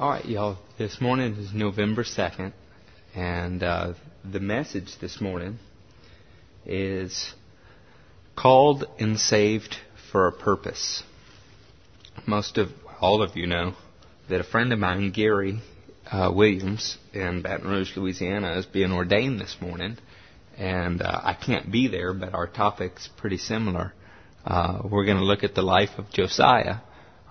All 0.00 0.10
right, 0.10 0.24
y'all. 0.24 0.58
This 0.78 1.00
morning 1.00 1.34
is 1.34 1.52
November 1.52 2.04
2nd, 2.04 2.52
and 3.16 3.60
uh, 3.64 3.94
the 4.24 4.38
message 4.38 4.96
this 5.00 5.20
morning 5.20 5.58
is 6.64 7.34
called 8.36 8.84
and 9.00 9.18
saved 9.18 9.74
for 10.12 10.28
a 10.28 10.32
purpose. 10.32 11.02
Most 12.28 12.58
of 12.58 12.68
all 13.00 13.24
of 13.24 13.36
you 13.36 13.48
know 13.48 13.74
that 14.28 14.40
a 14.40 14.44
friend 14.44 14.72
of 14.72 14.78
mine, 14.78 15.10
Gary 15.10 15.60
uh, 16.12 16.30
Williams, 16.32 16.96
in 17.12 17.42
Baton 17.42 17.66
Rouge, 17.66 17.96
Louisiana, 17.96 18.56
is 18.56 18.66
being 18.66 18.92
ordained 18.92 19.40
this 19.40 19.56
morning, 19.60 19.98
and 20.56 21.02
uh, 21.02 21.22
I 21.24 21.34
can't 21.34 21.72
be 21.72 21.88
there, 21.88 22.14
but 22.14 22.34
our 22.34 22.46
topic's 22.46 23.08
pretty 23.16 23.38
similar. 23.38 23.92
Uh, 24.46 24.78
we're 24.84 25.06
going 25.06 25.18
to 25.18 25.24
look 25.24 25.42
at 25.42 25.56
the 25.56 25.62
life 25.62 25.98
of 25.98 26.08
Josiah, 26.12 26.76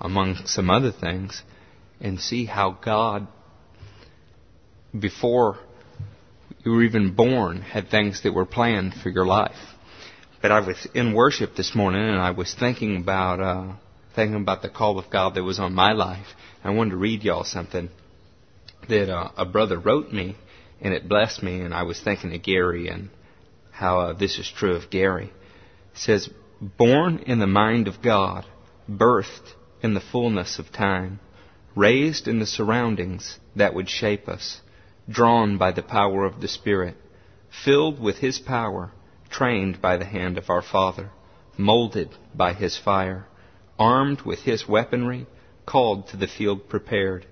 among 0.01 0.35
some 0.47 0.69
other 0.69 0.91
things 0.91 1.43
and 1.99 2.19
see 2.19 2.45
how 2.45 2.71
God, 2.71 3.27
before 4.97 5.57
you 6.63 6.71
were 6.71 6.83
even 6.83 7.13
born, 7.13 7.61
had 7.61 7.89
things 7.89 8.23
that 8.23 8.33
were 8.33 8.45
planned 8.45 8.93
for 8.93 9.09
your 9.09 9.25
life. 9.25 9.55
But 10.41 10.51
I 10.51 10.59
was 10.59 10.87
in 10.93 11.13
worship 11.13 11.55
this 11.55 11.75
morning 11.75 12.01
and 12.01 12.19
I 12.19 12.31
was 12.31 12.53
thinking 12.53 12.97
about 12.97 13.39
uh, 13.39 13.73
thinking 14.15 14.41
about 14.41 14.61
the 14.61 14.69
call 14.69 14.99
of 14.99 15.09
God 15.09 15.35
that 15.35 15.43
was 15.43 15.59
on 15.59 15.73
my 15.73 15.93
life. 15.93 16.27
I 16.63 16.71
wanted 16.71 16.91
to 16.91 16.97
read 16.97 17.23
y'all 17.23 17.43
something 17.43 17.89
that 18.89 19.09
uh, 19.13 19.31
a 19.37 19.45
brother 19.45 19.77
wrote 19.77 20.11
me, 20.11 20.35
and 20.81 20.93
it 20.93 21.07
blessed 21.07 21.43
me. 21.43 21.61
And 21.61 21.73
I 21.73 21.83
was 21.83 21.99
thinking 22.01 22.33
of 22.33 22.43
Gary 22.43 22.87
and 22.87 23.09
how 23.71 23.99
uh, 23.99 24.13
this 24.13 24.39
is 24.39 24.51
true 24.51 24.75
of 24.75 24.89
Gary. 24.89 25.31
It 25.93 25.97
says, 25.99 26.29
"Born 26.59 27.19
in 27.19 27.39
the 27.39 27.47
mind 27.47 27.87
of 27.87 28.01
God, 28.01 28.45
birthed 28.89 29.53
in 29.81 29.93
the 29.93 30.01
fullness 30.01 30.59
of 30.59 30.71
time." 30.71 31.19
Raised 31.77 32.27
in 32.27 32.39
the 32.39 32.45
surroundings 32.45 33.37
that 33.55 33.73
would 33.73 33.87
shape 33.87 34.27
us, 34.27 34.61
drawn 35.07 35.59
by 35.59 35.71
the 35.71 35.83
power 35.83 36.25
of 36.25 36.41
the 36.41 36.47
Spirit, 36.47 36.97
filled 37.63 38.01
with 38.01 38.17
His 38.17 38.39
power, 38.39 38.91
trained 39.29 39.79
by 39.79 39.95
the 39.95 40.05
hand 40.05 40.39
of 40.39 40.49
our 40.49 40.63
Father, 40.63 41.11
molded 41.55 42.09
by 42.33 42.51
His 42.51 42.75
fire, 42.75 43.27
armed 43.77 44.21
with 44.21 44.39
His 44.39 44.67
weaponry, 44.67 45.27
called 45.67 46.07
to 46.07 46.17
the 46.17 46.27
field 46.27 46.67
prepared, 46.67 47.27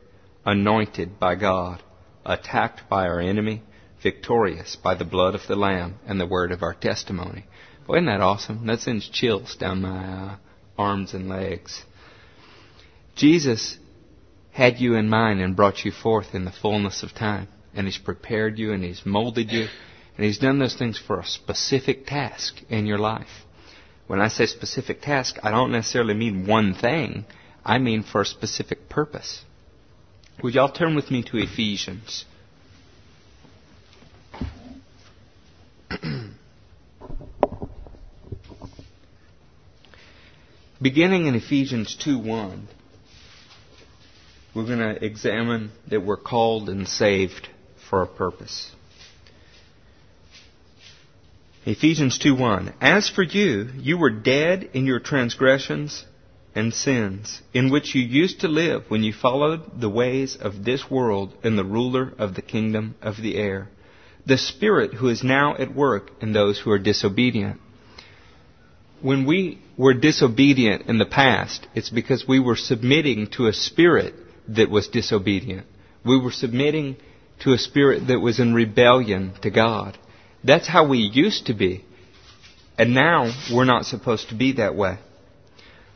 anointed 0.46 1.20
by 1.20 1.34
God, 1.34 1.82
attacked 2.24 2.88
by 2.88 3.08
our 3.08 3.20
enemy, 3.20 3.64
victorious 4.04 4.76
by 4.76 4.94
the 4.94 5.06
blood 5.06 5.34
of 5.34 5.48
the 5.48 5.56
Lamb 5.56 5.96
and 6.06 6.20
the 6.20 6.28
word 6.28 6.52
of 6.52 6.62
our 6.62 6.76
testimony. 6.76 7.46
Boy, 7.88 7.96
isn't 7.96 8.06
that 8.06 8.22
awesome? 8.22 8.68
That 8.68 8.80
sends 8.80 9.10
chills 9.10 9.56
down 9.56 9.82
my 9.82 10.06
uh, 10.06 10.36
arms 10.78 11.16
and 11.16 11.28
legs. 11.30 11.84
Jesus 13.16 13.78
had 14.56 14.80
you 14.80 14.96
in 14.96 15.10
mind 15.10 15.42
and 15.42 15.54
brought 15.54 15.84
you 15.84 15.92
forth 15.92 16.34
in 16.34 16.46
the 16.46 16.52
fullness 16.52 17.04
of 17.04 17.14
time. 17.14 17.50
And 17.74 17.86
He's 17.86 17.98
prepared 17.98 18.58
you 18.58 18.72
and 18.72 18.82
He's 18.82 19.06
molded 19.06 19.52
you. 19.52 19.68
And 20.16 20.26
He's 20.26 20.38
done 20.38 20.60
those 20.60 20.78
things 20.78 20.98
for 20.98 21.20
a 21.20 21.26
specific 21.26 22.08
task 22.08 22.62
in 22.70 22.86
your 22.86 22.98
life. 22.98 23.44
When 24.08 24.22
I 24.22 24.30
say 24.30 24.46
specific 24.46 25.02
task, 25.02 25.36
I 25.44 25.52
don't 25.52 25.74
necessarily 25.74 26.14
mean 26.14 26.48
one 26.48 26.74
thing. 26.74 27.26
I 27.66 27.80
mean 27.80 28.02
for 28.04 28.22
a 28.22 28.26
specific 28.26 28.88
purpose. 28.88 29.44
Would 30.42 30.54
y'all 30.54 30.72
turn 30.72 30.96
with 30.96 31.12
me 31.12 31.22
to 31.24 31.36
Ephesians? 31.38 32.24
Beginning 40.82 41.26
in 41.26 41.36
Ephesians 41.36 41.94
2 42.02 42.18
1 42.20 42.70
we're 44.56 44.66
going 44.66 44.80
to 44.80 45.04
examine 45.04 45.70
that 45.90 46.04
we're 46.04 46.16
called 46.16 46.70
and 46.70 46.88
saved 46.88 47.50
for 47.90 48.02
a 48.02 48.08
purpose. 48.08 48.72
Ephesians 51.66 52.18
2:1 52.20 52.74
As 52.80 53.10
for 53.10 53.24
you, 53.24 53.68
you 53.78 53.98
were 53.98 54.12
dead 54.12 54.70
in 54.74 54.86
your 54.86 55.00
transgressions 55.00 56.06
and 56.54 56.74
sins, 56.74 57.42
in 57.54 57.70
which 57.70 57.94
you 57.96 58.02
used 58.02 58.42
to 58.42 58.48
live 58.48 58.86
when 58.88 59.04
you 59.04 59.12
followed 59.12 59.82
the 59.82 59.90
ways 59.90 60.38
of 60.40 60.64
this 60.64 60.90
world 60.90 61.34
and 61.44 61.58
the 61.58 61.66
ruler 61.66 62.14
of 62.18 62.36
the 62.36 62.42
kingdom 62.42 62.96
of 63.02 63.18
the 63.18 63.36
air, 63.36 63.68
the 64.26 64.38
spirit 64.38 64.94
who 64.94 65.10
is 65.10 65.22
now 65.22 65.58
at 65.58 65.76
work 65.76 66.12
in 66.22 66.32
those 66.32 66.60
who 66.60 66.72
are 66.72 66.80
disobedient. 66.80 67.60
When 69.02 69.26
we 69.26 69.60
were 69.76 69.94
disobedient 69.94 70.84
in 70.88 70.98
the 70.98 71.06
past, 71.06 71.68
it's 71.76 71.90
because 71.90 72.26
we 72.26 72.40
were 72.40 72.56
submitting 72.56 73.28
to 73.32 73.48
a 73.48 73.54
spirit 73.54 74.14
that 74.50 74.70
was 74.70 74.88
disobedient. 74.88 75.66
We 76.06 76.20
were 76.20 76.32
submitting 76.32 76.98
to 77.42 77.54
a 77.54 77.58
spirit 77.58 78.08
that 78.08 78.20
was 78.20 78.40
in 78.40 78.54
rebellion 78.54 79.34
to 79.42 79.50
God. 79.50 79.98
That's 80.44 80.68
how 80.68 80.88
we 80.88 81.00
used 81.00 81.48
to 81.48 81.54
be. 81.54 81.84
And 82.78 82.94
now 82.94 83.32
we're 83.52 83.66
not 83.66 83.86
supposed 83.86 84.30
to 84.30 84.36
be 84.36 84.54
that 84.54 84.76
way. 84.76 85.00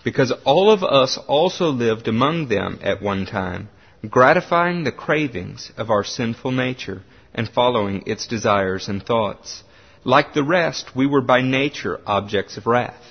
Because 0.03 0.31
all 0.45 0.71
of 0.71 0.83
us 0.83 1.19
also 1.27 1.69
lived 1.69 2.07
among 2.07 2.47
them 2.47 2.79
at 2.81 3.01
one 3.01 3.25
time, 3.25 3.69
gratifying 4.09 4.83
the 4.83 4.91
cravings 4.91 5.71
of 5.77 5.89
our 5.89 6.03
sinful 6.03 6.51
nature 6.51 7.03
and 7.33 7.49
following 7.49 8.03
its 8.05 8.25
desires 8.27 8.87
and 8.87 9.05
thoughts. 9.05 9.63
Like 10.05 10.33
the 10.33 10.43
rest, 10.43 10.95
we 10.95 11.05
were 11.05 11.21
by 11.21 11.41
nature 11.41 11.99
objects 12.05 12.57
of 12.57 12.65
wrath. 12.65 13.03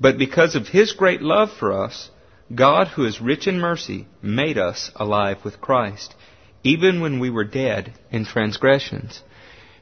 But 0.00 0.18
because 0.18 0.56
of 0.56 0.68
His 0.68 0.92
great 0.92 1.22
love 1.22 1.50
for 1.52 1.72
us, 1.72 2.10
God, 2.54 2.88
who 2.88 3.04
is 3.04 3.20
rich 3.20 3.46
in 3.46 3.58
mercy, 3.58 4.06
made 4.22 4.56
us 4.56 4.90
alive 4.94 5.38
with 5.44 5.60
Christ, 5.60 6.14
even 6.62 7.00
when 7.00 7.18
we 7.18 7.30
were 7.30 7.44
dead 7.44 7.92
in 8.10 8.24
transgressions. 8.24 9.20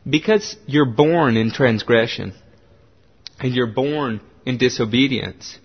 Because 0.09 0.57
you're 0.67 0.91
born 0.91 1.37
in 1.37 1.51
transgression, 1.51 2.35
and 3.39 3.55
you're 3.55 3.67
born 3.67 4.21
in 4.47 4.59
disobedience, 4.59 5.59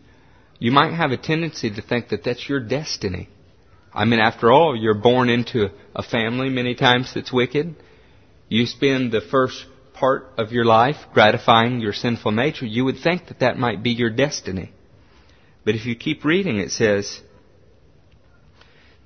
you 0.60 0.72
might 0.72 0.94
have 0.94 1.12
a 1.12 1.18
tendency 1.18 1.70
to 1.70 1.82
think 1.82 2.10
that 2.10 2.24
that's 2.24 2.50
your 2.50 2.60
destiny. 2.60 3.30
I 3.94 4.06
mean, 4.06 4.20
after 4.20 4.52
all, 4.52 4.76
you're 4.76 4.94
born 4.94 5.30
into 5.30 5.70
a 5.96 6.04
family 6.04 6.50
many 6.50 6.76
times 6.76 7.14
that's 7.14 7.32
wicked. 7.32 7.76
You 8.50 8.66
spend 8.66 9.12
the 9.12 9.22
first 9.22 9.66
part 9.94 10.34
of 10.38 10.52
your 10.52 10.66
life 10.66 10.98
gratifying 11.14 11.80
your 11.80 11.94
sinful 11.94 12.32
nature. 12.32 12.66
You 12.66 12.86
would 12.86 13.00
think 13.00 13.28
that 13.28 13.40
that 13.40 13.58
might 13.58 13.84
be 13.84 13.92
your 13.92 14.10
destiny. 14.10 14.74
But 15.70 15.76
if 15.76 15.86
you 15.86 15.94
keep 15.94 16.26
reading, 16.26 16.58
it 16.58 16.72
says, 16.72 17.22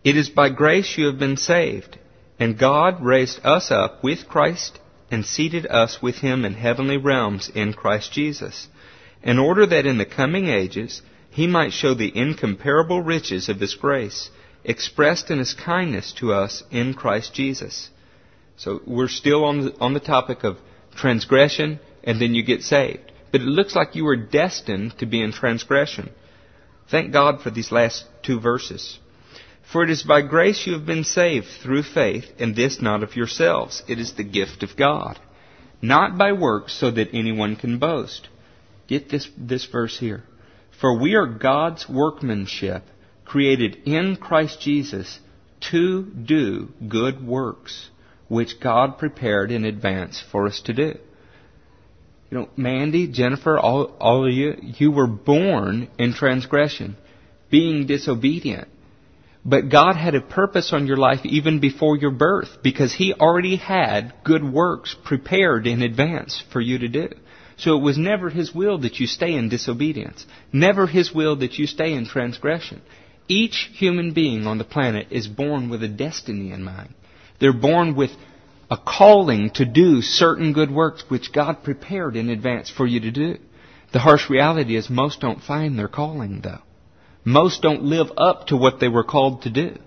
It 0.01 0.15
is 0.15 0.29
by 0.29 0.47
grace 0.47 0.97
you 0.97 1.07
have 1.07 1.19
been 1.19 1.35
saved, 1.35 1.97
and 2.39 2.57
God 2.57 3.03
raised 3.03 3.45
us 3.45 3.69
up 3.69 4.01
with 4.01 4.29
Christ 4.29 4.79
and 5.11 5.25
seated 5.25 5.65
us 5.65 6.01
with 6.01 6.19
him 6.19 6.45
in 6.45 6.53
heavenly 6.53 6.95
realms 6.95 7.51
in 7.53 7.73
Christ 7.73 8.13
Jesus, 8.13 8.69
in 9.21 9.39
order 9.39 9.65
that 9.65 9.85
in 9.85 9.97
the 9.97 10.05
coming 10.05 10.47
ages 10.47 11.01
he 11.29 11.47
might 11.47 11.73
show 11.73 11.93
the 11.93 12.17
incomparable 12.17 13.01
riches 13.01 13.49
of 13.49 13.59
his 13.59 13.73
grace, 13.73 14.29
expressed 14.63 15.29
in 15.29 15.39
his 15.39 15.53
kindness 15.53 16.13
to 16.19 16.31
us 16.31 16.63
in 16.71 16.93
Christ 16.93 17.33
Jesus. 17.33 17.89
So 18.55 18.81
we're 18.87 19.09
still 19.09 19.43
on 19.43 19.65
the, 19.65 19.77
on 19.81 19.93
the 19.93 19.99
topic 19.99 20.45
of 20.45 20.59
transgression, 20.95 21.81
and 22.05 22.21
then 22.21 22.33
you 22.33 22.41
get 22.41 22.61
saved. 22.61 23.11
But 23.33 23.41
it 23.41 23.47
looks 23.47 23.75
like 23.75 23.97
you 23.97 24.05
were 24.05 24.15
destined 24.15 24.97
to 24.99 25.05
be 25.05 25.21
in 25.21 25.33
transgression. 25.33 26.11
Thank 26.93 27.11
God 27.11 27.41
for 27.41 27.49
these 27.49 27.71
last 27.71 28.05
two 28.21 28.39
verses. 28.39 28.99
For 29.71 29.83
it 29.83 29.89
is 29.89 30.03
by 30.03 30.21
grace 30.21 30.67
you 30.67 30.73
have 30.73 30.85
been 30.85 31.03
saved 31.03 31.47
through 31.47 31.81
faith, 31.81 32.25
and 32.37 32.55
this 32.55 32.83
not 32.83 33.01
of 33.01 33.15
yourselves. 33.15 33.81
It 33.87 33.97
is 33.97 34.13
the 34.13 34.23
gift 34.23 34.61
of 34.61 34.77
God. 34.77 35.19
Not 35.81 36.19
by 36.19 36.33
works 36.33 36.71
so 36.71 36.91
that 36.91 37.09
anyone 37.11 37.55
can 37.55 37.79
boast. 37.79 38.29
Get 38.85 39.09
this, 39.09 39.27
this 39.35 39.65
verse 39.65 39.97
here. 39.97 40.23
For 40.79 41.01
we 41.01 41.15
are 41.15 41.25
God's 41.25 41.89
workmanship, 41.89 42.83
created 43.25 43.75
in 43.85 44.15
Christ 44.15 44.61
Jesus 44.61 45.19
to 45.71 46.03
do 46.03 46.73
good 46.87 47.25
works, 47.25 47.89
which 48.27 48.59
God 48.59 48.99
prepared 48.99 49.51
in 49.51 49.65
advance 49.65 50.23
for 50.31 50.45
us 50.45 50.61
to 50.65 50.73
do. 50.73 50.99
You 52.33 52.39
know, 52.39 52.49
Mandy, 52.57 53.05
Jennifer, 53.09 53.59
all, 53.59 53.95
all 53.99 54.25
of 54.25 54.33
you, 54.33 54.55
you 54.59 54.89
were 54.89 55.05
born 55.05 55.87
in 55.99 56.15
transgression, 56.15 56.97
being 57.51 57.85
disobedient. 57.85 58.69
But 59.45 59.69
God 59.69 59.95
had 59.95 60.15
a 60.15 60.21
purpose 60.21 60.73
on 60.73 60.87
your 60.87 60.97
life 60.97 61.19
even 61.25 61.59
before 61.59 61.95
your 61.95 62.09
birth 62.09 62.63
because 62.63 62.91
He 62.91 63.13
already 63.13 63.57
had 63.57 64.15
good 64.23 64.43
works 64.43 64.95
prepared 65.05 65.67
in 65.67 65.83
advance 65.83 66.43
for 66.51 66.59
you 66.59 66.79
to 66.79 66.87
do. 66.87 67.09
So 67.55 67.77
it 67.77 67.83
was 67.83 67.99
never 67.99 68.31
His 68.31 68.51
will 68.51 68.79
that 68.79 68.99
you 68.99 69.05
stay 69.05 69.35
in 69.35 69.49
disobedience. 69.49 70.25
Never 70.51 70.87
His 70.87 71.13
will 71.13 71.35
that 71.35 71.59
you 71.59 71.67
stay 71.67 71.93
in 71.93 72.07
transgression. 72.07 72.81
Each 73.27 73.69
human 73.75 74.13
being 74.13 74.47
on 74.47 74.57
the 74.57 74.63
planet 74.63 75.05
is 75.11 75.27
born 75.27 75.69
with 75.69 75.83
a 75.83 75.87
destiny 75.87 76.51
in 76.51 76.63
mind. 76.63 76.95
They're 77.39 77.53
born 77.53 77.95
with 77.95 78.09
a 78.73 78.77
calling 78.77 79.51
to 79.51 79.65
do 79.65 80.01
certain 80.01 80.51
good 80.51 80.71
works 80.71 81.03
which 81.07 81.31
God 81.31 81.63
prepared 81.63 82.15
in 82.15 82.31
advance 82.31 82.71
for 82.71 82.87
you 82.87 83.01
to 83.01 83.11
do. 83.11 83.37
The 83.91 83.99
harsh 83.99 84.31
reality 84.31 84.75
is 84.75 84.89
most 84.89 85.21
don't 85.21 85.43
find 85.43 85.77
their 85.77 85.87
calling 85.87 86.41
though. 86.41 86.63
Most 87.23 87.61
don't 87.61 87.83
live 87.83 88.07
up 88.17 88.47
to 88.47 88.57
what 88.57 88.79
they 88.79 88.87
were 88.87 89.03
called 89.03 89.43
to 89.43 89.51
do. 89.51 89.77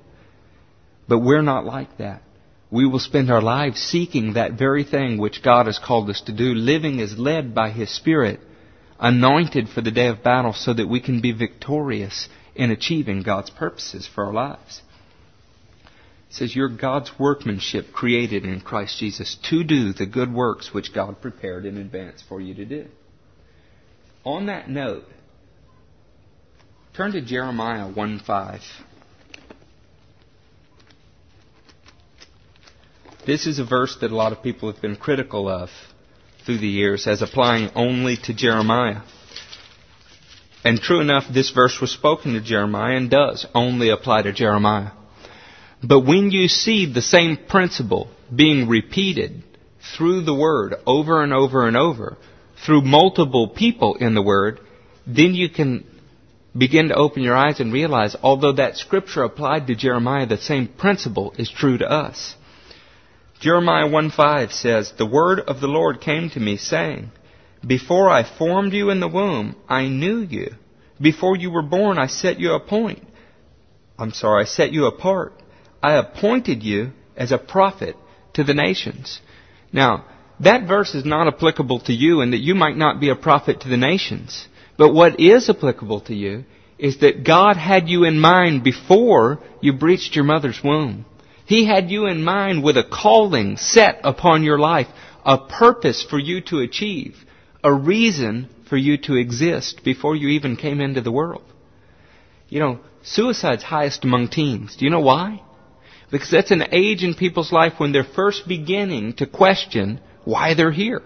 But 1.08 1.18
we're 1.18 1.42
not 1.42 1.64
like 1.64 1.98
that. 1.98 2.22
We 2.70 2.86
will 2.86 3.00
spend 3.00 3.28
our 3.28 3.42
lives 3.42 3.80
seeking 3.80 4.34
that 4.34 4.52
very 4.52 4.84
thing 4.84 5.18
which 5.18 5.42
God 5.42 5.66
has 5.66 5.80
called 5.80 6.08
us 6.08 6.20
to 6.22 6.32
do, 6.32 6.54
living 6.54 7.00
as 7.00 7.18
led 7.18 7.56
by 7.56 7.70
His 7.70 7.90
Spirit, 7.90 8.38
anointed 9.00 9.68
for 9.68 9.80
the 9.80 9.90
day 9.90 10.06
of 10.06 10.22
battle 10.22 10.52
so 10.52 10.72
that 10.72 10.88
we 10.88 11.00
can 11.00 11.20
be 11.20 11.32
victorious 11.32 12.28
in 12.54 12.70
achieving 12.70 13.22
God's 13.22 13.50
purposes 13.50 14.06
for 14.06 14.26
our 14.26 14.32
lives. 14.32 14.80
It 16.28 16.34
says, 16.34 16.56
You're 16.56 16.68
God's 16.68 17.10
workmanship 17.18 17.92
created 17.92 18.44
in 18.44 18.60
Christ 18.60 18.98
Jesus 18.98 19.36
to 19.50 19.64
do 19.64 19.92
the 19.92 20.06
good 20.06 20.32
works 20.32 20.74
which 20.74 20.92
God 20.92 21.20
prepared 21.20 21.64
in 21.64 21.78
advance 21.78 22.22
for 22.28 22.40
you 22.40 22.54
to 22.54 22.64
do. 22.64 22.86
On 24.24 24.46
that 24.46 24.68
note, 24.68 25.04
turn 26.94 27.12
to 27.12 27.20
Jeremiah 27.20 27.88
1 27.88 28.20
5. 28.20 28.60
This 33.26 33.46
is 33.46 33.58
a 33.58 33.64
verse 33.64 33.96
that 34.00 34.12
a 34.12 34.16
lot 34.16 34.32
of 34.32 34.42
people 34.42 34.70
have 34.72 34.80
been 34.80 34.96
critical 34.96 35.48
of 35.48 35.68
through 36.44 36.58
the 36.58 36.68
years 36.68 37.08
as 37.08 37.22
applying 37.22 37.70
only 37.74 38.16
to 38.18 38.32
Jeremiah. 38.32 39.02
And 40.64 40.80
true 40.80 41.00
enough, 41.00 41.24
this 41.32 41.50
verse 41.50 41.80
was 41.80 41.90
spoken 41.90 42.34
to 42.34 42.40
Jeremiah 42.40 42.96
and 42.96 43.10
does 43.10 43.46
only 43.54 43.90
apply 43.90 44.22
to 44.22 44.32
Jeremiah. 44.32 44.92
But 45.86 46.00
when 46.00 46.30
you 46.30 46.48
see 46.48 46.86
the 46.86 47.02
same 47.02 47.36
principle 47.48 48.08
being 48.34 48.68
repeated 48.68 49.44
through 49.96 50.22
the 50.22 50.34
Word 50.34 50.74
over 50.84 51.22
and 51.22 51.32
over 51.32 51.68
and 51.68 51.76
over, 51.76 52.16
through 52.64 52.82
multiple 52.82 53.48
people 53.48 53.94
in 53.94 54.14
the 54.14 54.22
Word, 54.22 54.58
then 55.06 55.34
you 55.34 55.48
can 55.48 55.84
begin 56.56 56.88
to 56.88 56.94
open 56.94 57.22
your 57.22 57.36
eyes 57.36 57.60
and 57.60 57.72
realize, 57.72 58.16
although 58.20 58.54
that 58.54 58.76
scripture 58.76 59.22
applied 59.22 59.66
to 59.66 59.76
Jeremiah, 59.76 60.26
the 60.26 60.38
same 60.38 60.66
principle 60.66 61.34
is 61.38 61.50
true 61.50 61.78
to 61.78 61.88
us. 61.88 62.34
Jeremiah 63.38 63.86
1:5 63.86 64.52
says, 64.52 64.92
"The 64.92 65.06
word 65.06 65.38
of 65.40 65.60
the 65.60 65.68
Lord 65.68 66.00
came 66.00 66.30
to 66.30 66.40
me 66.40 66.56
saying, 66.56 67.10
Before 67.64 68.08
I 68.08 68.22
formed 68.24 68.72
you 68.72 68.90
in 68.90 69.00
the 69.00 69.14
womb, 69.18 69.54
I 69.68 69.86
knew 69.86 70.18
you. 70.18 70.54
Before 71.00 71.36
you 71.36 71.50
were 71.50 71.62
born, 71.78 71.98
I 71.98 72.06
set 72.06 72.40
you 72.40 72.54
apart. 72.54 72.98
I'm 73.98 74.12
sorry, 74.12 74.42
I 74.42 74.46
set 74.46 74.72
you 74.72 74.86
apart. 74.86 75.34
I 75.82 75.94
appointed 75.94 76.62
you 76.62 76.92
as 77.16 77.32
a 77.32 77.38
prophet 77.38 77.96
to 78.34 78.44
the 78.44 78.54
nations. 78.54 79.20
Now, 79.72 80.04
that 80.40 80.68
verse 80.68 80.94
is 80.94 81.04
not 81.04 81.26
applicable 81.26 81.80
to 81.80 81.92
you 81.92 82.20
in 82.20 82.32
that 82.32 82.42
you 82.42 82.54
might 82.54 82.76
not 82.76 83.00
be 83.00 83.08
a 83.08 83.16
prophet 83.16 83.60
to 83.60 83.68
the 83.68 83.76
nations. 83.76 84.46
But 84.76 84.92
what 84.92 85.20
is 85.20 85.48
applicable 85.48 86.00
to 86.02 86.14
you 86.14 86.44
is 86.78 86.98
that 86.98 87.24
God 87.24 87.56
had 87.56 87.88
you 87.88 88.04
in 88.04 88.20
mind 88.20 88.62
before 88.62 89.40
you 89.62 89.72
breached 89.72 90.14
your 90.14 90.24
mother's 90.24 90.60
womb. 90.62 91.06
He 91.46 91.64
had 91.64 91.90
you 91.90 92.06
in 92.06 92.22
mind 92.22 92.62
with 92.62 92.76
a 92.76 92.84
calling 92.84 93.56
set 93.56 94.00
upon 94.04 94.42
your 94.42 94.58
life, 94.58 94.88
a 95.24 95.38
purpose 95.38 96.02
for 96.02 96.18
you 96.18 96.40
to 96.42 96.60
achieve, 96.60 97.16
a 97.64 97.72
reason 97.72 98.48
for 98.68 98.76
you 98.76 98.98
to 98.98 99.14
exist 99.14 99.82
before 99.84 100.16
you 100.16 100.28
even 100.28 100.56
came 100.56 100.80
into 100.80 101.00
the 101.00 101.12
world. 101.12 101.44
You 102.48 102.60
know, 102.60 102.80
suicide's 103.02 103.62
highest 103.62 104.04
among 104.04 104.28
teens. 104.28 104.76
Do 104.76 104.84
you 104.84 104.90
know 104.90 105.00
why? 105.00 105.42
Because 106.10 106.30
that's 106.30 106.50
an 106.50 106.64
age 106.72 107.02
in 107.02 107.14
people's 107.14 107.52
life 107.52 107.74
when 107.78 107.92
they're 107.92 108.04
first 108.04 108.46
beginning 108.46 109.14
to 109.14 109.26
question 109.26 110.00
why 110.24 110.54
they're 110.54 110.72
here. 110.72 111.02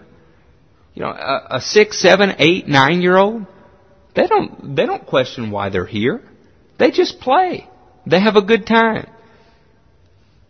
You 0.93 1.03
know, 1.03 1.09
a, 1.09 1.57
a 1.57 1.61
six, 1.61 1.99
seven, 1.99 2.35
eight, 2.37 2.67
nine 2.67 3.01
year 3.01 3.17
old, 3.17 3.45
they 4.15 4.27
don't, 4.27 4.75
they 4.75 4.85
don't 4.85 5.05
question 5.05 5.51
why 5.51 5.69
they're 5.69 5.85
here. 5.85 6.21
They 6.77 6.91
just 6.91 7.19
play. 7.19 7.67
They 8.05 8.19
have 8.19 8.35
a 8.35 8.41
good 8.41 8.65
time. 8.65 9.09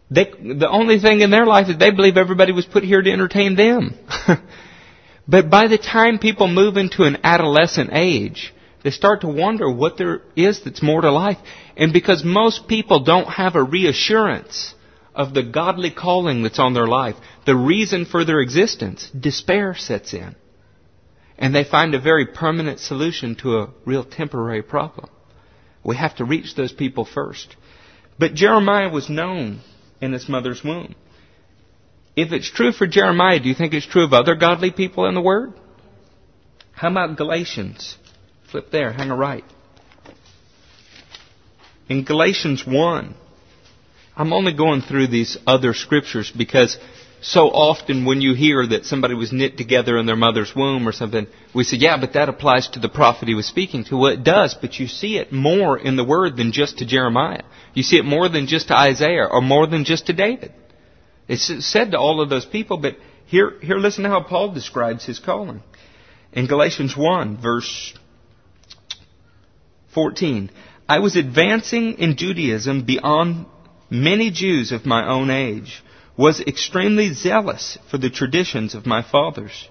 They, 0.10 0.26
the 0.26 0.70
only 0.70 1.00
thing 1.00 1.22
in 1.22 1.30
their 1.30 1.46
life 1.46 1.70
is 1.70 1.78
they 1.78 1.92
believe 1.92 2.18
everybody 2.18 2.52
was 2.52 2.66
put 2.66 2.84
here 2.84 3.02
to 3.02 3.12
entertain 3.12 3.56
them. 3.56 3.96
but 5.28 5.50
by 5.50 5.68
the 5.68 5.78
time 5.78 6.20
people 6.20 6.48
move 6.48 6.76
into 6.76 7.04
an 7.04 7.18
adolescent 7.24 7.92
age, 7.94 8.54
they 8.84 8.92
start 8.92 9.22
to 9.22 9.28
wonder 9.28 9.72
what 9.72 9.98
there 9.98 10.22
is 10.36 10.64
that's 10.64 10.82
more 10.82 11.02
to 11.02 11.12
life. 11.12 11.38
And 11.78 11.94
because 11.94 12.24
most 12.24 12.68
people 12.68 13.04
don't 13.04 13.28
have 13.28 13.56
a 13.56 13.64
reassurance 13.64 14.74
of 15.14 15.34
the 15.34 15.44
godly 15.44 15.92
calling 15.92 16.42
that's 16.44 16.60
on 16.60 16.74
their 16.74 16.88
life, 16.88 17.16
the 17.46 17.56
reason 17.56 18.06
for 18.06 18.26
their 18.26 18.40
existence, 18.40 19.10
despair 19.18 19.76
sets 19.76 20.14
in. 20.14 20.36
And 21.38 21.54
they 21.54 21.64
find 21.64 21.94
a 21.94 22.02
very 22.02 22.26
permanent 22.28 22.80
solution 22.80 23.36
to 23.38 23.58
a 23.58 23.70
real 23.86 24.04
temporary 24.04 24.64
problem. 24.64 25.10
We 25.84 25.96
have 25.96 26.16
to 26.18 26.26
reach 26.26 26.56
those 26.56 26.72
people 26.72 27.06
first. 27.06 27.56
But 28.20 28.36
Jeremiah 28.36 28.90
was 28.90 29.10
known 29.10 29.62
in 30.00 30.14
his 30.14 30.30
mother's 30.30 30.64
womb. 30.64 30.96
If 32.16 32.32
it's 32.32 32.52
true 32.52 32.72
for 32.72 32.88
Jeremiah, 32.88 33.40
do 33.40 33.48
you 33.50 33.56
think 33.56 33.74
it's 33.74 33.88
true 33.88 34.04
of 34.04 34.14
other 34.14 34.36
godly 34.36 34.72
people 34.72 35.06
in 35.08 35.16
the 35.16 35.22
Word? 35.22 35.54
How 36.74 36.92
about 36.92 37.18
Galatians? 37.18 37.98
Flip 38.52 38.70
there, 38.70 38.92
hang 38.92 39.10
a 39.10 39.16
right. 39.16 39.46
In 41.88 42.04
Galatians 42.04 42.66
1, 42.66 43.16
I'm 44.16 44.34
only 44.34 44.54
going 44.54 44.82
through 44.82 45.08
these 45.08 45.38
other 45.48 45.74
scriptures 45.74 46.32
because 46.36 46.78
so 47.22 47.50
often 47.50 48.04
when 48.04 48.20
you 48.20 48.34
hear 48.34 48.68
that 48.68 48.86
somebody 48.86 49.14
was 49.14 49.32
knit 49.32 49.58
together 49.58 49.98
in 49.98 50.06
their 50.06 50.18
mother's 50.18 50.54
womb 50.54 50.88
or 50.88 50.92
something, 50.92 51.28
we 51.56 51.64
say, 51.64 51.78
yeah, 51.78 51.98
but 52.00 52.14
that 52.14 52.28
applies 52.28 52.68
to 52.70 52.80
the 52.80 52.90
prophet 52.90 53.30
he 53.30 53.36
was 53.36 53.46
speaking 53.46 53.86
to. 53.86 53.96
Well, 53.96 54.12
it 54.12 54.24
does, 54.24 54.54
but 54.54 54.80
you 54.80 54.88
see 54.88 55.18
it 55.18 55.32
more 55.32 55.78
in 55.78 55.96
the 55.96 56.04
Word 56.04 56.36
than 56.36 56.52
just 56.52 56.80
to 56.80 56.86
Jeremiah. 56.86 57.44
You 57.74 57.84
see 57.84 57.98
it 57.98 58.06
more 58.06 58.28
than 58.28 58.48
just 58.48 58.68
to 58.68 58.78
Isaiah 58.78 59.28
or 59.32 59.42
more 59.42 59.66
than 59.66 59.86
just 59.86 60.08
to 60.08 60.14
David. 60.14 60.52
It's 61.30 61.66
said 61.66 61.92
to 61.92 62.00
all 62.00 62.20
of 62.20 62.30
those 62.30 62.46
people, 62.46 62.78
but 62.78 62.98
here, 63.28 63.60
here 63.62 63.78
listen 63.78 64.04
to 64.04 64.10
how 64.10 64.24
Paul 64.24 64.54
describes 64.54 65.06
his 65.06 65.20
calling. 65.20 65.64
In 66.34 66.48
Galatians 66.48 66.98
1, 66.98 67.42
verse 67.42 67.94
14, 69.94 70.50
I 70.88 71.00
was 71.00 71.16
advancing 71.16 72.00
in 72.00 72.18
Judaism 72.18 72.84
beyond 72.84 73.46
many 73.90 74.32
Jews 74.32 74.72
of 74.72 74.86
my 74.86 75.08
own 75.08 75.30
age 75.30 75.84
was 76.18 76.42
extremely 76.42 77.14
zealous 77.14 77.78
for 77.90 77.98
the 77.98 78.10
traditions 78.10 78.76
of 78.76 78.86
my 78.86 79.02
fathers. 79.02 79.70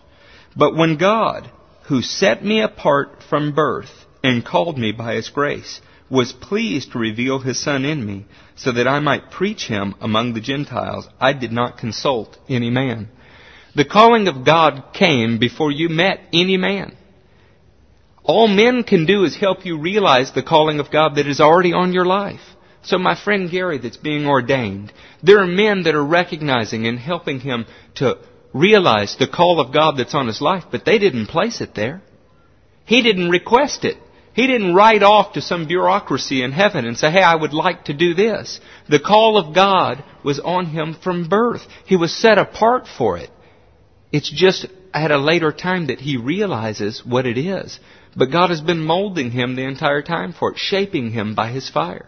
But 0.56 0.74
when 0.74 0.96
God, 0.96 1.50
who 1.84 2.02
set 2.02 2.44
me 2.44 2.60
apart 2.60 3.22
from 3.28 3.54
birth 3.54 4.06
and 4.22 4.44
called 4.44 4.78
me 4.78 4.92
by 4.92 5.14
his 5.14 5.28
grace, 5.28 5.80
was 6.10 6.32
pleased 6.32 6.92
to 6.92 6.98
reveal 6.98 7.38
his 7.38 7.58
Son 7.58 7.84
in 7.84 8.04
me, 8.04 8.26
so 8.56 8.72
that 8.72 8.88
I 8.88 8.98
might 8.98 9.30
preach 9.30 9.68
him 9.68 9.94
among 10.00 10.34
the 10.34 10.40
Gentiles, 10.40 11.08
I 11.20 11.32
did 11.32 11.52
not 11.52 11.78
consult 11.78 12.36
any 12.48 12.68
man. 12.68 13.08
The 13.76 13.84
calling 13.84 14.26
of 14.26 14.44
God 14.44 14.92
came 14.92 15.38
before 15.38 15.70
you 15.70 15.88
met 15.88 16.20
any 16.32 16.56
man. 16.56 16.96
All 18.30 18.46
men 18.46 18.84
can 18.84 19.06
do 19.06 19.24
is 19.24 19.36
help 19.36 19.66
you 19.66 19.76
realize 19.76 20.30
the 20.30 20.44
calling 20.44 20.78
of 20.78 20.92
God 20.92 21.16
that 21.16 21.26
is 21.26 21.40
already 21.40 21.72
on 21.72 21.92
your 21.92 22.04
life. 22.04 22.40
So 22.82 22.96
my 22.96 23.16
friend 23.16 23.50
Gary 23.50 23.78
that's 23.78 23.96
being 23.96 24.24
ordained, 24.24 24.92
there 25.20 25.40
are 25.40 25.48
men 25.48 25.82
that 25.82 25.96
are 25.96 26.04
recognizing 26.04 26.86
and 26.86 26.96
helping 26.96 27.40
him 27.40 27.66
to 27.96 28.18
realize 28.54 29.16
the 29.16 29.26
call 29.26 29.58
of 29.58 29.72
God 29.72 29.96
that's 29.96 30.14
on 30.14 30.28
his 30.28 30.40
life, 30.40 30.62
but 30.70 30.84
they 30.84 31.00
didn't 31.00 31.26
place 31.26 31.60
it 31.60 31.74
there. 31.74 32.02
He 32.84 33.02
didn't 33.02 33.30
request 33.30 33.84
it. 33.84 33.96
He 34.32 34.46
didn't 34.46 34.76
write 34.76 35.02
off 35.02 35.32
to 35.32 35.40
some 35.40 35.66
bureaucracy 35.66 36.44
in 36.44 36.52
heaven 36.52 36.84
and 36.86 36.96
say, 36.96 37.10
hey, 37.10 37.22
I 37.22 37.34
would 37.34 37.52
like 37.52 37.86
to 37.86 37.94
do 37.94 38.14
this. 38.14 38.60
The 38.88 39.00
call 39.00 39.38
of 39.38 39.56
God 39.56 40.04
was 40.22 40.38
on 40.38 40.66
him 40.66 40.94
from 40.94 41.28
birth. 41.28 41.66
He 41.84 41.96
was 41.96 42.14
set 42.14 42.38
apart 42.38 42.86
for 42.86 43.18
it. 43.18 43.30
It's 44.12 44.30
just 44.30 44.66
at 44.94 45.10
a 45.10 45.18
later 45.18 45.50
time 45.50 45.88
that 45.88 45.98
he 45.98 46.16
realizes 46.16 47.04
what 47.04 47.26
it 47.26 47.38
is. 47.38 47.80
But 48.16 48.32
God 48.32 48.50
has 48.50 48.60
been 48.60 48.84
molding 48.84 49.30
him 49.30 49.54
the 49.54 49.64
entire 49.64 50.02
time 50.02 50.32
for 50.32 50.52
it, 50.52 50.58
shaping 50.58 51.10
him 51.10 51.34
by 51.34 51.50
his 51.50 51.68
fire. 51.68 52.06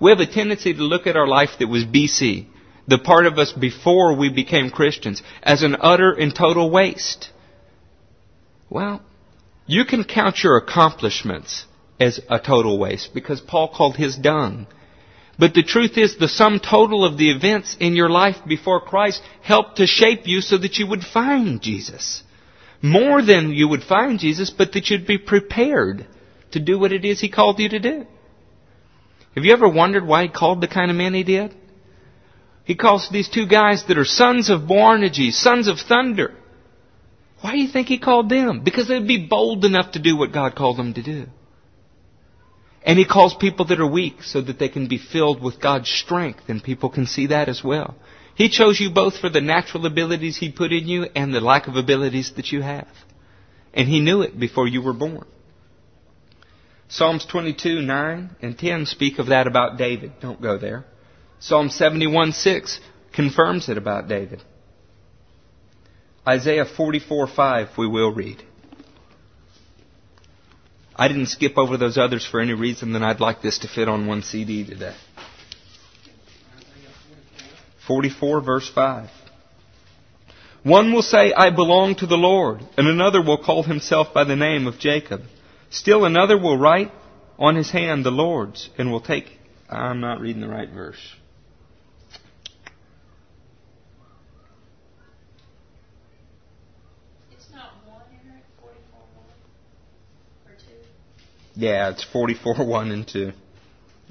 We 0.00 0.10
have 0.10 0.20
a 0.20 0.26
tendency 0.26 0.74
to 0.74 0.82
look 0.82 1.06
at 1.06 1.16
our 1.16 1.28
life 1.28 1.50
that 1.58 1.68
was 1.68 1.84
BC, 1.84 2.46
the 2.88 2.98
part 2.98 3.26
of 3.26 3.38
us 3.38 3.52
before 3.52 4.16
we 4.16 4.28
became 4.28 4.70
Christians, 4.70 5.22
as 5.42 5.62
an 5.62 5.76
utter 5.80 6.12
and 6.12 6.34
total 6.34 6.70
waste. 6.70 7.30
Well, 8.68 9.02
you 9.66 9.84
can 9.84 10.04
count 10.04 10.42
your 10.42 10.56
accomplishments 10.56 11.64
as 12.00 12.20
a 12.28 12.40
total 12.40 12.76
waste 12.78 13.14
because 13.14 13.40
Paul 13.40 13.68
called 13.68 13.96
his 13.96 14.16
dung. 14.16 14.66
But 15.38 15.54
the 15.54 15.62
truth 15.62 15.96
is 15.96 16.16
the 16.16 16.28
sum 16.28 16.58
total 16.58 17.04
of 17.04 17.16
the 17.16 17.30
events 17.30 17.76
in 17.78 17.94
your 17.94 18.10
life 18.10 18.36
before 18.46 18.80
Christ 18.80 19.22
helped 19.42 19.76
to 19.76 19.86
shape 19.86 20.26
you 20.26 20.40
so 20.40 20.58
that 20.58 20.76
you 20.76 20.86
would 20.88 21.02
find 21.02 21.62
Jesus. 21.62 22.23
More 22.84 23.22
than 23.22 23.52
you 23.52 23.66
would 23.68 23.82
find 23.82 24.18
Jesus, 24.18 24.50
but 24.50 24.72
that 24.72 24.90
you'd 24.90 25.06
be 25.06 25.16
prepared 25.16 26.06
to 26.50 26.60
do 26.60 26.78
what 26.78 26.92
it 26.92 27.02
is 27.02 27.18
He 27.18 27.30
called 27.30 27.58
you 27.58 27.70
to 27.70 27.78
do. 27.78 28.06
Have 29.34 29.44
you 29.44 29.54
ever 29.54 29.66
wondered 29.66 30.06
why 30.06 30.24
he 30.24 30.28
called 30.28 30.60
the 30.60 30.68
kind 30.68 30.90
of 30.90 30.96
men 30.98 31.14
he 31.14 31.22
did? 31.24 31.54
He 32.64 32.74
calls 32.74 33.08
these 33.10 33.30
two 33.30 33.46
guys 33.46 33.84
that 33.88 33.96
are 33.96 34.04
sons 34.04 34.50
of 34.50 34.68
Boanerges, 34.68 35.32
sons 35.32 35.66
of 35.66 35.78
thunder. 35.80 36.34
Why 37.40 37.52
do 37.52 37.58
you 37.58 37.68
think 37.68 37.88
he 37.88 37.98
called 37.98 38.28
them? 38.28 38.62
Because 38.62 38.86
they'd 38.86 39.08
be 39.08 39.26
bold 39.26 39.64
enough 39.64 39.92
to 39.92 39.98
do 39.98 40.16
what 40.16 40.32
God 40.32 40.54
called 40.54 40.76
them 40.76 40.92
to 40.92 41.02
do. 41.02 41.26
And 42.84 42.98
He 42.98 43.06
calls 43.06 43.34
people 43.34 43.64
that 43.66 43.80
are 43.80 43.90
weak 43.90 44.22
so 44.22 44.42
that 44.42 44.58
they 44.58 44.68
can 44.68 44.88
be 44.88 44.98
filled 44.98 45.42
with 45.42 45.58
God's 45.58 45.88
strength 45.88 46.42
and 46.48 46.62
people 46.62 46.90
can 46.90 47.06
see 47.06 47.28
that 47.28 47.48
as 47.48 47.64
well. 47.64 47.94
He 48.36 48.48
chose 48.48 48.80
you 48.80 48.90
both 48.90 49.18
for 49.18 49.28
the 49.28 49.40
natural 49.40 49.86
abilities 49.86 50.36
He 50.36 50.50
put 50.50 50.72
in 50.72 50.88
you 50.88 51.04
and 51.14 51.32
the 51.32 51.40
lack 51.40 51.68
of 51.68 51.76
abilities 51.76 52.32
that 52.36 52.50
you 52.50 52.62
have. 52.62 52.88
And 53.72 53.88
He 53.88 54.00
knew 54.00 54.22
it 54.22 54.38
before 54.38 54.66
you 54.66 54.82
were 54.82 54.92
born. 54.92 55.26
Psalms 56.88 57.24
22, 57.26 57.80
9 57.80 58.36
and 58.42 58.58
10 58.58 58.86
speak 58.86 59.18
of 59.18 59.26
that 59.26 59.46
about 59.46 59.78
David. 59.78 60.12
Don't 60.20 60.40
go 60.40 60.58
there. 60.58 60.84
Psalm 61.38 61.68
71, 61.68 62.32
6 62.32 62.80
confirms 63.12 63.68
it 63.68 63.78
about 63.78 64.08
David. 64.08 64.42
Isaiah 66.26 66.64
44, 66.64 67.26
5 67.26 67.68
we 67.78 67.86
will 67.86 68.12
read. 68.12 68.42
I 70.96 71.08
didn't 71.08 71.26
skip 71.26 71.58
over 71.58 71.76
those 71.76 71.98
others 71.98 72.24
for 72.24 72.40
any 72.40 72.54
reason 72.54 72.92
than 72.92 73.02
I'd 73.02 73.20
like 73.20 73.42
this 73.42 73.58
to 73.60 73.68
fit 73.68 73.88
on 73.88 74.06
one 74.06 74.22
CD 74.22 74.64
today. 74.64 74.94
44 77.86 78.40
verse 78.40 78.68
5. 78.68 79.10
One 80.62 80.92
will 80.92 81.02
say, 81.02 81.32
I 81.32 81.50
belong 81.50 81.94
to 81.96 82.06
the 82.06 82.16
Lord, 82.16 82.62
and 82.78 82.88
another 82.88 83.22
will 83.22 83.36
call 83.36 83.64
himself 83.64 84.14
by 84.14 84.24
the 84.24 84.36
name 84.36 84.66
of 84.66 84.78
Jacob. 84.78 85.22
Still 85.68 86.06
another 86.06 86.38
will 86.38 86.56
write 86.56 86.90
on 87.38 87.56
his 87.56 87.70
hand 87.70 88.04
the 88.04 88.10
Lord's, 88.10 88.70
and 88.78 88.90
will 88.90 89.02
take, 89.02 89.26
I'm 89.68 90.00
not 90.00 90.20
reading 90.20 90.40
the 90.40 90.48
right 90.48 90.70
verse. 90.70 91.14
Yeah, 101.56 101.90
it's 101.90 102.04
44, 102.04 102.54
1 102.66 102.90
and 102.90 103.06
2. 103.06 103.32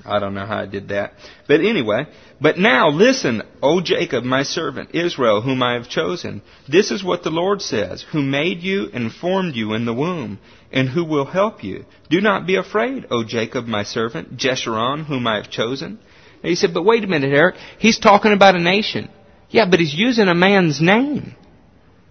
I 0.05 0.19
don't 0.19 0.33
know 0.33 0.45
how 0.45 0.59
I 0.59 0.65
did 0.65 0.89
that. 0.89 1.13
But 1.47 1.61
anyway, 1.61 2.07
but 2.41 2.57
now 2.57 2.89
listen, 2.89 3.41
O 3.61 3.81
Jacob, 3.81 4.23
my 4.23 4.43
servant, 4.43 4.93
Israel, 4.93 5.41
whom 5.41 5.63
I 5.63 5.73
have 5.73 5.87
chosen. 5.87 6.41
This 6.67 6.91
is 6.91 7.03
what 7.03 7.23
the 7.23 7.29
Lord 7.29 7.61
says, 7.61 8.05
who 8.11 8.21
made 8.21 8.61
you 8.61 8.89
and 8.93 9.11
formed 9.11 9.55
you 9.55 9.73
in 9.73 9.85
the 9.85 9.93
womb, 9.93 10.39
and 10.71 10.89
who 10.89 11.05
will 11.05 11.25
help 11.25 11.63
you. 11.63 11.85
Do 12.09 12.19
not 12.19 12.45
be 12.45 12.55
afraid, 12.57 13.05
O 13.11 13.23
Jacob, 13.23 13.65
my 13.65 13.83
servant, 13.83 14.35
Jeshurun, 14.35 15.05
whom 15.05 15.25
I 15.25 15.37
have 15.37 15.49
chosen. 15.49 15.99
And 16.41 16.49
he 16.49 16.55
said, 16.55 16.73
but 16.73 16.83
wait 16.83 17.05
a 17.05 17.07
minute, 17.07 17.33
Eric. 17.33 17.55
He's 17.79 17.99
talking 17.99 18.33
about 18.33 18.55
a 18.55 18.59
nation. 18.59 19.09
Yeah, 19.49 19.69
but 19.69 19.79
he's 19.79 19.93
using 19.93 20.27
a 20.27 20.35
man's 20.35 20.81
name. 20.81 21.35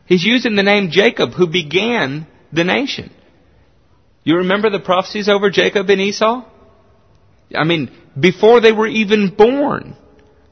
He's 0.07 0.25
using 0.25 0.57
the 0.57 0.63
name 0.63 0.91
Jacob, 0.91 1.33
who 1.33 1.47
began 1.47 2.27
the 2.53 2.65
nation. 2.65 3.11
You 4.25 4.37
remember 4.37 4.71
the 4.71 4.79
prophecies 4.81 5.29
over 5.29 5.51
Jacob 5.51 5.91
and 5.91 6.01
Esau? 6.01 6.49
I 7.55 7.65
mean, 7.65 7.91
before 8.19 8.61
they 8.61 8.73
were 8.73 8.87
even 8.87 9.35
born, 9.35 9.97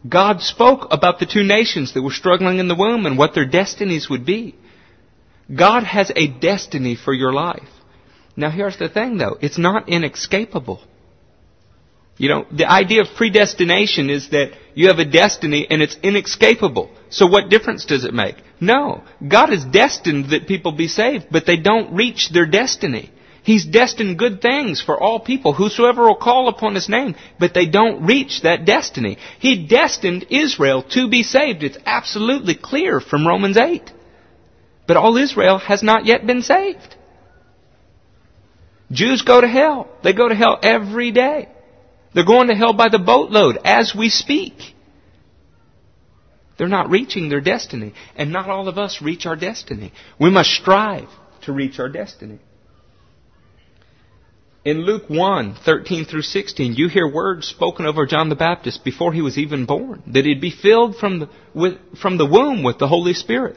God 0.09 0.41
spoke 0.41 0.89
about 0.91 1.19
the 1.19 1.27
two 1.27 1.43
nations 1.43 1.95
that 1.95 2.03
were 2.03 2.11
struggling 2.11 2.59
in 2.59 2.69
the 2.69 2.75
womb 2.75 3.07
and 3.07 3.19
what 3.19 3.35
their 3.35 3.47
destinies 3.47 4.09
would 4.09 4.25
be. 4.25 4.55
God 5.55 5.83
has 5.85 6.11
a 6.15 6.29
destiny 6.29 6.97
for 6.97 7.13
your 7.13 7.33
life. 7.33 7.69
Now 8.37 8.51
here's 8.51 8.79
the 8.79 8.89
thing 8.89 9.19
though, 9.19 9.37
it's 9.41 9.59
not 9.59 9.89
inescapable. 9.89 10.81
You 12.17 12.29
know, 12.29 12.47
the 12.53 12.71
idea 12.71 13.01
of 13.01 13.09
predestination 13.17 14.11
is 14.11 14.29
that 14.31 14.53
you 14.75 14.89
have 14.89 14.99
a 14.99 15.07
destiny 15.07 15.67
and 15.69 15.81
it's 15.81 15.97
inescapable. 16.03 16.91
So 17.09 17.27
what 17.27 17.49
difference 17.49 17.87
does 17.87 18.05
it 18.05 18.13
make? 18.13 18.37
No. 18.61 19.03
God 19.27 19.53
is 19.53 19.65
destined 19.65 20.31
that 20.31 20.47
people 20.47 20.73
be 20.73 20.89
saved, 20.89 21.29
but 21.31 21.47
they 21.47 21.57
don't 21.57 21.95
reach 21.95 22.31
their 22.31 22.45
destiny. 22.45 23.11
He's 23.43 23.65
destined 23.65 24.19
good 24.19 24.43
things 24.43 24.83
for 24.83 25.01
all 25.01 25.21
people, 25.21 25.53
whosoever 25.53 26.03
will 26.03 26.17
call 26.17 26.49
upon 26.49 26.75
His 26.75 26.89
name, 26.89 27.15
but 27.39 27.55
they 27.55 27.67
don't 27.67 28.05
reach 28.07 28.43
that 28.43 28.65
destiny. 28.65 29.19
He 29.39 29.67
destined 29.67 30.27
Israel 30.31 30.83
to 30.91 31.09
be 31.09 31.23
saved. 31.23 31.63
It's 31.63 31.79
absolutely 31.87 32.55
clear 32.55 33.01
from 33.01 33.27
Romans 33.27 33.57
8. 33.57 33.91
But 34.87 34.97
all 34.97 35.17
Israel 35.17 35.59
has 35.59 35.83
not 35.83 36.05
yet 36.05 36.27
been 36.27 36.43
saved. 36.43 36.97
Jews 38.91 39.23
go 39.23 39.41
to 39.41 39.49
hell. 39.49 39.89
They 40.03 40.13
go 40.13 40.29
to 40.29 40.35
hell 40.35 40.59
every 40.63 41.13
day. 41.13 41.49
They're 42.13 42.25
going 42.25 42.49
to 42.49 42.55
hell 42.55 42.73
by 42.73 42.89
the 42.89 42.99
boatload 42.99 43.59
as 43.65 43.95
we 43.95 44.09
speak. 44.09 44.55
They're 46.59 46.69
not 46.69 46.91
reaching 46.91 47.29
their 47.29 47.41
destiny. 47.41 47.95
And 48.17 48.33
not 48.33 48.51
all 48.51 48.69
of 48.69 48.79
us 48.79 49.01
reach 49.01 49.27
our 49.27 49.37
destiny. 49.37 49.93
We 50.19 50.31
must 50.31 50.51
strive 50.51 51.09
to 51.43 51.53
reach 51.53 51.79
our 51.79 51.89
destiny. 51.89 52.41
In 54.63 54.83
Luke 54.85 55.05
1, 55.09 55.55
13 55.65 56.05
through 56.05 56.23
16, 56.23 56.75
you 56.75 56.89
hear 56.89 57.11
words 57.11 57.47
spoken 57.47 57.87
over 57.87 58.05
John 58.05 58.29
the 58.29 58.35
Baptist 58.35 58.85
before 58.85 59.13
he 59.13 59.23
was 59.23 59.39
even 59.39 59.65
born, 59.65 60.03
that 60.09 60.27
he'd 60.27 60.41
be 60.41 60.51
filled 60.51 60.97
from 60.97 61.21
the, 61.21 61.29
with, 61.55 61.79
from 62.01 62.19
the 62.19 62.27
womb 62.27 62.63
with 62.63 62.79
the 62.79 62.89
Holy 62.89 63.15
Spirit. 63.15 63.57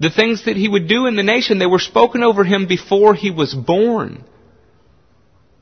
The 0.00 0.10
things 0.10 0.46
that 0.46 0.56
he 0.56 0.68
would 0.68 0.88
do 0.88 1.06
in 1.06 1.14
the 1.14 1.22
nation, 1.22 1.58
they 1.58 1.66
were 1.66 1.78
spoken 1.78 2.24
over 2.24 2.42
him 2.42 2.66
before 2.66 3.14
he 3.14 3.30
was 3.30 3.54
born. 3.54 4.24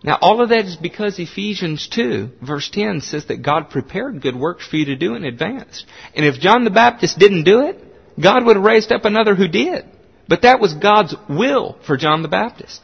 Now 0.02 0.16
all 0.22 0.40
of 0.40 0.48
that 0.48 0.64
is 0.64 0.76
because 0.76 1.18
Ephesians 1.18 1.88
2, 1.88 2.30
verse 2.40 2.70
10 2.72 3.02
says 3.02 3.26
that 3.26 3.42
God 3.42 3.68
prepared 3.68 4.22
good 4.22 4.36
works 4.36 4.66
for 4.66 4.76
you 4.76 4.86
to 4.86 4.96
do 4.96 5.14
in 5.14 5.24
advance. 5.24 5.84
And 6.14 6.24
if 6.24 6.40
John 6.40 6.64
the 6.64 6.70
Baptist 6.70 7.18
didn't 7.18 7.44
do 7.44 7.66
it, 7.66 7.84
God 8.18 8.46
would 8.46 8.56
have 8.56 8.64
raised 8.64 8.92
up 8.92 9.04
another 9.04 9.34
who 9.34 9.48
did. 9.48 9.84
But 10.26 10.42
that 10.42 10.60
was 10.60 10.72
God's 10.72 11.14
will 11.28 11.76
for 11.86 11.96
John 11.98 12.22
the 12.22 12.28
Baptist. 12.28 12.80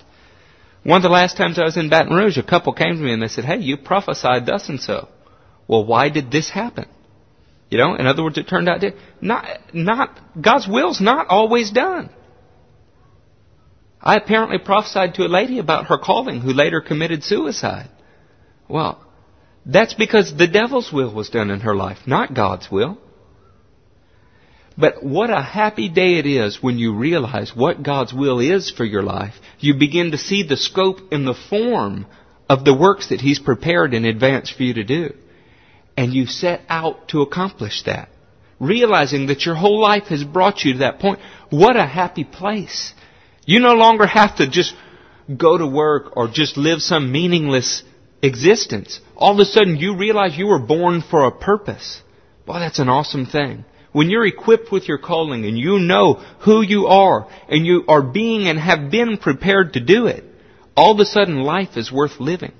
One 0.84 0.98
of 0.98 1.02
the 1.02 1.08
last 1.08 1.36
times 1.36 1.58
I 1.58 1.64
was 1.64 1.78
in 1.78 1.88
Baton 1.88 2.14
Rouge, 2.14 2.36
a 2.36 2.42
couple 2.42 2.74
came 2.74 2.96
to 2.96 3.02
me 3.02 3.12
and 3.12 3.22
they 3.22 3.28
said, 3.28 3.46
hey, 3.46 3.58
you 3.58 3.78
prophesied 3.78 4.46
thus 4.46 4.68
and 4.68 4.78
so. 4.80 5.08
Well, 5.66 5.84
why 5.84 6.10
did 6.10 6.30
this 6.30 6.50
happen? 6.50 6.86
You 7.70 7.78
know, 7.78 7.94
in 7.94 8.06
other 8.06 8.22
words, 8.22 8.36
it 8.36 8.46
turned 8.46 8.68
out 8.68 8.82
to, 8.82 8.92
not, 9.20 9.46
not, 9.72 10.20
God's 10.40 10.68
will's 10.68 11.00
not 11.00 11.28
always 11.28 11.70
done. 11.70 12.10
I 13.98 14.16
apparently 14.16 14.58
prophesied 14.58 15.14
to 15.14 15.24
a 15.24 15.28
lady 15.28 15.58
about 15.58 15.86
her 15.86 15.96
calling 15.96 16.42
who 16.42 16.52
later 16.52 16.82
committed 16.82 17.24
suicide. 17.24 17.88
Well, 18.68 19.02
that's 19.64 19.94
because 19.94 20.36
the 20.36 20.46
devil's 20.46 20.92
will 20.92 21.14
was 21.14 21.30
done 21.30 21.50
in 21.50 21.60
her 21.60 21.74
life, 21.74 21.98
not 22.06 22.34
God's 22.34 22.70
will. 22.70 22.98
But 24.76 25.04
what 25.04 25.30
a 25.30 25.40
happy 25.40 25.88
day 25.88 26.18
it 26.18 26.26
is 26.26 26.62
when 26.62 26.78
you 26.78 26.94
realize 26.94 27.54
what 27.54 27.82
God's 27.82 28.12
will 28.12 28.40
is 28.40 28.70
for 28.70 28.84
your 28.84 29.02
life. 29.02 29.34
You 29.60 29.74
begin 29.74 30.10
to 30.10 30.18
see 30.18 30.42
the 30.42 30.56
scope 30.56 31.12
and 31.12 31.26
the 31.26 31.34
form 31.34 32.06
of 32.48 32.64
the 32.64 32.74
works 32.74 33.08
that 33.08 33.20
He's 33.20 33.38
prepared 33.38 33.94
in 33.94 34.04
advance 34.04 34.50
for 34.50 34.64
you 34.64 34.74
to 34.74 34.84
do. 34.84 35.14
And 35.96 36.12
you 36.12 36.26
set 36.26 36.62
out 36.68 37.08
to 37.08 37.22
accomplish 37.22 37.84
that. 37.84 38.08
Realizing 38.58 39.26
that 39.26 39.46
your 39.46 39.54
whole 39.54 39.80
life 39.80 40.04
has 40.04 40.24
brought 40.24 40.64
you 40.64 40.72
to 40.74 40.78
that 40.80 40.98
point. 40.98 41.20
What 41.50 41.76
a 41.76 41.86
happy 41.86 42.24
place. 42.24 42.94
You 43.46 43.60
no 43.60 43.74
longer 43.74 44.06
have 44.06 44.36
to 44.36 44.50
just 44.50 44.74
go 45.36 45.56
to 45.56 45.66
work 45.66 46.16
or 46.16 46.28
just 46.28 46.56
live 46.56 46.80
some 46.80 47.12
meaningless 47.12 47.84
existence. 48.22 49.00
All 49.16 49.34
of 49.34 49.38
a 49.38 49.44
sudden 49.44 49.76
you 49.76 49.96
realize 49.96 50.36
you 50.36 50.46
were 50.46 50.58
born 50.58 51.02
for 51.02 51.26
a 51.26 51.30
purpose. 51.30 52.02
Boy, 52.46 52.58
that's 52.58 52.78
an 52.78 52.88
awesome 52.88 53.26
thing. 53.26 53.64
When 53.94 54.10
you're 54.10 54.26
equipped 54.26 54.72
with 54.72 54.88
your 54.88 54.98
calling 54.98 55.44
and 55.46 55.56
you 55.56 55.78
know 55.78 56.14
who 56.40 56.62
you 56.62 56.88
are 56.88 57.28
and 57.48 57.64
you 57.64 57.84
are 57.86 58.02
being 58.02 58.48
and 58.48 58.58
have 58.58 58.90
been 58.90 59.18
prepared 59.18 59.74
to 59.74 59.80
do 59.80 60.08
it, 60.08 60.24
all 60.76 60.90
of 60.90 60.98
a 60.98 61.04
sudden 61.04 61.42
life 61.42 61.76
is 61.76 61.92
worth 61.92 62.18
living. 62.18 62.50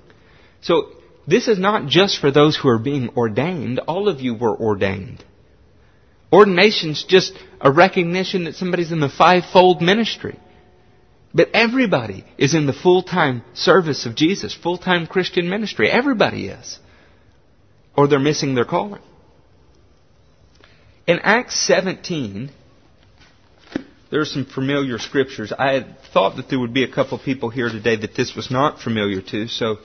So 0.60 0.92
this 1.26 1.48
is 1.48 1.58
not 1.58 1.88
just 1.88 2.20
for 2.20 2.30
those 2.30 2.56
who 2.56 2.68
are 2.68 2.78
being 2.78 3.08
ordained. 3.16 3.80
All 3.80 4.08
of 4.08 4.20
you 4.20 4.32
were 4.34 4.56
ordained. 4.56 5.24
Ordination's 6.32 7.02
just 7.02 7.32
a 7.60 7.72
recognition 7.72 8.44
that 8.44 8.54
somebody's 8.54 8.92
in 8.92 9.00
the 9.00 9.08
fivefold 9.08 9.82
ministry. 9.82 10.38
But 11.34 11.48
everybody 11.52 12.24
is 12.38 12.54
in 12.54 12.66
the 12.66 12.72
full-time 12.72 13.42
service 13.54 14.06
of 14.06 14.14
Jesus, 14.14 14.54
full-time 14.54 15.08
Christian 15.08 15.50
ministry. 15.50 15.90
Everybody 15.90 16.46
is. 16.46 16.78
Or 17.96 18.06
they're 18.06 18.20
missing 18.20 18.54
their 18.54 18.64
calling. 18.64 19.02
In 21.06 21.18
Acts 21.22 21.60
17, 21.66 22.50
there 24.10 24.20
are 24.20 24.24
some 24.24 24.46
familiar 24.46 24.98
scriptures. 24.98 25.52
I 25.56 25.72
had 25.72 25.98
thought 26.14 26.36
that 26.36 26.48
there 26.48 26.58
would 26.58 26.72
be 26.72 26.84
a 26.84 26.90
couple 26.90 27.18
of 27.18 27.24
people 27.24 27.50
here 27.50 27.68
today 27.68 27.96
that 27.96 28.14
this 28.14 28.34
was 28.34 28.50
not 28.50 28.80
familiar 28.80 29.20
to, 29.20 29.48
so 29.48 29.78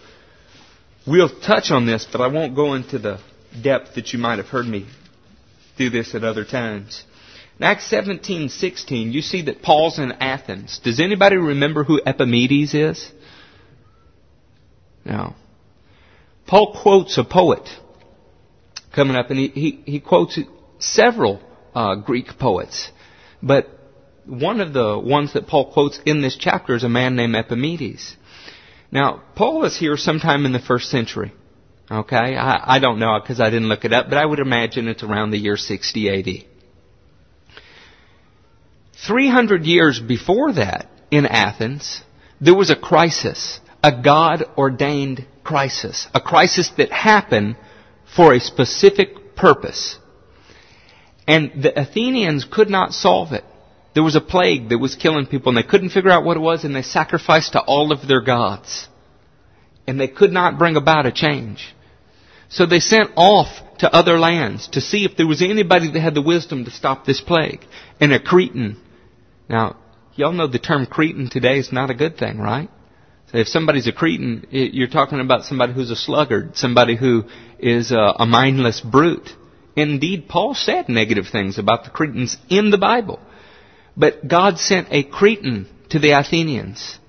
we'll 1.05 1.41
touch 1.41 1.71
on 1.71 1.85
this, 1.85 2.07
but 2.09 2.21
I 2.21 2.27
won't 2.27 2.55
go 2.55 2.73
into 2.73 2.99
the 2.99 3.19
depth 3.61 3.95
that 3.95 4.13
you 4.13 4.19
might 4.19 4.37
have 4.37 4.47
heard 4.47 4.65
me 4.65 4.87
do 5.77 5.89
this 5.89 6.15
at 6.15 6.23
other 6.23 6.45
times. 6.45 7.03
In 7.57 7.65
Acts 7.65 7.89
17:16, 7.91 9.11
you 9.11 9.21
see 9.21 9.41
that 9.43 9.61
Paul's 9.61 9.99
in 9.99 10.13
Athens. 10.13 10.79
Does 10.81 11.01
anybody 11.01 11.35
remember 11.35 11.83
who 11.83 12.01
Epimedes 12.05 12.73
is? 12.73 13.11
No. 15.03 15.35
Paul 16.47 16.73
quotes 16.81 17.17
a 17.17 17.25
poet 17.25 17.67
coming 18.93 19.17
up, 19.17 19.29
and 19.29 19.39
he, 19.39 19.47
he, 19.49 19.81
he 19.85 19.99
quotes 19.99 20.39
several 20.79 21.41
uh, 21.75 21.95
Greek 21.95 22.37
poets, 22.39 22.91
but 23.41 23.69
one 24.25 24.61
of 24.61 24.73
the 24.73 24.99
ones 24.99 25.33
that 25.33 25.47
Paul 25.47 25.71
quotes 25.71 25.99
in 26.05 26.21
this 26.21 26.35
chapter 26.35 26.75
is 26.75 26.83
a 26.83 26.89
man 26.89 27.15
named 27.15 27.35
Epimedes. 27.35 28.15
Now, 28.91 29.23
Paul 29.35 29.65
is 29.65 29.77
here 29.77 29.97
sometime 29.97 30.45
in 30.45 30.51
the 30.51 30.59
first 30.59 30.89
century. 30.89 31.33
Okay? 31.91 32.35
I, 32.35 32.75
I 32.75 32.79
don't 32.79 32.99
know 32.99 33.19
because 33.19 33.39
I 33.39 33.49
didn't 33.49 33.69
look 33.69 33.85
it 33.85 33.93
up, 33.93 34.09
but 34.09 34.17
I 34.17 34.25
would 34.25 34.39
imagine 34.39 34.87
it's 34.87 35.03
around 35.03 35.31
the 35.31 35.37
year 35.37 35.57
60 35.57 36.09
AD. 36.09 36.45
300 39.07 39.65
years 39.65 39.99
before 39.99 40.53
that, 40.53 40.87
in 41.09 41.25
Athens, 41.25 42.03
there 42.39 42.55
was 42.55 42.69
a 42.69 42.75
crisis, 42.75 43.59
a 43.83 43.91
God 44.01 44.43
ordained 44.57 45.25
crisis, 45.43 46.07
a 46.13 46.21
crisis 46.21 46.69
that 46.77 46.91
happened 46.91 47.55
for 48.15 48.33
a 48.33 48.39
specific 48.39 49.35
purpose. 49.35 49.97
And 51.29 51.61
the 51.61 51.79
Athenians 51.79 52.43
could 52.43 52.71
not 52.71 52.91
solve 52.91 53.33
it. 53.33 53.43
There 53.93 54.01
was 54.01 54.15
a 54.15 54.21
plague 54.21 54.69
that 54.69 54.79
was 54.79 54.95
killing 54.95 55.27
people 55.27 55.49
and 55.49 55.57
they 55.57 55.69
couldn't 55.69 55.91
figure 55.91 56.09
out 56.09 56.23
what 56.23 56.37
it 56.37 56.39
was 56.39 56.63
and 56.63 56.75
they 56.75 56.81
sacrificed 56.81 57.51
to 57.53 57.61
all 57.61 57.91
of 57.91 58.07
their 58.07 58.21
gods. 58.21 58.87
And 59.85 59.99
they 59.99 60.07
could 60.07 60.31
not 60.31 60.57
bring 60.57 60.75
about 60.75 61.05
a 61.05 61.11
change. 61.11 61.75
So 62.49 62.65
they 62.65 62.79
sent 62.79 63.11
off 63.15 63.47
to 63.77 63.93
other 63.93 64.17
lands 64.17 64.69
to 64.69 64.81
see 64.81 65.05
if 65.05 65.17
there 65.17 65.27
was 65.27 65.43
anybody 65.43 65.91
that 65.91 65.99
had 65.99 66.15
the 66.15 66.21
wisdom 66.23 66.65
to 66.65 66.71
stop 66.71 67.05
this 67.05 67.21
plague. 67.21 67.61
And 67.99 68.11
a 68.11 68.19
Cretan. 68.19 68.77
Now, 69.47 69.77
y'all 70.15 70.31
know 70.31 70.47
the 70.47 70.57
term 70.57 70.87
Cretan 70.87 71.29
today 71.29 71.59
is 71.59 71.71
not 71.71 71.91
a 71.91 71.93
good 71.93 72.17
thing, 72.17 72.39
right? 72.39 72.71
So 73.31 73.37
if 73.37 73.47
somebody's 73.47 73.85
a 73.85 73.91
Cretan, 73.91 74.47
you're 74.49 74.87
talking 74.87 75.19
about 75.19 75.43
somebody 75.43 75.73
who's 75.73 75.91
a 75.91 75.95
sluggard, 75.95 76.57
somebody 76.57 76.95
who 76.95 77.25
is 77.59 77.91
a, 77.91 78.15
a 78.17 78.25
mindless 78.25 78.81
brute. 78.81 79.29
Indeed, 79.75 80.27
Paul 80.27 80.53
said 80.53 80.89
negative 80.89 81.27
things 81.31 81.57
about 81.57 81.83
the 81.83 81.89
Cretans 81.89 82.37
in 82.49 82.69
the 82.69 82.77
Bible. 82.77 83.19
But 83.95 84.27
God 84.27 84.59
sent 84.59 84.87
a 84.91 85.03
Cretan 85.03 85.67
to 85.89 85.99
the 85.99 86.11
Athenians. 86.11 86.99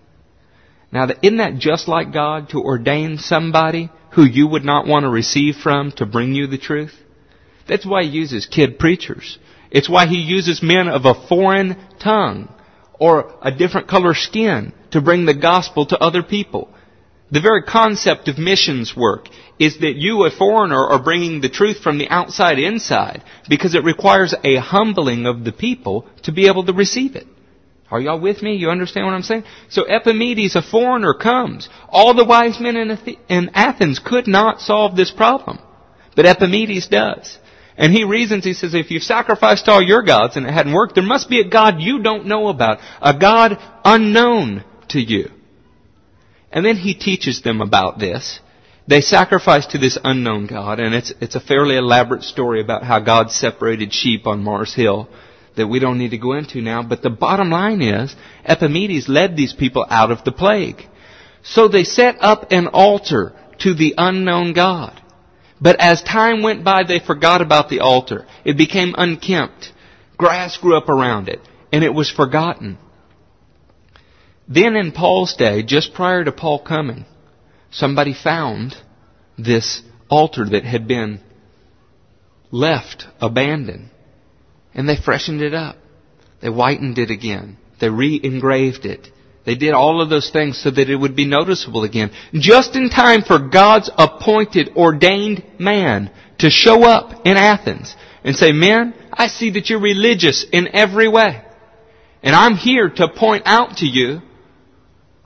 Now, 0.93 1.09
isn't 1.23 1.39
that 1.39 1.59
just 1.59 1.89
like 1.89 2.13
God 2.13 2.51
to 2.51 2.63
ordain 2.63 3.19
somebody 3.19 3.91
who 4.13 4.25
you 4.25 4.49
would 4.49 4.65
not 4.65 4.87
want 4.87 5.05
to 5.05 5.09
receive 5.09 5.57
from 5.57 5.93
to 5.93 6.07
bring 6.07 6.35
you 6.35 6.47
the 6.47 6.59
truth? 6.59 6.95
That's 7.69 7.87
why 7.87 8.03
He 8.03 8.11
uses 8.11 8.47
kid 8.47 8.79
preachers. 8.79 9.39
It's 9.71 9.89
why 9.89 10.07
He 10.07 10.19
uses 10.19 10.63
men 10.63 10.89
of 10.89 11.05
a 11.05 11.15
foreign 11.15 11.77
tongue 12.01 12.53
or 12.99 13.35
a 13.41 13.53
different 13.53 13.89
color 13.89 14.15
skin 14.15 14.73
to 14.91 15.01
bring 15.01 15.25
the 15.25 15.35
gospel 15.35 15.87
to 15.87 15.99
other 15.99 16.23
people. 16.23 16.69
The 17.33 17.41
very 17.41 17.63
concept 17.63 18.29
of 18.29 18.39
missions 18.39 18.97
work 18.97 19.29
is 19.59 19.79
that 19.81 19.97
you, 19.97 20.25
a 20.25 20.31
foreigner, 20.31 20.85
are 20.85 21.03
bringing 21.03 21.41
the 21.41 21.49
truth 21.49 21.81
from 21.81 21.99
the 21.99 22.09
outside 22.09 22.59
inside 22.59 23.23
because 23.49 23.75
it 23.75 23.85
requires 23.85 24.35
a 24.43 24.57
humbling 24.57 25.27
of 25.27 25.45
the 25.45 25.53
people 25.53 26.09
to 26.25 26.33
be 26.33 26.49
able 26.49 26.65
to 26.67 26.73
receive 26.73 27.15
it. 27.15 27.27
Are 27.91 28.01
y'all 28.01 28.21
with 28.21 28.43
me? 28.43 28.55
You 28.55 28.71
understand 28.71 29.07
what 29.07 29.15
I'm 29.15 29.23
saying? 29.23 29.45
So 29.69 29.83
Epimedes, 29.83 30.57
a 30.57 30.63
foreigner, 30.63 31.13
comes. 31.13 31.69
All 31.89 32.15
the 32.15 32.25
wise 32.25 32.59
men 32.61 32.77
in, 33.29 33.51
Athens 33.53 33.99
could 33.99 34.27
not 34.27 34.61
solve 34.61 34.97
this 34.97 35.11
problem. 35.11 35.59
But 36.17 36.27
Epimedes 36.27 36.89
does. 36.89 37.39
And 37.77 37.93
he 37.93 38.05
reasons, 38.05 38.45
he 38.45 38.55
says, 38.55 38.75
if 38.75 38.91
you've 38.91 39.03
sacrificed 39.03 39.69
all 39.69 39.83
your 39.83 40.03
gods 40.03 40.37
and 40.37 40.47
it 40.47 40.53
hadn't 40.53 40.73
worked, 40.73 40.95
there 40.95 41.05
must 41.05 41.29
be 41.29 41.41
a 41.41 41.49
God 41.49 41.81
you 41.81 42.03
don't 42.03 42.27
know 42.27 42.49
about. 42.49 42.79
A 43.01 43.17
God 43.17 43.59
unknown 43.85 44.65
to 44.89 45.01
you. 45.01 45.31
And 46.51 46.65
then 46.65 46.77
he 46.77 46.95
teaches 46.95 47.43
them 47.43 47.61
about 47.61 47.99
this. 47.99 48.41
They 48.87 49.01
sacrifice 49.01 49.67
to 49.67 49.79
this 49.79 49.99
unknown 50.03 50.47
God, 50.47 50.81
and 50.81 50.95
it's, 50.95 51.13
it's 51.21 51.37
a 51.37 51.41
fairly 51.41 51.77
elaborate 51.77 52.25
story 52.25 52.61
about 52.61 52.83
how 52.83 52.99
God 52.99 53.31
separated 53.31 53.93
sheep 53.93 54.27
on 54.27 54.43
Mars 54.43 54.75
Hill 54.75 55.09
that 55.57 55.69
we 55.69 55.79
don't 55.79 55.99
need 55.99 56.11
to 56.11 56.19
go 56.19 56.33
into 56.33 56.61
now. 56.61 56.83
But 56.83 57.03
the 57.03 57.11
bottom 57.11 57.51
line 57.51 57.83
is, 57.83 58.15
Epimedes 58.45 59.09
led 59.09 59.37
these 59.37 59.53
people 59.53 59.87
out 59.89 60.11
of 60.11 60.25
the 60.25 60.33
plague. 60.33 60.83
So 61.43 61.69
they 61.69 61.85
set 61.85 62.17
up 62.21 62.51
an 62.51 62.67
altar 62.69 63.33
to 63.61 63.75
the 63.75 63.95
unknown 63.97 64.53
God. 64.53 65.01
But 65.61 65.79
as 65.79 66.03
time 66.03 66.43
went 66.43 66.65
by, 66.65 66.85
they 66.85 66.99
forgot 66.99 67.43
about 67.43 67.69
the 67.69 67.81
altar. 67.81 68.27
It 68.45 68.57
became 68.57 68.95
unkempt. 68.97 69.73
Grass 70.17 70.57
grew 70.57 70.77
up 70.77 70.89
around 70.89 71.29
it, 71.29 71.41
and 71.73 71.85
it 71.85 71.95
was 71.95 72.11
forgotten. 72.11 72.79
Then 74.51 74.75
in 74.75 74.91
Paul's 74.91 75.35
day, 75.37 75.63
just 75.63 75.95
prior 75.95 76.25
to 76.25 76.33
Paul 76.33 76.59
coming, 76.59 77.05
somebody 77.71 78.13
found 78.13 78.75
this 79.39 79.81
altar 80.09 80.45
that 80.45 80.65
had 80.65 80.89
been 80.89 81.21
left 82.51 83.07
abandoned. 83.21 83.91
And 84.75 84.89
they 84.89 84.97
freshened 84.97 85.41
it 85.41 85.55
up. 85.55 85.77
They 86.43 86.49
whitened 86.49 86.99
it 86.99 87.11
again. 87.11 87.59
They 87.81 87.89
re-engraved 87.89 88.85
it. 88.87 89.09
They 89.47 89.55
did 89.55 89.73
all 89.73 90.03
of 90.03 90.11
those 90.11 90.31
things 90.31 90.61
so 90.61 90.71
that 90.71 90.91
it 90.91 90.97
would 90.97 91.15
be 91.15 91.27
noticeable 91.27 91.85
again. 91.85 92.11
Just 92.35 92.75
in 92.75 92.91
time 92.91 93.23
for 93.23 93.39
God's 93.39 93.89
appointed, 93.97 94.71
ordained 94.77 95.45
man 95.59 96.11
to 96.39 96.51
show 96.51 96.83
up 96.83 97.25
in 97.25 97.37
Athens 97.37 97.95
and 98.25 98.35
say, 98.35 98.53
men, 98.53 98.95
I 99.13 99.29
see 99.29 99.51
that 99.53 99.71
you're 99.71 99.81
religious 99.81 100.45
in 100.53 100.75
every 100.75 101.09
way. 101.09 101.43
And 102.23 102.35
I'm 102.35 102.57
here 102.57 102.91
to 102.91 103.09
point 103.09 103.45
out 103.47 103.79
to 103.79 103.87
you 103.87 104.23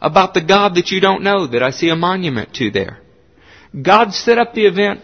about 0.04 0.34
the 0.34 0.44
God 0.44 0.74
that 0.74 0.90
you 0.90 1.00
don't 1.00 1.22
know 1.22 1.46
that 1.46 1.62
I 1.62 1.70
see 1.70 1.88
a 1.88 1.96
monument 1.96 2.54
to 2.54 2.70
there. 2.70 2.98
God 3.80 4.12
set 4.12 4.38
up 4.38 4.54
the 4.54 4.66
event 4.66 5.00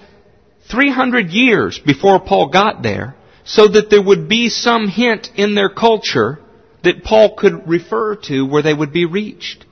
300 0.70 1.30
years 1.30 1.78
before 1.78 2.20
Paul 2.20 2.48
got 2.48 2.82
there 2.82 3.16
so 3.44 3.66
that 3.66 3.90
there 3.90 4.02
would 4.02 4.28
be 4.28 4.48
some 4.48 4.88
hint 4.88 5.30
in 5.34 5.54
their 5.54 5.70
culture 5.70 6.38
that 6.84 7.02
Paul 7.02 7.34
could 7.36 7.68
refer 7.68 8.16
to 8.16 8.46
where 8.46 8.62
they 8.62 8.74
would 8.74 8.92
be 8.92 9.06
reached. 9.06 9.64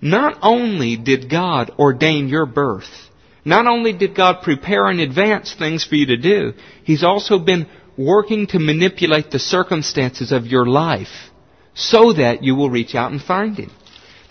Not 0.00 0.38
only 0.42 0.96
did 0.96 1.30
God 1.30 1.70
ordain 1.78 2.28
your 2.28 2.46
birth, 2.46 2.90
not 3.44 3.66
only 3.66 3.92
did 3.92 4.14
God 4.14 4.42
prepare 4.42 4.90
in 4.90 5.00
advance 5.00 5.54
things 5.54 5.84
for 5.84 5.94
you 5.94 6.06
to 6.06 6.16
do, 6.16 6.54
He's 6.84 7.04
also 7.04 7.38
been 7.38 7.68
working 7.96 8.46
to 8.48 8.58
manipulate 8.58 9.30
the 9.30 9.38
circumstances 9.38 10.32
of 10.32 10.46
your 10.46 10.66
life 10.66 11.30
so 11.74 12.12
that 12.12 12.42
you 12.42 12.54
will 12.54 12.70
reach 12.70 12.94
out 12.94 13.12
and 13.12 13.22
find 13.22 13.56
Him. 13.56 13.70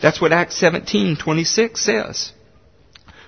That's 0.02 0.20
what 0.20 0.34
Acts 0.34 0.60
17:26 0.60 1.78
says. 1.78 2.32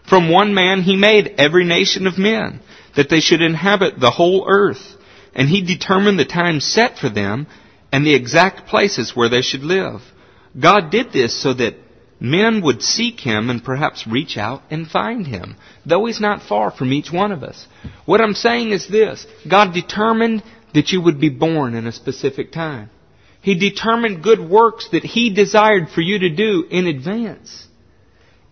From 0.03 0.29
one 0.29 0.53
man 0.53 0.81
he 0.81 0.95
made 0.95 1.35
every 1.37 1.63
nation 1.63 2.07
of 2.07 2.17
men, 2.17 2.59
that 2.95 3.09
they 3.09 3.19
should 3.19 3.41
inhabit 3.41 3.99
the 3.99 4.11
whole 4.11 4.45
earth, 4.47 4.97
and 5.33 5.49
he 5.49 5.61
determined 5.61 6.19
the 6.19 6.25
time 6.25 6.59
set 6.59 6.97
for 6.97 7.09
them 7.09 7.47
and 7.91 8.05
the 8.05 8.15
exact 8.15 8.67
places 8.67 9.15
where 9.15 9.29
they 9.29 9.41
should 9.41 9.63
live. 9.63 10.01
God 10.59 10.91
did 10.91 11.11
this 11.11 11.35
so 11.35 11.53
that 11.53 11.75
men 12.19 12.61
would 12.61 12.81
seek 12.81 13.19
him 13.19 13.49
and 13.49 13.63
perhaps 13.63 14.07
reach 14.07 14.37
out 14.37 14.61
and 14.69 14.87
find 14.87 15.25
him, 15.27 15.55
though 15.85 16.05
he's 16.05 16.21
not 16.21 16.41
far 16.41 16.71
from 16.71 16.93
each 16.93 17.11
one 17.11 17.31
of 17.31 17.43
us. 17.43 17.67
What 18.05 18.21
I'm 18.21 18.33
saying 18.33 18.71
is 18.71 18.87
this 18.87 19.25
God 19.47 19.73
determined 19.73 20.43
that 20.73 20.91
you 20.91 21.01
would 21.01 21.19
be 21.19 21.29
born 21.29 21.75
in 21.75 21.87
a 21.87 21.91
specific 21.91 22.51
time. 22.51 22.89
He 23.43 23.55
determined 23.55 24.23
good 24.23 24.39
works 24.39 24.87
that 24.93 25.03
He 25.03 25.33
desired 25.33 25.89
for 25.89 25.99
you 25.99 26.19
to 26.19 26.29
do 26.29 26.65
in 26.71 26.87
advance. 26.87 27.67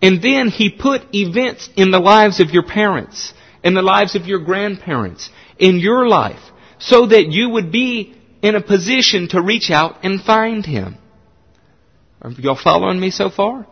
And 0.01 0.21
then 0.21 0.49
He 0.49 0.69
put 0.69 1.15
events 1.15 1.69
in 1.77 1.91
the 1.91 1.99
lives 1.99 2.41
of 2.41 2.49
your 2.49 2.63
parents, 2.63 3.33
in 3.63 3.73
the 3.73 3.81
lives 3.81 4.15
of 4.15 4.25
your 4.25 4.39
grandparents, 4.39 5.29
in 5.57 5.79
your 5.79 6.09
life, 6.09 6.41
so 6.77 7.05
that 7.07 7.27
you 7.27 7.49
would 7.51 7.71
be 7.71 8.13
in 8.41 8.55
a 8.55 8.61
position 8.61 9.29
to 9.29 9.41
reach 9.41 9.71
out 9.71 10.03
and 10.03 10.21
find 10.21 10.65
Him. 10.65 10.97
Are 12.21 12.31
y'all 12.31 12.59
following 12.61 12.99
me 12.99 13.11
so 13.11 13.29
far? 13.29 13.65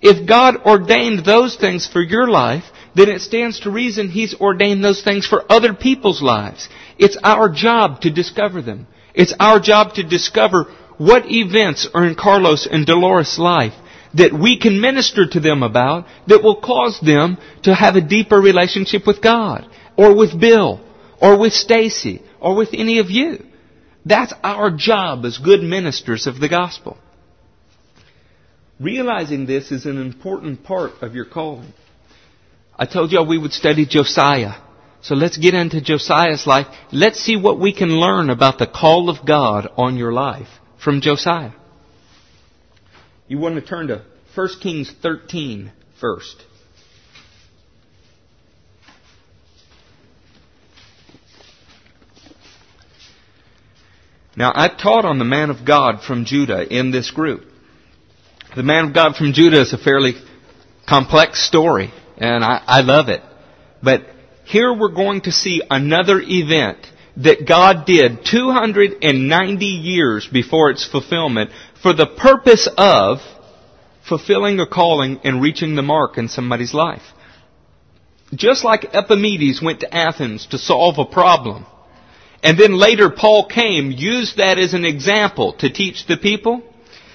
If 0.00 0.28
God 0.28 0.58
ordained 0.64 1.24
those 1.24 1.56
things 1.56 1.88
for 1.88 2.02
your 2.02 2.28
life, 2.28 2.64
then 2.94 3.08
it 3.08 3.20
stands 3.20 3.60
to 3.60 3.70
reason 3.70 4.08
He's 4.08 4.34
ordained 4.34 4.84
those 4.84 5.02
things 5.02 5.26
for 5.26 5.44
other 5.50 5.74
people's 5.74 6.22
lives. 6.22 6.68
It's 6.98 7.18
our 7.24 7.48
job 7.48 8.02
to 8.02 8.10
discover 8.10 8.62
them. 8.62 8.86
It's 9.14 9.34
our 9.38 9.60
job 9.60 9.94
to 9.94 10.02
discover 10.02 10.64
what 10.98 11.30
events 11.30 11.88
are 11.92 12.04
in 12.06 12.14
Carlos 12.14 12.66
and 12.66 12.86
Dolores' 12.86 13.38
life 13.38 13.74
that 14.14 14.32
we 14.32 14.58
can 14.58 14.80
minister 14.80 15.26
to 15.26 15.40
them 15.40 15.62
about 15.62 16.06
that 16.26 16.42
will 16.42 16.60
cause 16.60 17.00
them 17.00 17.38
to 17.62 17.74
have 17.74 17.96
a 17.96 18.00
deeper 18.00 18.40
relationship 18.40 19.06
with 19.06 19.22
God 19.22 19.66
or 19.96 20.14
with 20.14 20.38
Bill 20.38 20.80
or 21.20 21.38
with 21.38 21.52
Stacy 21.52 22.22
or 22.40 22.54
with 22.54 22.70
any 22.72 22.98
of 22.98 23.10
you. 23.10 23.44
That's 24.04 24.32
our 24.42 24.70
job 24.70 25.24
as 25.24 25.38
good 25.38 25.62
ministers 25.62 26.26
of 26.26 26.40
the 26.40 26.48
gospel. 26.48 26.98
Realizing 28.80 29.46
this 29.46 29.70
is 29.70 29.86
an 29.86 29.98
important 30.00 30.64
part 30.64 31.02
of 31.02 31.14
your 31.14 31.24
calling. 31.24 31.72
I 32.76 32.86
told 32.86 33.12
y'all 33.12 33.26
we 33.26 33.38
would 33.38 33.52
study 33.52 33.86
Josiah. 33.86 34.54
So 35.02 35.16
let's 35.16 35.36
get 35.36 35.54
into 35.54 35.80
Josiah's 35.80 36.46
life. 36.46 36.68
Let's 36.92 37.20
see 37.20 37.36
what 37.36 37.58
we 37.58 37.72
can 37.72 37.88
learn 37.88 38.30
about 38.30 38.58
the 38.58 38.68
call 38.68 39.10
of 39.10 39.26
God 39.26 39.68
on 39.76 39.96
your 39.96 40.12
life 40.12 40.48
from 40.82 41.00
Josiah. 41.00 41.50
You 43.26 43.38
want 43.38 43.56
to 43.56 43.62
turn 43.62 43.88
to 43.88 44.04
1 44.36 44.48
Kings 44.60 44.92
13 45.02 45.72
first. 46.00 46.44
Now, 54.36 54.52
I've 54.54 54.78
taught 54.78 55.04
on 55.04 55.18
the 55.18 55.24
man 55.24 55.50
of 55.50 55.66
God 55.66 56.02
from 56.02 56.24
Judah 56.24 56.66
in 56.66 56.90
this 56.90 57.10
group. 57.10 57.44
The 58.54 58.62
man 58.62 58.86
of 58.86 58.94
God 58.94 59.16
from 59.16 59.32
Judah 59.32 59.60
is 59.60 59.72
a 59.72 59.78
fairly 59.78 60.14
complex 60.88 61.46
story, 61.46 61.92
and 62.16 62.44
I, 62.44 62.62
I 62.66 62.80
love 62.80 63.08
it. 63.08 63.22
But 63.82 64.06
here 64.52 64.70
we're 64.70 64.90
going 64.90 65.22
to 65.22 65.32
see 65.32 65.62
another 65.70 66.20
event 66.20 66.78
that 67.16 67.48
God 67.48 67.86
did 67.86 68.22
290 68.24 69.64
years 69.64 70.28
before 70.30 70.70
its 70.70 70.86
fulfillment 70.86 71.50
for 71.82 71.94
the 71.94 72.06
purpose 72.06 72.68
of 72.76 73.20
fulfilling 74.06 74.60
a 74.60 74.66
calling 74.66 75.20
and 75.24 75.40
reaching 75.40 75.74
the 75.74 75.82
mark 75.82 76.18
in 76.18 76.28
somebody's 76.28 76.74
life. 76.74 77.02
Just 78.34 78.62
like 78.62 78.94
Epimedes 78.94 79.62
went 79.62 79.80
to 79.80 79.94
Athens 79.94 80.46
to 80.48 80.58
solve 80.58 80.98
a 80.98 81.06
problem, 81.06 81.64
and 82.42 82.58
then 82.58 82.74
later 82.74 83.08
Paul 83.08 83.48
came, 83.48 83.90
used 83.90 84.36
that 84.36 84.58
as 84.58 84.74
an 84.74 84.84
example 84.84 85.54
to 85.60 85.70
teach 85.70 86.06
the 86.06 86.18
people, 86.18 86.62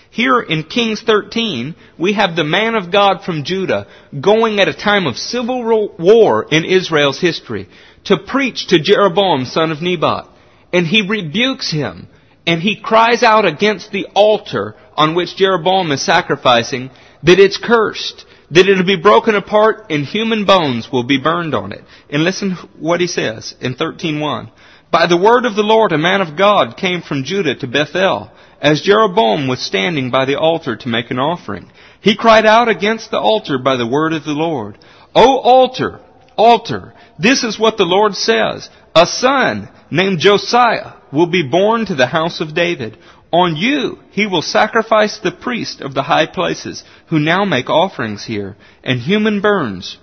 here 0.10 0.39
in 0.39 0.63
Kings 0.63 1.02
13, 1.02 1.76
we 1.98 2.13
have 2.13 2.36
the 2.36 2.43
man 2.43 2.76
of 2.76 2.91
God 2.91 3.24
from 3.24 3.43
Judah 3.43 3.88
going 4.20 4.60
at 4.60 4.67
a 4.67 4.74
time 4.74 5.06
of 5.06 5.17
civil 5.17 5.63
war 5.98 6.48
in 6.50 6.65
Israel's 6.65 7.20
history 7.20 7.67
to 8.06 8.17
preach 8.17 8.67
to 8.67 8.80
Jeroboam, 8.80 9.46
son 9.46 9.72
of 9.72 9.82
Nebat. 9.82 10.28
And 10.74 10.88
he 10.88 11.02
rebukes 11.02 11.72
him 11.72 12.08
and 12.46 12.62
he 12.62 12.80
cries 12.80 13.24
out 13.24 13.46
against 13.46 13.91
the 13.91 14.08
altar 14.15 14.76
on 14.96 15.15
which 15.15 15.36
Jeroboam 15.36 15.91
is 15.91 16.06
sacrificing 16.06 16.89
that 17.24 17.39
it's 17.39 17.58
cursed, 17.58 18.26
that 18.52 18.67
it'll 18.67 18.86
be 18.86 19.02
broken 19.02 19.36
apart 19.36 19.88
and 19.89 20.06
human 20.06 20.46
bones 20.46 20.89
will 20.91 21.04
be 21.04 21.20
burned 21.20 21.54
on 21.54 21.74
it. 21.74 21.84
And 22.10 22.24
listen 22.24 22.52
what 22.80 23.02
he 23.02 23.08
says 23.08 23.56
in 23.60 23.76
13.1. 23.76 24.52
By 24.89 25.08
the 25.08 25.17
word 25.17 25.45
of 25.45 25.56
the 25.56 25.63
Lord, 25.63 25.91
a 25.91 25.97
man 25.97 26.21
of 26.21 26.38
God 26.38 26.78
came 26.78 27.02
from 27.02 27.26
Judah 27.26 27.56
to 27.56 27.67
Bethel 27.67 28.32
as 28.62 28.82
Jeroboam 28.82 29.47
was 29.47 29.62
standing 29.62 30.12
by 30.12 30.26
the 30.26 30.39
altar 30.39 30.78
to 30.78 30.88
make 30.88 31.12
an 31.12 31.19
offering. 31.19 31.69
He 32.02 32.15
cried 32.15 32.45
out 32.45 32.69
against 32.69 33.12
the 33.12 33.19
altar 33.19 33.58
by 33.58 33.76
the 33.76 33.88
word 33.88 34.13
of 34.13 34.23
the 34.23 34.32
Lord. 34.32 34.78
O 35.13 35.39
altar, 35.39 36.00
altar, 36.38 36.93
this 37.19 37.43
is 37.43 37.60
what 37.60 37.78
the 37.78 37.86
Lord 37.86 38.15
says. 38.15 38.69
A 38.95 39.06
son 39.06 39.69
named 39.91 40.19
Josiah 40.19 40.93
will 41.12 41.28
be 41.28 41.47
born 41.47 41.86
to 41.86 41.95
the 41.95 42.08
house 42.08 42.39
of 42.39 42.56
David. 42.56 42.97
On 43.32 43.58
you 43.58 44.00
he 44.12 44.26
will 44.26 44.41
sacrifice 44.41 45.19
the 45.19 45.34
priest 45.34 45.82
of 45.82 45.93
the 45.93 46.04
high 46.04 46.28
places 46.28 46.84
who 47.10 47.19
now 47.19 47.43
make 47.43 47.69
offerings 47.69 48.26
here, 48.26 48.56
and 48.84 49.02
human 49.02 49.41
burns, 49.41 49.97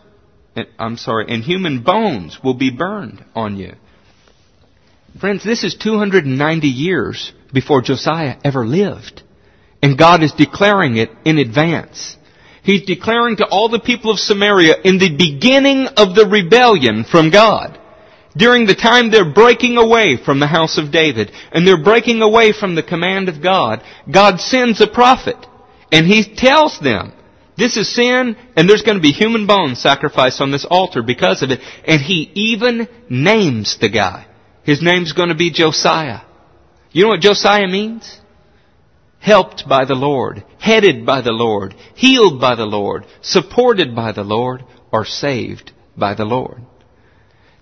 I'm 0.79 0.99
sorry, 0.99 1.25
and 1.29 1.43
human 1.43 1.83
bones 1.83 2.39
will 2.45 2.55
be 2.55 2.71
burned 2.71 3.25
on 3.35 3.57
you. 3.57 3.77
Friends, 5.21 5.45
this 5.45 5.63
is 5.63 5.77
290 5.77 6.67
years 6.67 7.33
before 7.53 7.83
Josiah 7.83 8.37
ever 8.45 8.67
lived. 8.67 9.23
And 9.81 9.97
God 9.97 10.25
is 10.25 10.33
declaring 10.33 10.97
it 10.97 11.11
in 11.25 11.39
advance. 11.39 12.17
He's 12.65 12.85
declaring 12.85 13.37
to 13.37 13.47
all 13.47 13.69
the 13.69 13.79
people 13.79 14.11
of 14.11 14.19
Samaria 14.19 14.77
in 14.83 14.99
the 14.99 15.15
beginning 15.17 15.87
of 15.87 16.17
the 16.17 16.27
rebellion 16.27 17.05
from 17.05 17.31
God. 17.31 17.79
During 18.37 18.67
the 18.67 18.75
time 18.75 19.11
they're 19.11 19.33
breaking 19.33 19.77
away 19.77 20.17
from 20.17 20.41
the 20.41 20.49
house 20.49 20.79
of 20.79 20.91
David 20.91 21.31
and 21.53 21.65
they're 21.65 21.83
breaking 21.83 22.21
away 22.21 22.53
from 22.53 22.75
the 22.75 22.83
command 22.83 23.29
of 23.29 23.43
God, 23.43 23.85
God 24.11 24.41
sends 24.41 24.81
a 24.81 24.89
prophet 24.89 25.37
and 25.93 26.07
he 26.07 26.25
tells 26.35 26.81
them, 26.81 27.13
this 27.57 27.77
is 27.77 27.95
sin 27.95 28.37
and 28.57 28.69
there's 28.69 28.83
going 28.83 28.97
to 28.97 29.03
be 29.03 29.13
human 29.13 29.47
bones 29.47 29.81
sacrificed 29.81 30.41
on 30.41 30.51
this 30.51 30.67
altar 30.69 31.05
because 31.05 31.43
of 31.43 31.51
it. 31.51 31.61
And 31.87 32.03
he 32.03 32.33
even 32.35 32.89
names 33.09 33.79
the 33.81 33.91
guy. 33.91 34.27
His 34.65 34.83
name's 34.83 35.13
going 35.13 35.29
to 35.29 35.35
be 35.35 35.51
Josiah. 35.51 36.21
You 36.91 37.05
know 37.05 37.11
what 37.11 37.21
Josiah 37.21 37.69
means? 37.69 38.21
Helped 39.19 39.69
by 39.69 39.85
the 39.85 39.95
Lord, 39.95 40.45
headed 40.59 41.07
by 41.07 41.23
the 41.23 41.33
Lord, 41.33 41.75
healed 41.95 42.41
by 42.41 42.55
the 42.55 42.67
Lord, 42.67 43.07
supported 43.23 43.95
by 43.95 44.13
the 44.13 44.25
Lord, 44.25 44.65
or 44.93 45.05
saved 45.05 45.73
by 45.97 46.15
the 46.15 46.25
Lord. 46.25 46.61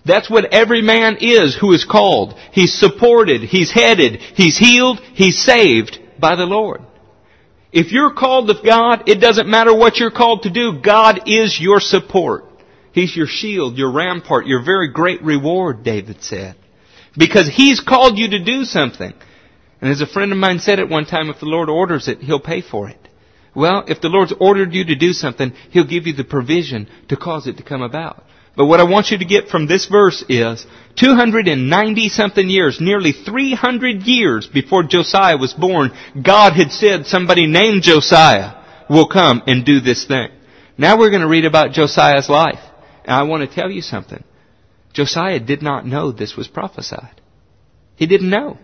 That's 0.05 0.29
what 0.29 0.53
every 0.53 0.81
man 0.81 1.17
is 1.21 1.57
who 1.59 1.71
is 1.73 1.85
called. 1.85 2.35
He's 2.51 2.77
supported, 2.77 3.41
he's 3.41 3.71
headed, 3.71 4.17
he's 4.35 4.57
healed, 4.57 4.99
he's 4.99 5.41
saved 5.41 5.99
by 6.19 6.35
the 6.35 6.45
Lord. 6.45 6.81
If 7.71 7.91
you're 7.91 8.13
called 8.13 8.49
of 8.49 8.63
God, 8.63 9.09
it 9.09 9.15
doesn't 9.15 9.49
matter 9.49 9.73
what 9.73 9.97
you're 9.97 10.11
called 10.11 10.43
to 10.43 10.51
do. 10.51 10.79
God 10.81 11.27
is 11.27 11.59
your 11.59 11.79
support. 11.79 12.45
He's 12.91 13.15
your 13.15 13.25
shield, 13.25 13.77
your 13.77 13.91
rampart, 13.91 14.45
your 14.45 14.63
very 14.63 14.91
great 14.91 15.23
reward, 15.23 15.83
David 15.83 16.21
said. 16.21 16.55
Because 17.17 17.47
He's 17.47 17.79
called 17.79 18.17
you 18.17 18.29
to 18.29 18.43
do 18.43 18.65
something. 18.65 19.13
And 19.81 19.91
as 19.91 20.01
a 20.01 20.07
friend 20.07 20.31
of 20.31 20.37
mine 20.37 20.59
said 20.59 20.79
at 20.79 20.89
one 20.89 21.05
time, 21.05 21.29
if 21.29 21.39
the 21.39 21.45
Lord 21.45 21.69
orders 21.69 22.07
it, 22.07 22.19
He'll 22.19 22.39
pay 22.39 22.61
for 22.61 22.89
it. 22.89 22.97
Well, 23.55 23.83
if 23.87 24.01
the 24.01 24.09
Lord's 24.09 24.33
ordered 24.39 24.73
you 24.73 24.85
to 24.85 24.95
do 24.95 25.13
something, 25.13 25.53
He'll 25.69 25.87
give 25.87 26.07
you 26.07 26.13
the 26.13 26.23
provision 26.23 26.89
to 27.09 27.17
cause 27.17 27.47
it 27.47 27.57
to 27.57 27.63
come 27.63 27.81
about. 27.81 28.23
But 28.55 28.65
what 28.65 28.79
I 28.79 28.83
want 28.83 29.09
you 29.09 29.17
to 29.17 29.25
get 29.25 29.47
from 29.47 29.67
this 29.67 29.87
verse 29.87 30.23
is 30.29 30.65
290 30.97 32.09
something 32.09 32.49
years, 32.49 32.79
nearly 32.79 33.11
300 33.11 34.03
years 34.03 34.47
before 34.47 34.83
Josiah 34.83 35.37
was 35.37 35.53
born, 35.53 35.91
God 36.21 36.53
had 36.53 36.71
said 36.71 37.07
somebody 37.07 37.47
named 37.47 37.81
Josiah 37.81 38.53
will 38.89 39.07
come 39.07 39.41
and 39.47 39.65
do 39.65 39.79
this 39.79 40.05
thing. 40.05 40.29
Now 40.77 40.99
we're 40.99 41.09
going 41.09 41.21
to 41.21 41.27
read 41.27 41.45
about 41.45 41.71
Josiah's 41.71 42.29
life. 42.29 42.59
And 43.03 43.11
I 43.11 43.23
want 43.23 43.47
to 43.47 43.53
tell 43.53 43.71
you 43.71 43.81
something. 43.81 44.23
Josiah 44.93 45.39
did 45.39 45.61
not 45.61 45.85
know 45.85 46.11
this 46.11 46.37
was 46.37 46.47
prophesied. 46.47 47.19
He 47.95 48.05
didn't 48.05 48.29
know. 48.29 48.57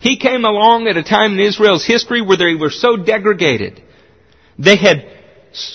He 0.00 0.18
came 0.18 0.44
along 0.44 0.86
at 0.86 0.96
a 0.96 1.02
time 1.02 1.32
in 1.32 1.40
Israel's 1.40 1.84
history 1.84 2.22
where 2.22 2.36
they 2.36 2.54
were 2.54 2.70
so 2.70 2.96
degraded. 2.96 3.82
They 4.58 4.76
had 4.76 5.10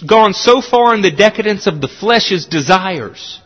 gone 0.08 0.34
so 0.34 0.62
far 0.62 0.94
in 0.94 1.02
the 1.02 1.12
decadence 1.12 1.68
of 1.68 1.82
the 1.82 1.88
flesh's 1.88 2.46
desires. 2.46 3.42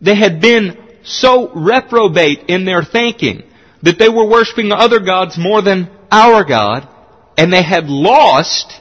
They 0.00 0.14
had 0.16 0.40
been 0.40 0.82
so 1.04 1.52
reprobate 1.52 2.44
in 2.48 2.64
their 2.64 2.82
thinking 2.82 3.44
that 3.82 3.98
they 3.98 4.08
were 4.08 4.28
worshiping 4.28 4.72
other 4.72 5.00
gods 5.00 5.38
more 5.38 5.62
than 5.62 5.90
our 6.10 6.44
God, 6.44 6.88
and 7.36 7.52
they 7.52 7.62
had 7.62 7.88
lost 7.88 8.80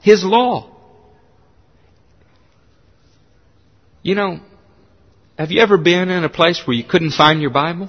His 0.00 0.22
law. 0.22 0.70
You 4.02 4.16
know, 4.16 4.40
have 5.38 5.50
you 5.50 5.60
ever 5.60 5.78
been 5.78 6.10
in 6.10 6.24
a 6.24 6.28
place 6.28 6.62
where 6.66 6.76
you 6.76 6.84
couldn't 6.84 7.12
find 7.12 7.40
your 7.40 7.50
Bible? 7.50 7.88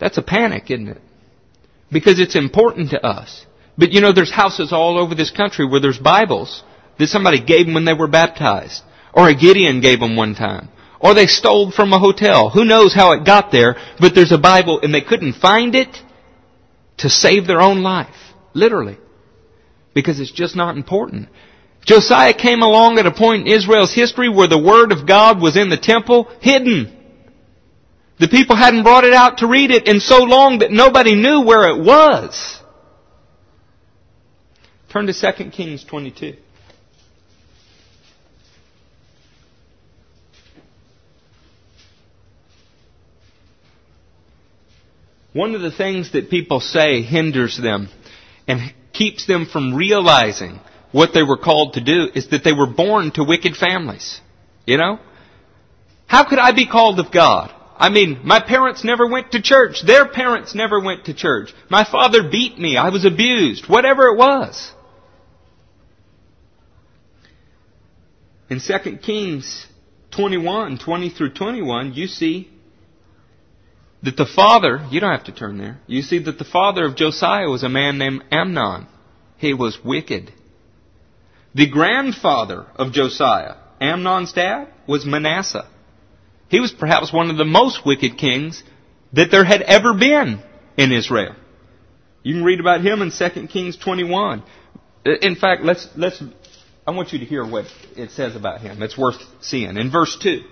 That's 0.00 0.18
a 0.18 0.22
panic, 0.22 0.70
isn't 0.70 0.88
it? 0.88 1.00
Because 1.90 2.18
it's 2.18 2.36
important 2.36 2.90
to 2.90 3.04
us. 3.04 3.46
But 3.78 3.92
you 3.92 4.00
know, 4.00 4.12
there's 4.12 4.32
houses 4.32 4.72
all 4.72 4.98
over 4.98 5.14
this 5.14 5.30
country 5.30 5.66
where 5.66 5.80
there's 5.80 5.98
Bibles 5.98 6.62
that 6.98 7.08
somebody 7.08 7.44
gave 7.44 7.66
them 7.66 7.74
when 7.74 7.84
they 7.84 7.94
were 7.94 8.08
baptized. 8.08 8.82
Or 9.12 9.28
a 9.28 9.34
Gideon 9.34 9.80
gave 9.80 10.00
them 10.00 10.16
one 10.16 10.34
time. 10.34 10.68
Or 11.00 11.14
they 11.14 11.26
stole 11.26 11.70
from 11.70 11.92
a 11.92 11.98
hotel. 11.98 12.50
Who 12.50 12.64
knows 12.64 12.94
how 12.94 13.12
it 13.12 13.26
got 13.26 13.52
there, 13.52 13.76
but 14.00 14.14
there's 14.14 14.32
a 14.32 14.38
Bible 14.38 14.80
and 14.82 14.92
they 14.92 15.02
couldn't 15.02 15.34
find 15.34 15.74
it 15.74 15.96
to 16.98 17.08
save 17.08 17.46
their 17.46 17.60
own 17.60 17.82
life. 17.82 18.14
Literally. 18.54 18.98
Because 19.94 20.18
it's 20.18 20.32
just 20.32 20.56
not 20.56 20.76
important. 20.76 21.28
Josiah 21.84 22.34
came 22.34 22.62
along 22.62 22.98
at 22.98 23.06
a 23.06 23.12
point 23.12 23.46
in 23.46 23.52
Israel's 23.52 23.94
history 23.94 24.28
where 24.28 24.48
the 24.48 24.58
Word 24.58 24.90
of 24.90 25.06
God 25.06 25.40
was 25.40 25.56
in 25.56 25.68
the 25.68 25.76
temple 25.76 26.30
hidden. 26.40 26.90
The 28.18 28.28
people 28.28 28.56
hadn't 28.56 28.84
brought 28.84 29.04
it 29.04 29.12
out 29.12 29.38
to 29.38 29.46
read 29.46 29.70
it 29.70 29.86
in 29.86 30.00
so 30.00 30.22
long 30.22 30.60
that 30.60 30.70
nobody 30.70 31.14
knew 31.14 31.42
where 31.42 31.68
it 31.68 31.82
was. 31.82 32.60
Turn 34.88 35.06
to 35.06 35.12
2 35.12 35.50
Kings 35.50 35.84
22. 35.84 36.36
One 45.32 45.56
of 45.56 45.62
the 45.62 45.72
things 45.72 46.12
that 46.12 46.30
people 46.30 46.60
say 46.60 47.02
hinders 47.02 47.58
them 47.60 47.88
and 48.46 48.72
keeps 48.92 49.26
them 49.26 49.46
from 49.46 49.74
realizing 49.74 50.60
what 50.94 51.12
they 51.12 51.24
were 51.24 51.36
called 51.36 51.72
to 51.72 51.80
do 51.80 52.08
is 52.14 52.28
that 52.28 52.44
they 52.44 52.52
were 52.52 52.68
born 52.68 53.10
to 53.10 53.24
wicked 53.24 53.56
families. 53.56 54.20
You 54.64 54.76
know? 54.76 55.00
How 56.06 56.22
could 56.22 56.38
I 56.38 56.52
be 56.52 56.68
called 56.68 57.00
of 57.00 57.10
God? 57.10 57.52
I 57.76 57.88
mean, 57.88 58.20
my 58.22 58.38
parents 58.38 58.84
never 58.84 59.04
went 59.04 59.32
to 59.32 59.42
church. 59.42 59.82
Their 59.84 60.06
parents 60.06 60.54
never 60.54 60.78
went 60.78 61.06
to 61.06 61.12
church. 61.12 61.52
My 61.68 61.82
father 61.84 62.30
beat 62.30 62.60
me. 62.60 62.76
I 62.76 62.90
was 62.90 63.04
abused. 63.04 63.68
Whatever 63.68 64.06
it 64.06 64.16
was. 64.16 64.72
In 68.48 68.60
2 68.60 68.98
Kings 68.98 69.66
21, 70.12 70.78
20 70.78 71.10
through 71.10 71.32
21, 71.32 71.94
you 71.94 72.06
see 72.06 72.48
that 74.04 74.16
the 74.16 74.26
father, 74.26 74.86
you 74.92 75.00
don't 75.00 75.10
have 75.10 75.24
to 75.24 75.32
turn 75.32 75.58
there, 75.58 75.80
you 75.88 76.02
see 76.02 76.20
that 76.20 76.38
the 76.38 76.44
father 76.44 76.84
of 76.84 76.94
Josiah 76.94 77.48
was 77.48 77.64
a 77.64 77.68
man 77.68 77.98
named 77.98 78.22
Amnon. 78.30 78.86
He 79.38 79.54
was 79.54 79.76
wicked. 79.84 80.32
The 81.54 81.68
grandfather 81.68 82.66
of 82.76 82.92
Josiah, 82.92 83.54
Amnon's 83.80 84.32
dad, 84.32 84.68
was 84.86 85.06
Manasseh. 85.06 85.68
He 86.48 86.60
was 86.60 86.72
perhaps 86.72 87.12
one 87.12 87.30
of 87.30 87.36
the 87.36 87.44
most 87.44 87.86
wicked 87.86 88.18
kings 88.18 88.62
that 89.12 89.30
there 89.30 89.44
had 89.44 89.62
ever 89.62 89.94
been 89.94 90.42
in 90.76 90.92
Israel. 90.92 91.36
You 92.22 92.34
can 92.34 92.44
read 92.44 92.60
about 92.60 92.80
him 92.80 93.02
in 93.02 93.10
2 93.10 93.46
Kings 93.48 93.76
21. 93.76 94.42
In 95.04 95.36
fact, 95.36 95.62
let's, 95.62 95.86
let's 95.96 96.22
I 96.86 96.90
want 96.90 97.12
you 97.12 97.18
to 97.20 97.24
hear 97.24 97.46
what 97.46 97.66
it 97.96 98.10
says 98.10 98.36
about 98.36 98.60
him. 98.60 98.82
It's 98.82 98.96
worth 98.96 99.22
seeing. 99.40 99.76
In 99.76 99.90
verse 99.90 100.18
2. 100.20 100.42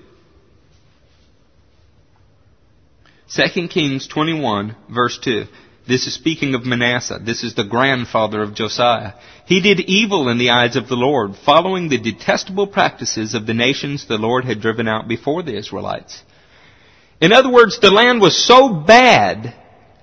2 3.34 3.68
Kings 3.68 4.06
21, 4.06 4.76
verse 4.90 5.18
2. 5.18 5.44
This 5.86 6.06
is 6.06 6.14
speaking 6.14 6.54
of 6.54 6.64
Manasseh. 6.64 7.18
This 7.24 7.42
is 7.42 7.54
the 7.54 7.64
grandfather 7.64 8.40
of 8.40 8.54
Josiah. 8.54 9.14
He 9.46 9.60
did 9.60 9.80
evil 9.80 10.28
in 10.28 10.38
the 10.38 10.50
eyes 10.50 10.76
of 10.76 10.88
the 10.88 10.94
Lord, 10.94 11.32
following 11.44 11.88
the 11.88 11.98
detestable 11.98 12.68
practices 12.68 13.34
of 13.34 13.46
the 13.46 13.54
nations 13.54 14.06
the 14.06 14.16
Lord 14.16 14.44
had 14.44 14.60
driven 14.60 14.86
out 14.86 15.08
before 15.08 15.42
the 15.42 15.56
Israelites. 15.56 16.22
In 17.20 17.32
other 17.32 17.50
words, 17.50 17.80
the 17.80 17.90
land 17.90 18.20
was 18.20 18.36
so 18.36 18.72
bad 18.72 19.54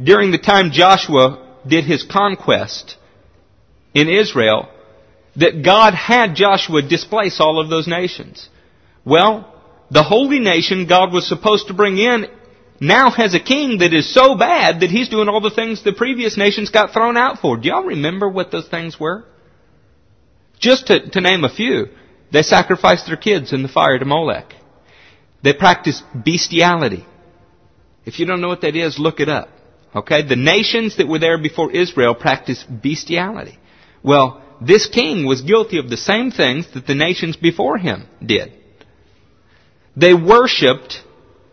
during 0.01 0.31
the 0.31 0.37
time 0.37 0.71
Joshua 0.71 1.45
did 1.65 1.85
his 1.85 2.03
conquest 2.03 2.97
in 3.93 4.09
Israel 4.09 4.69
that 5.37 5.63
God 5.63 5.93
had 5.93 6.35
Joshua 6.35 6.81
displace 6.81 7.39
all 7.39 7.59
of 7.59 7.69
those 7.69 7.87
nations. 7.87 8.49
Well, 9.05 9.53
the 9.91 10.03
holy 10.03 10.39
nation 10.39 10.87
God 10.87 11.13
was 11.13 11.27
supposed 11.27 11.67
to 11.67 11.73
bring 11.73 11.97
in 11.97 12.27
now 12.79 13.09
has 13.09 13.33
a 13.35 13.39
king 13.39 13.79
that 13.79 13.93
is 13.93 14.13
so 14.13 14.35
bad 14.35 14.81
that 14.81 14.89
he's 14.89 15.09
doing 15.09 15.27
all 15.27 15.41
the 15.41 15.49
things 15.49 15.83
the 15.83 15.93
previous 15.93 16.37
nations 16.37 16.69
got 16.69 16.93
thrown 16.93 17.17
out 17.17 17.39
for. 17.39 17.57
Do 17.57 17.67
y'all 17.67 17.83
remember 17.83 18.29
what 18.29 18.51
those 18.51 18.67
things 18.67 18.99
were? 18.99 19.25
Just 20.59 20.87
to, 20.87 21.09
to 21.09 21.21
name 21.21 21.43
a 21.43 21.53
few, 21.53 21.87
they 22.31 22.41
sacrificed 22.41 23.07
their 23.07 23.17
kids 23.17 23.53
in 23.53 23.63
the 23.63 23.69
fire 23.69 23.97
to 23.97 24.05
Molech. 24.05 24.53
They 25.43 25.53
practiced 25.53 26.03
bestiality. 26.25 27.05
If 28.05 28.19
you 28.19 28.25
don't 28.25 28.41
know 28.41 28.47
what 28.47 28.61
that 28.61 28.75
is, 28.75 28.99
look 28.99 29.19
it 29.19 29.29
up. 29.29 29.49
Okay? 29.95 30.27
The 30.27 30.35
nations 30.35 30.97
that 30.97 31.07
were 31.07 31.19
there 31.19 31.37
before 31.37 31.71
Israel 31.71 32.15
practiced 32.15 32.65
bestiality. 32.81 33.57
Well, 34.03 34.43
this 34.61 34.87
king 34.87 35.25
was 35.25 35.41
guilty 35.41 35.79
of 35.79 35.89
the 35.89 35.97
same 35.97 36.31
things 36.31 36.67
that 36.73 36.85
the 36.85 36.95
nations 36.95 37.37
before 37.37 37.77
him 37.77 38.07
did. 38.23 38.53
They 39.95 40.13
worshipped 40.13 41.01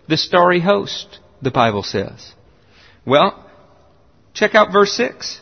the 0.09 0.17
starry 0.17 0.61
host, 0.61 1.19
the 1.43 1.51
Bible 1.51 1.83
says. 1.83 2.33
Well, 3.05 3.49
check 4.35 4.55
out 4.55 4.73
verse 4.73 4.93
6 4.93 5.41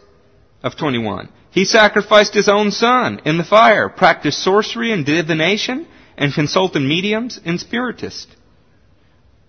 of 0.63 0.77
21. 0.77 1.29
He 1.51 1.65
sacrificed 1.65 2.35
his 2.35 2.49
own 2.49 2.71
son 2.71 3.21
in 3.25 3.39
the 3.39 3.45
fire, 3.45 3.89
practiced 3.89 4.43
sorcery 4.43 4.93
and 4.93 5.07
divination, 5.07 5.87
and 6.17 6.33
consulted 6.33 6.81
mediums 6.81 7.41
and 7.45 7.61
spiritists. 7.61 8.35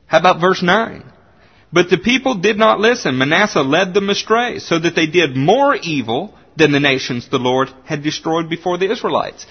How 0.06 0.20
about 0.20 0.40
verse 0.40 0.62
9? 0.62 1.04
But 1.74 1.90
the 1.90 1.98
people 1.98 2.36
did 2.36 2.58
not 2.58 2.80
listen. 2.80 3.18
Manasseh 3.18 3.62
led 3.62 3.94
them 3.94 4.10
astray, 4.10 4.60
so 4.60 4.80
that 4.80 4.96
they 4.96 5.08
did 5.08 5.36
more 5.36 5.76
evil 5.76 6.34
than 6.56 6.72
the 6.72 6.80
nations 6.80 7.28
the 7.28 7.40
Lord 7.40 7.70
had 7.86 8.04
destroyed 8.04 8.50
before 8.50 8.78
the 8.78 8.92
Israelites. 8.92 9.46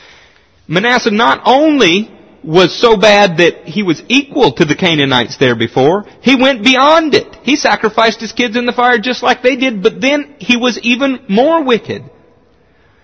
Manasseh 0.67 1.11
not 1.11 1.43
only 1.45 2.11
was 2.45 2.79
so 2.79 2.97
bad 2.97 3.39
that 3.39 3.65
he 3.65 3.83
was 3.83 4.03
equal 4.09 4.53
to 4.53 4.65
the 4.65 4.77
Canaanites 4.77 5.39
there 5.39 5.57
before. 5.57 6.05
He 6.21 6.37
went 6.37 6.63
beyond 6.63 7.15
it. 7.15 7.37
He 7.43 7.57
sacrificed 7.57 8.21
his 8.21 8.33
kids 8.33 8.57
in 8.57 8.67
the 8.67 8.73
fire 8.73 8.99
just 8.99 9.23
like 9.23 9.43
they 9.43 9.57
did, 9.57 9.83
but 9.83 10.01
then 10.01 10.37
he 10.39 10.57
was 10.57 10.79
even 10.83 11.25
more 11.29 11.65
wicked. 11.65 12.05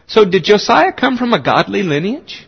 So 0.06 0.24
did 0.24 0.44
Josiah 0.44 0.92
come 0.92 1.16
from 1.16 1.32
a 1.32 1.42
godly 1.42 1.82
lineage? 1.82 2.46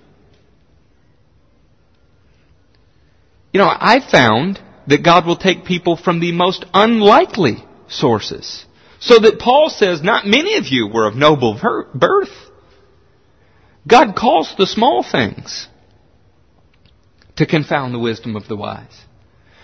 You 3.52 3.60
know, 3.60 3.68
I 3.68 4.00
found 4.00 4.60
that 4.86 5.04
God 5.04 5.26
will 5.26 5.36
take 5.36 5.64
people 5.64 5.96
from 5.96 6.20
the 6.20 6.32
most 6.32 6.64
unlikely 6.74 7.64
sources. 7.88 8.66
So 8.98 9.18
that 9.18 9.38
Paul 9.38 9.68
says, 9.68 10.02
not 10.02 10.26
many 10.26 10.56
of 10.56 10.66
you 10.66 10.88
were 10.88 11.06
of 11.06 11.14
noble 11.14 11.58
birth. 11.94 12.32
God 13.86 14.14
calls 14.14 14.54
the 14.56 14.66
small 14.66 15.02
things 15.02 15.68
to 17.36 17.46
confound 17.46 17.94
the 17.94 17.98
wisdom 17.98 18.36
of 18.36 18.48
the 18.48 18.56
wise. 18.56 19.04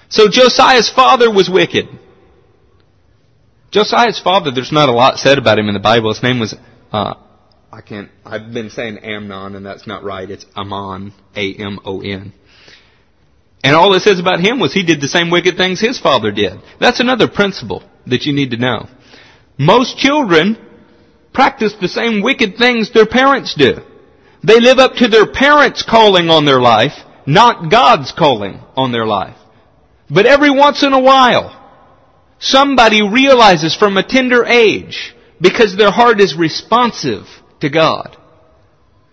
So 0.08 0.28
Josiah's 0.28 0.90
father 0.90 1.30
was 1.30 1.50
wicked. 1.50 1.86
Josiah's 3.70 4.18
father, 4.18 4.50
there's 4.50 4.72
not 4.72 4.88
a 4.88 4.92
lot 4.92 5.18
said 5.18 5.38
about 5.38 5.58
him 5.58 5.68
in 5.68 5.74
the 5.74 5.80
Bible. 5.80 6.12
His 6.12 6.22
name 6.22 6.40
was, 6.40 6.54
uh, 6.90 7.14
I 7.70 7.82
can't, 7.82 8.10
I've 8.24 8.52
been 8.52 8.70
saying 8.70 8.98
Amnon 8.98 9.54
and 9.54 9.66
that's 9.66 9.86
not 9.86 10.02
right. 10.02 10.28
It's 10.28 10.46
Amon, 10.56 11.12
A-M-O-N. 11.36 12.32
And 13.62 13.76
all 13.76 13.92
it 13.94 14.00
says 14.00 14.18
about 14.18 14.40
him 14.40 14.60
was 14.60 14.72
he 14.72 14.84
did 14.84 15.00
the 15.00 15.08
same 15.08 15.30
wicked 15.30 15.56
things 15.56 15.80
his 15.80 16.00
father 16.00 16.30
did. 16.30 16.60
That's 16.80 17.00
another 17.00 17.28
principle 17.28 17.82
that 18.06 18.22
you 18.22 18.32
need 18.32 18.52
to 18.52 18.56
know. 18.56 18.88
Most 19.58 19.98
children 19.98 20.56
practice 21.34 21.74
the 21.78 21.88
same 21.88 22.22
wicked 22.22 22.56
things 22.56 22.92
their 22.92 23.06
parents 23.06 23.54
do. 23.54 23.74
They 24.42 24.60
live 24.60 24.78
up 24.78 24.94
to 24.94 25.08
their 25.08 25.26
parents' 25.30 25.82
calling 25.82 26.30
on 26.30 26.44
their 26.44 26.60
life 26.60 26.94
not 27.28 27.70
God's 27.70 28.10
calling 28.10 28.58
on 28.74 28.90
their 28.90 29.06
life. 29.06 29.36
But 30.08 30.24
every 30.24 30.50
once 30.50 30.82
in 30.82 30.94
a 30.94 31.00
while, 31.00 31.54
somebody 32.38 33.02
realizes 33.02 33.76
from 33.76 33.98
a 33.98 34.02
tender 34.02 34.46
age, 34.46 35.14
because 35.38 35.76
their 35.76 35.90
heart 35.90 36.20
is 36.20 36.34
responsive 36.34 37.24
to 37.60 37.68
God. 37.68 38.16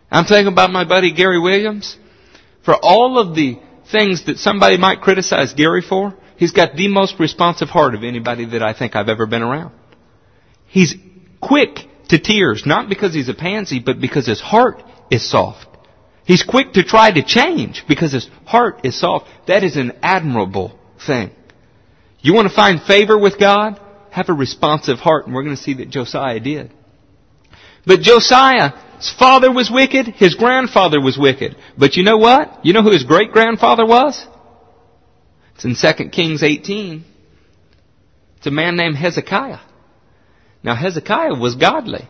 I'm 0.10 0.24
thinking 0.24 0.52
about 0.52 0.72
my 0.72 0.86
buddy 0.86 1.14
Gary 1.14 1.40
Williams. 1.40 1.98
For 2.64 2.74
all 2.74 3.20
of 3.20 3.36
the 3.36 3.60
things 3.92 4.26
that 4.28 4.38
somebody 4.38 4.78
might 4.78 5.02
criticize 5.02 5.54
Gary 5.54 5.82
for, 5.82 6.16
he's 6.38 6.54
got 6.54 6.76
the 6.76 6.88
most 6.88 7.20
responsive 7.20 7.68
heart 7.68 7.96
of 7.96 8.04
anybody 8.04 8.46
that 8.46 8.64
I 8.64 8.74
think 8.74 8.96
I've 8.96 9.10
ever 9.10 9.28
been 9.28 9.42
around. 9.42 9.74
He's 10.68 10.96
quick 11.42 11.80
to 12.08 12.18
tears, 12.18 12.64
not 12.66 12.88
because 12.88 13.14
he's 13.14 13.30
a 13.30 13.34
pansy, 13.34 13.80
but 13.80 14.00
because 14.00 14.26
his 14.26 14.40
heart 14.40 14.82
is 15.12 15.30
soft. 15.30 15.68
He's 16.26 16.44
quick 16.44 16.74
to 16.74 16.84
try 16.84 17.12
to 17.12 17.24
change 17.24 17.84
because 17.88 18.12
his 18.12 18.28
heart 18.46 18.82
is 18.84 19.00
soft. 19.00 19.28
That 19.48 19.64
is 19.64 19.78
an 19.78 19.94
admirable 20.02 20.78
thing. 21.06 21.30
You 22.20 22.34
want 22.34 22.48
to 22.50 22.54
find 22.54 22.82
favor 22.82 23.18
with 23.18 23.40
God? 23.40 23.80
Have 24.10 24.30
a 24.30 24.34
responsive 24.34 24.98
heart, 24.98 25.28
and 25.28 25.36
we're 25.36 25.44
going 25.44 25.56
to 25.56 25.62
see 25.62 25.76
that 25.76 25.90
Josiah 25.90 26.40
did. 26.40 26.72
But 27.86 28.02
Josiah's 28.02 29.14
father 29.20 29.52
was 29.52 29.70
wicked, 29.72 30.08
his 30.08 30.34
grandfather 30.34 31.00
was 31.00 31.18
wicked. 31.18 31.56
But 31.78 31.96
you 31.96 32.04
know 32.04 32.18
what? 32.18 32.66
You 32.66 32.74
know 32.74 32.82
who 32.82 32.92
his 32.92 33.04
great 33.04 33.32
grandfather 33.32 33.86
was? 33.86 34.26
It's 35.54 35.66
in 35.66 35.76
2 35.76 36.10
Kings 36.10 36.42
18. 36.42 37.06
It's 38.38 38.48
a 38.48 38.52
man 38.52 38.76
named 38.76 38.96
Hezekiah. 38.96 39.60
Now 40.64 40.76
Hezekiah 40.76 41.36
was 41.36 41.56
godly. 41.56 42.08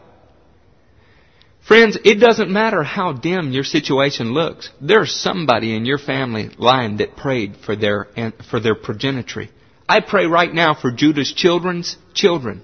Friends, 1.68 1.98
it 2.06 2.20
doesn't 2.20 2.52
matter 2.52 2.84
how 2.84 3.14
dim 3.14 3.52
your 3.52 3.64
situation 3.64 4.34
looks. 4.34 4.70
There's 4.80 5.12
somebody 5.12 5.76
in 5.76 5.86
your 5.86 5.98
family 5.98 6.50
line 6.60 6.98
that 6.98 7.18
prayed 7.18 7.56
for 7.66 7.76
their, 7.76 8.08
for 8.52 8.60
their 8.60 8.76
progeny. 8.76 9.50
I 9.90 10.02
pray 10.02 10.28
right 10.28 10.54
now 10.54 10.76
for 10.76 10.92
Judah's 10.92 11.34
children's 11.34 11.98
children. 12.14 12.62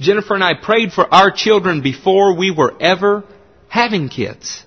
Jennifer 0.00 0.34
and 0.34 0.42
I 0.42 0.54
prayed 0.54 0.92
for 0.92 1.06
our 1.14 1.30
children 1.30 1.80
before 1.80 2.36
we 2.36 2.50
were 2.50 2.74
ever 2.80 3.22
having 3.68 4.08
kids. 4.08 4.64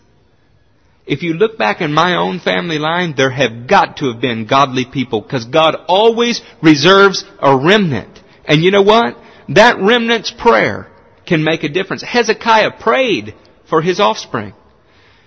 If 1.05 1.21
you 1.21 1.33
look 1.33 1.57
back 1.57 1.81
in 1.81 1.93
my 1.93 2.15
own 2.15 2.39
family 2.39 2.79
line, 2.79 3.15
there 3.17 3.29
have 3.29 3.67
got 3.67 3.97
to 3.97 4.13
have 4.13 4.21
been 4.21 4.47
godly 4.47 4.85
people 4.85 5.19
because 5.19 5.43
God 5.43 5.75
always 5.87 6.41
reserves 6.63 7.25
a 7.39 7.55
remnant. 7.55 8.17
And 8.45 8.63
you 8.63 8.71
know 8.71 8.81
what? 8.81 9.17
That 9.49 9.81
remnant's 9.81 10.31
prayer 10.31 10.89
can 11.25 11.43
make 11.43 11.63
a 11.63 11.69
difference. 11.69 12.03
Hezekiah 12.03 12.79
prayed 12.79 13.35
for 13.69 13.81
his 13.81 13.99
offspring. 13.99 14.53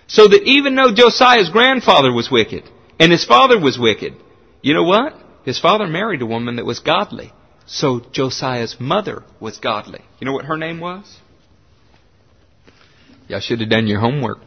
So 0.06 0.26
that 0.26 0.42
even 0.44 0.74
though 0.74 0.94
Josiah's 0.94 1.50
grandfather 1.50 2.12
was 2.12 2.30
wicked, 2.30 2.64
and 2.98 3.12
his 3.12 3.24
father 3.24 3.58
was 3.61 3.78
wicked, 3.78 4.14
you 4.62 4.74
know 4.74 4.84
what? 4.84 5.14
His 5.44 5.61
father 5.61 5.87
married 5.87 6.22
a 6.22 6.26
woman 6.26 6.56
that 6.56 6.64
was 6.64 6.80
godly. 6.80 7.32
So 7.66 8.00
Josiah's 8.12 8.76
mother 8.80 9.24
was 9.40 9.58
godly. 9.58 10.00
You 10.18 10.26
know 10.26 10.32
what 10.32 10.46
her 10.46 10.56
name 10.56 10.80
was? 10.80 11.18
Y'all 13.28 13.40
should 13.40 13.61
have 13.61 13.68
done 13.68 13.87
your 13.87 14.00
homework. 14.00 14.38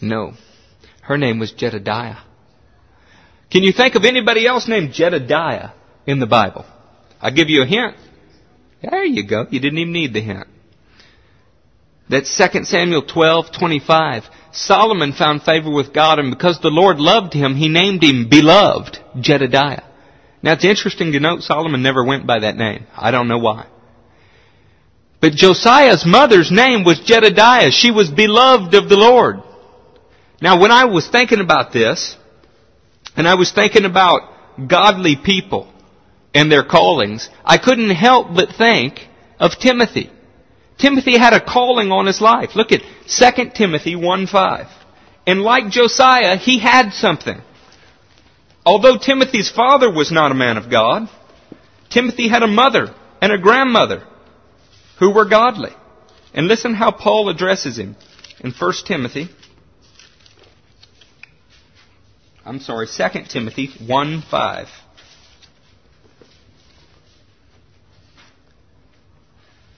No. 0.00 0.34
Her 1.00 1.16
name 1.16 1.38
was 1.38 1.52
Jedediah. 1.52 2.18
Can 3.50 3.62
you 3.62 3.72
think 3.72 3.94
of 3.94 4.04
anybody 4.04 4.46
else 4.46 4.68
named 4.68 4.92
Jedediah 4.92 5.70
in 6.06 6.18
the 6.18 6.26
Bible? 6.26 6.66
I'll 7.20 7.34
give 7.34 7.48
you 7.48 7.62
a 7.62 7.66
hint. 7.66 7.96
There 8.82 9.04
you 9.04 9.26
go. 9.26 9.46
You 9.48 9.60
didn't 9.60 9.78
even 9.78 9.92
need 9.92 10.12
the 10.12 10.20
hint. 10.20 10.48
That's 12.08 12.36
2 12.36 12.64
Samuel 12.64 13.02
12:25. 13.02 14.24
Solomon 14.50 15.12
found 15.12 15.42
favor 15.42 15.70
with 15.70 15.94
God, 15.94 16.18
and 16.18 16.30
because 16.30 16.58
the 16.60 16.68
Lord 16.68 16.98
loved 16.98 17.32
him, 17.32 17.54
he 17.54 17.68
named 17.68 18.02
him 18.02 18.28
Beloved 18.28 18.98
Jedediah. 19.18 19.84
Now 20.42 20.52
it's 20.52 20.64
interesting 20.64 21.12
to 21.12 21.20
note 21.20 21.42
Solomon 21.42 21.82
never 21.82 22.04
went 22.04 22.26
by 22.26 22.40
that 22.40 22.56
name. 22.56 22.86
I 22.96 23.12
don't 23.12 23.28
know 23.28 23.38
why. 23.38 23.66
But 25.20 25.34
Josiah's 25.34 26.04
mother's 26.04 26.50
name 26.50 26.84
was 26.84 26.98
Jedediah. 26.98 27.70
She 27.70 27.92
was 27.92 28.10
beloved 28.10 28.74
of 28.74 28.88
the 28.88 28.96
Lord. 28.96 29.40
Now 30.40 30.60
when 30.60 30.72
I 30.72 30.86
was 30.86 31.08
thinking 31.08 31.40
about 31.40 31.72
this, 31.72 32.16
and 33.16 33.28
I 33.28 33.36
was 33.36 33.52
thinking 33.52 33.84
about 33.84 34.22
godly 34.68 35.16
people, 35.16 35.71
and 36.34 36.50
their 36.50 36.64
callings, 36.64 37.28
I 37.44 37.58
couldn't 37.58 37.90
help 37.90 38.34
but 38.34 38.54
think 38.56 39.00
of 39.38 39.58
Timothy. 39.58 40.10
Timothy 40.78 41.16
had 41.18 41.32
a 41.32 41.44
calling 41.44 41.92
on 41.92 42.06
his 42.06 42.20
life. 42.20 42.56
Look 42.56 42.72
at 42.72 42.82
2 43.06 43.50
Timothy 43.54 43.96
1 43.96 44.26
5. 44.26 44.66
And 45.26 45.42
like 45.42 45.68
Josiah, 45.68 46.36
he 46.36 46.58
had 46.58 46.92
something. 46.92 47.40
Although 48.64 48.98
Timothy's 48.98 49.50
father 49.50 49.92
was 49.92 50.10
not 50.10 50.32
a 50.32 50.36
man 50.36 50.56
of 50.56 50.70
God, 50.70 51.08
Timothy 51.90 52.28
had 52.28 52.42
a 52.42 52.48
mother 52.48 52.94
and 53.20 53.32
a 53.32 53.38
grandmother 53.38 54.02
who 54.98 55.12
were 55.12 55.28
godly. 55.28 55.72
And 56.34 56.46
listen 56.46 56.74
how 56.74 56.90
Paul 56.90 57.28
addresses 57.28 57.78
him 57.78 57.96
in 58.40 58.52
1 58.52 58.72
Timothy. 58.86 59.28
I'm 62.44 62.60
sorry, 62.60 62.86
2 62.86 63.02
Timothy 63.28 63.70
1 63.86 64.22
5. 64.22 64.68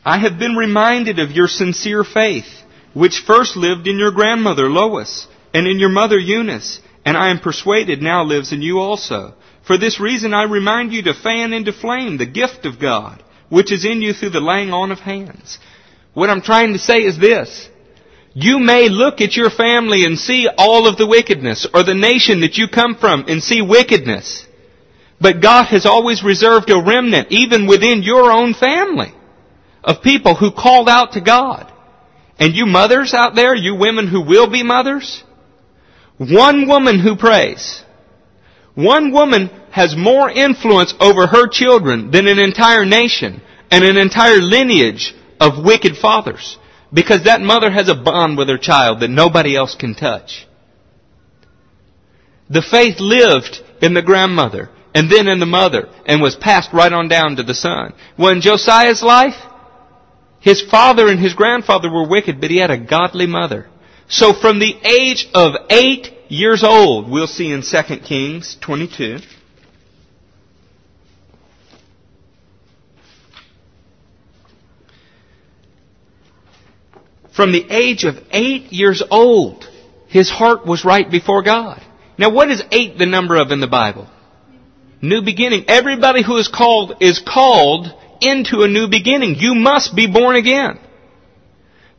I 0.05 0.19
have 0.19 0.39
been 0.39 0.55
reminded 0.55 1.19
of 1.19 1.31
your 1.31 1.49
sincere 1.49 2.05
faith, 2.05 2.63
which 2.93 3.21
first 3.27 3.57
lived 3.57 3.87
in 3.87 3.99
your 3.99 4.11
grandmother 4.11 4.69
Lois 4.69 5.27
and 5.55 5.67
in 5.67 5.79
your 5.79 5.89
mother 5.89 6.19
Eunice, 6.19 6.81
and 7.07 7.17
I 7.17 7.31
am 7.31 7.41
persuaded 7.41 8.03
now 8.03 8.23
lives 8.23 8.53
in 8.53 8.61
you 8.61 8.81
also. 8.81 9.35
For 9.67 9.79
this 9.79 9.99
reason 9.99 10.35
I 10.35 10.43
remind 10.43 10.93
you 10.93 11.03
to 11.05 11.15
fan 11.15 11.55
into 11.55 11.73
flame 11.73 12.19
the 12.19 12.27
gift 12.27 12.67
of 12.67 12.79
God, 12.79 13.23
which 13.49 13.73
is 13.73 13.87
in 13.87 14.03
you 14.03 14.13
through 14.13 14.31
the 14.31 14.41
laying 14.41 14.75
on 14.75 14.93
of 14.93 14.99
hands. 14.99 15.59
What 16.13 16.29
I'm 16.29 16.43
trying 16.43 16.75
to 16.75 16.79
say 16.79 16.99
is 16.99 17.19
this. 17.19 17.71
You 18.35 18.59
may 18.59 18.91
look 18.91 19.23
at 19.23 19.37
your 19.37 19.49
family 19.49 20.05
and 20.05 20.19
see 20.19 20.49
all 20.59 20.87
of 20.87 20.99
the 20.99 21.07
wickedness, 21.07 21.67
or 21.73 21.83
the 21.83 21.95
nation 21.95 22.41
that 22.41 22.59
you 22.59 22.69
come 22.69 22.97
from 22.97 23.25
and 23.29 23.43
see 23.43 23.63
wickedness. 23.63 24.47
But 25.19 25.41
God 25.41 25.65
has 25.67 25.87
always 25.87 26.23
reserved 26.23 26.69
a 26.69 26.83
remnant, 26.83 27.29
even 27.31 27.67
within 27.67 28.03
your 28.03 28.31
own 28.31 28.53
family 28.53 29.15
of 29.85 30.03
people 30.03 30.35
who 30.35 30.51
called 30.51 30.89
out 30.89 31.13
to 31.13 31.21
God. 31.21 31.71
And 32.39 32.55
you 32.55 32.67
mothers 32.67 33.15
out 33.15 33.35
there, 33.35 33.55
you 33.55 33.77
women 33.77 34.09
who 34.09 34.23
will 34.23 34.51
be 34.51 34.65
mothers, 34.65 35.23
one 36.19 36.67
woman 36.67 36.99
who 36.99 37.17
prays, 37.17 37.85
one 38.75 39.13
woman 39.13 39.51
has 39.71 39.97
more 39.97 40.29
influence 40.29 40.95
over 41.01 41.27
her 41.27 41.49
children 41.49 42.11
than 42.11 42.27
an 42.27 42.39
entire 42.39 42.85
nation 42.85 43.41
and 43.71 43.85
an 43.85 43.97
entire 43.97 44.41
lineage 44.41 45.15
of 45.41 45.65
wicked 45.65 45.97
fathers. 45.97 46.59
Because 46.93 47.25
that 47.25 47.41
mother 47.41 47.71
has 47.71 47.89
a 47.89 47.95
bond 47.95 48.39
with 48.39 48.49
her 48.49 48.59
child 48.59 49.01
that 49.01 49.11
nobody 49.11 49.57
else 49.57 49.75
can 49.75 49.95
touch. 49.95 50.47
The 52.49 52.63
faith 52.63 53.01
lived 53.01 53.63
in 53.81 53.95
the 53.95 54.03
grandmother 54.03 54.71
and 54.95 55.11
then 55.11 55.27
in 55.27 55.41
the 55.41 55.47
mother 55.47 55.89
and 56.07 56.23
was 56.23 56.37
passed 56.37 56.73
right 56.73 56.93
on 56.93 57.09
down 57.09 57.37
to 57.37 57.43
the 57.43 57.55
son. 57.55 57.95
When 58.17 58.41
Josiah's 58.41 59.03
life, 59.03 59.35
his 60.45 60.61
father 60.61 61.09
and 61.09 61.19
his 61.19 61.33
grandfather 61.33 61.91
were 61.91 62.07
wicked, 62.07 62.39
but 62.39 62.51
he 62.51 62.59
had 62.59 62.71
a 62.71 62.77
godly 62.77 63.27
mother. 63.27 63.67
So 64.09 64.35
from 64.35 64.59
the 64.59 64.75
age 64.85 65.27
of 65.33 65.55
eight 65.71 66.13
years 66.29 66.63
old, 66.63 67.11
we'll 67.11 67.27
see 67.27 67.51
in 67.51 67.63
2 67.63 67.97
Kings 68.01 68.55
22, 68.61 69.21
from 77.35 77.53
the 77.53 77.65
age 77.71 78.05
of 78.05 78.17
eight 78.31 78.71
years 78.71 79.03
old, 79.11 79.67
his 80.09 80.29
heart 80.29 80.67
was 80.67 80.85
right 80.85 81.11
before 81.11 81.43
God. 81.43 81.83
Now 82.19 82.29
what 82.29 82.51
is 82.51 82.63
eight 82.71 82.99
the 82.99 83.07
number 83.07 83.37
of 83.37 83.51
in 83.51 83.61
the 83.61 83.67
Bible? 83.67 84.11
New 85.01 85.23
beginning. 85.23 85.65
Everybody 85.69 86.23
who 86.23 86.37
is 86.37 86.49
called 86.49 86.97
is 87.01 87.19
called 87.19 87.89
into 88.25 88.63
a 88.63 88.69
new 88.69 88.89
beginning. 88.89 89.37
You 89.37 89.55
must 89.55 89.95
be 89.95 90.07
born 90.07 90.37
again. 90.37 90.79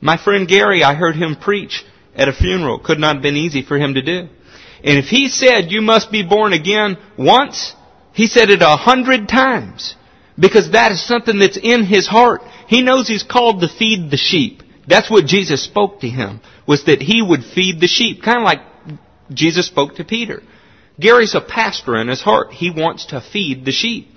My 0.01 0.17
friend 0.17 0.47
Gary, 0.47 0.83
I 0.83 0.93
heard 0.93 1.15
him 1.15 1.35
preach 1.35 1.83
at 2.15 2.29
a 2.29 2.33
funeral. 2.33 2.79
Could 2.79 2.99
not 2.99 3.15
have 3.15 3.23
been 3.23 3.35
easy 3.35 3.63
for 3.63 3.77
him 3.77 3.95
to 3.95 4.01
do. 4.01 4.29
And 4.83 4.99
if 4.99 5.05
he 5.05 5.29
said 5.29 5.71
you 5.71 5.81
must 5.81 6.11
be 6.11 6.23
born 6.23 6.53
again 6.53 6.97
once, 7.17 7.73
he 8.13 8.27
said 8.27 8.49
it 8.49 8.61
a 8.61 8.75
hundred 8.75 9.27
times. 9.27 9.95
Because 10.37 10.71
that 10.71 10.91
is 10.91 11.05
something 11.05 11.39
that's 11.39 11.57
in 11.57 11.85
his 11.85 12.07
heart. 12.07 12.41
He 12.67 12.81
knows 12.81 13.07
he's 13.07 13.23
called 13.23 13.61
to 13.61 13.69
feed 13.69 14.11
the 14.11 14.17
sheep. 14.17 14.63
That's 14.87 15.09
what 15.09 15.25
Jesus 15.25 15.63
spoke 15.63 16.01
to 16.01 16.09
him, 16.09 16.41
was 16.67 16.85
that 16.85 17.01
he 17.01 17.21
would 17.21 17.43
feed 17.43 17.79
the 17.79 17.87
sheep. 17.87 18.21
Kind 18.21 18.39
of 18.39 18.43
like 18.43 18.59
Jesus 19.33 19.65
spoke 19.65 19.95
to 19.95 20.03
Peter. 20.03 20.43
Gary's 20.99 21.35
a 21.35 21.41
pastor 21.41 21.95
in 21.97 22.07
his 22.07 22.21
heart. 22.21 22.51
He 22.51 22.69
wants 22.69 23.07
to 23.07 23.21
feed 23.21 23.65
the 23.65 23.71
sheep. 23.71 24.09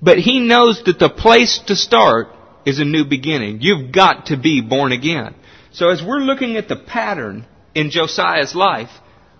But 0.00 0.18
he 0.18 0.40
knows 0.40 0.82
that 0.84 0.98
the 0.98 1.08
place 1.08 1.60
to 1.66 1.76
start 1.76 2.28
is 2.64 2.78
a 2.78 2.84
new 2.84 3.04
beginning. 3.04 3.60
You've 3.60 3.92
got 3.92 4.26
to 4.26 4.36
be 4.36 4.60
born 4.60 4.92
again. 4.92 5.34
So 5.72 5.90
as 5.90 6.02
we're 6.02 6.18
looking 6.18 6.56
at 6.56 6.68
the 6.68 6.76
pattern 6.76 7.46
in 7.74 7.90
Josiah's 7.90 8.54
life, 8.54 8.90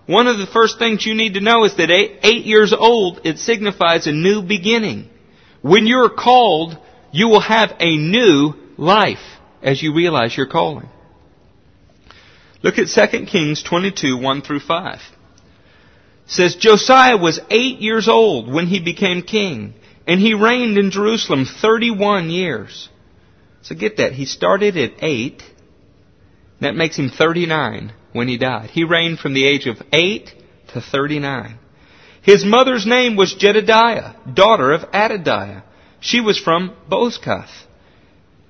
one 0.06 0.26
of 0.26 0.38
the 0.38 0.46
first 0.46 0.78
things 0.78 1.04
you 1.04 1.14
need 1.14 1.34
to 1.34 1.40
know 1.40 1.64
is 1.64 1.76
that 1.76 1.90
eight, 1.90 2.44
years 2.44 2.72
old, 2.72 3.20
it 3.24 3.38
signifies 3.38 4.06
a 4.06 4.12
new 4.12 4.42
beginning. 4.42 5.08
When 5.62 5.86
you're 5.86 6.10
called, 6.10 6.76
you 7.12 7.28
will 7.28 7.40
have 7.40 7.74
a 7.78 7.96
new 7.96 8.54
life 8.76 9.18
as 9.62 9.82
you 9.82 9.94
realize 9.94 10.36
your 10.36 10.46
calling. 10.46 10.88
Look 12.62 12.78
at 12.78 12.88
2 12.88 13.26
Kings 13.26 13.62
22, 13.62 14.16
1 14.16 14.42
through 14.42 14.60
5. 14.60 14.94
It 14.94 15.00
says, 16.26 16.56
Josiah 16.56 17.16
was 17.16 17.40
eight 17.50 17.78
years 17.78 18.08
old 18.08 18.52
when 18.52 18.66
he 18.66 18.80
became 18.80 19.22
king 19.22 19.74
and 20.08 20.18
he 20.18 20.32
reigned 20.32 20.78
in 20.78 20.90
Jerusalem 20.90 21.44
31 21.44 22.30
years. 22.30 22.88
So 23.60 23.74
get 23.74 23.98
that. 23.98 24.12
He 24.12 24.24
started 24.24 24.78
at 24.78 25.04
8. 25.04 25.42
That 26.62 26.74
makes 26.74 26.96
him 26.96 27.10
39 27.10 27.92
when 28.14 28.26
he 28.26 28.38
died. 28.38 28.70
He 28.70 28.84
reigned 28.84 29.18
from 29.18 29.34
the 29.34 29.46
age 29.46 29.66
of 29.66 29.82
8 29.92 30.32
to 30.68 30.80
39. 30.80 31.58
His 32.22 32.44
mother's 32.44 32.86
name 32.86 33.16
was 33.16 33.34
Jedediah, 33.34 34.14
daughter 34.32 34.72
of 34.72 34.90
Adaiah. 34.92 35.62
She 36.00 36.20
was 36.20 36.38
from 36.38 36.74
Bozkath. 36.90 37.66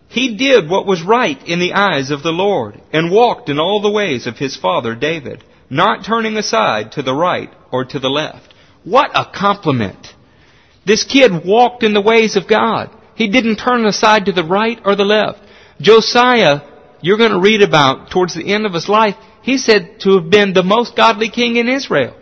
He 0.09 0.37
did 0.37 0.71
what 0.71 0.87
was 0.87 1.03
right 1.03 1.43
in 1.47 1.59
the 1.59 1.75
eyes 1.75 2.13
of 2.13 2.23
the 2.23 2.33
Lord 2.33 2.81
and 2.93 3.11
walked 3.11 3.49
in 3.49 3.59
all 3.59 3.83
the 3.83 3.91
ways 3.91 4.29
of 4.29 4.39
his 4.39 4.57
father 4.57 4.95
David, 4.95 5.43
not 5.69 6.07
turning 6.07 6.37
aside 6.37 6.93
to 6.93 7.03
the 7.03 7.15
right 7.15 7.53
or 7.73 7.85
to 7.85 7.99
the 7.99 8.09
left. 8.09 8.55
What 8.85 9.11
a 9.13 9.27
compliment! 9.35 10.15
This 10.89 11.05
kid 11.05 11.45
walked 11.45 11.83
in 11.83 11.93
the 11.93 12.01
ways 12.01 12.35
of 12.35 12.49
God. 12.49 12.89
He 13.15 13.29
didn't 13.29 13.57
turn 13.57 13.85
aside 13.85 14.25
to 14.25 14.33
the 14.33 14.43
right 14.43 14.81
or 14.87 14.97
the 14.97 15.05
left. 15.05 15.39
Josiah, 15.83 16.63
you're 17.03 17.19
going 17.19 17.33
to 17.33 17.39
read 17.39 17.61
about 17.61 18.11
towards 18.11 18.35
the 18.35 18.55
end 18.55 18.65
of 18.65 18.73
his 18.73 18.89
life, 18.89 19.15
he's 19.43 19.67
said 19.67 20.01
to 20.01 20.17
have 20.19 20.31
been 20.31 20.55
the 20.55 20.63
most 20.63 20.97
godly 20.97 21.29
king 21.29 21.57
in 21.57 21.69
Israel. 21.69 22.17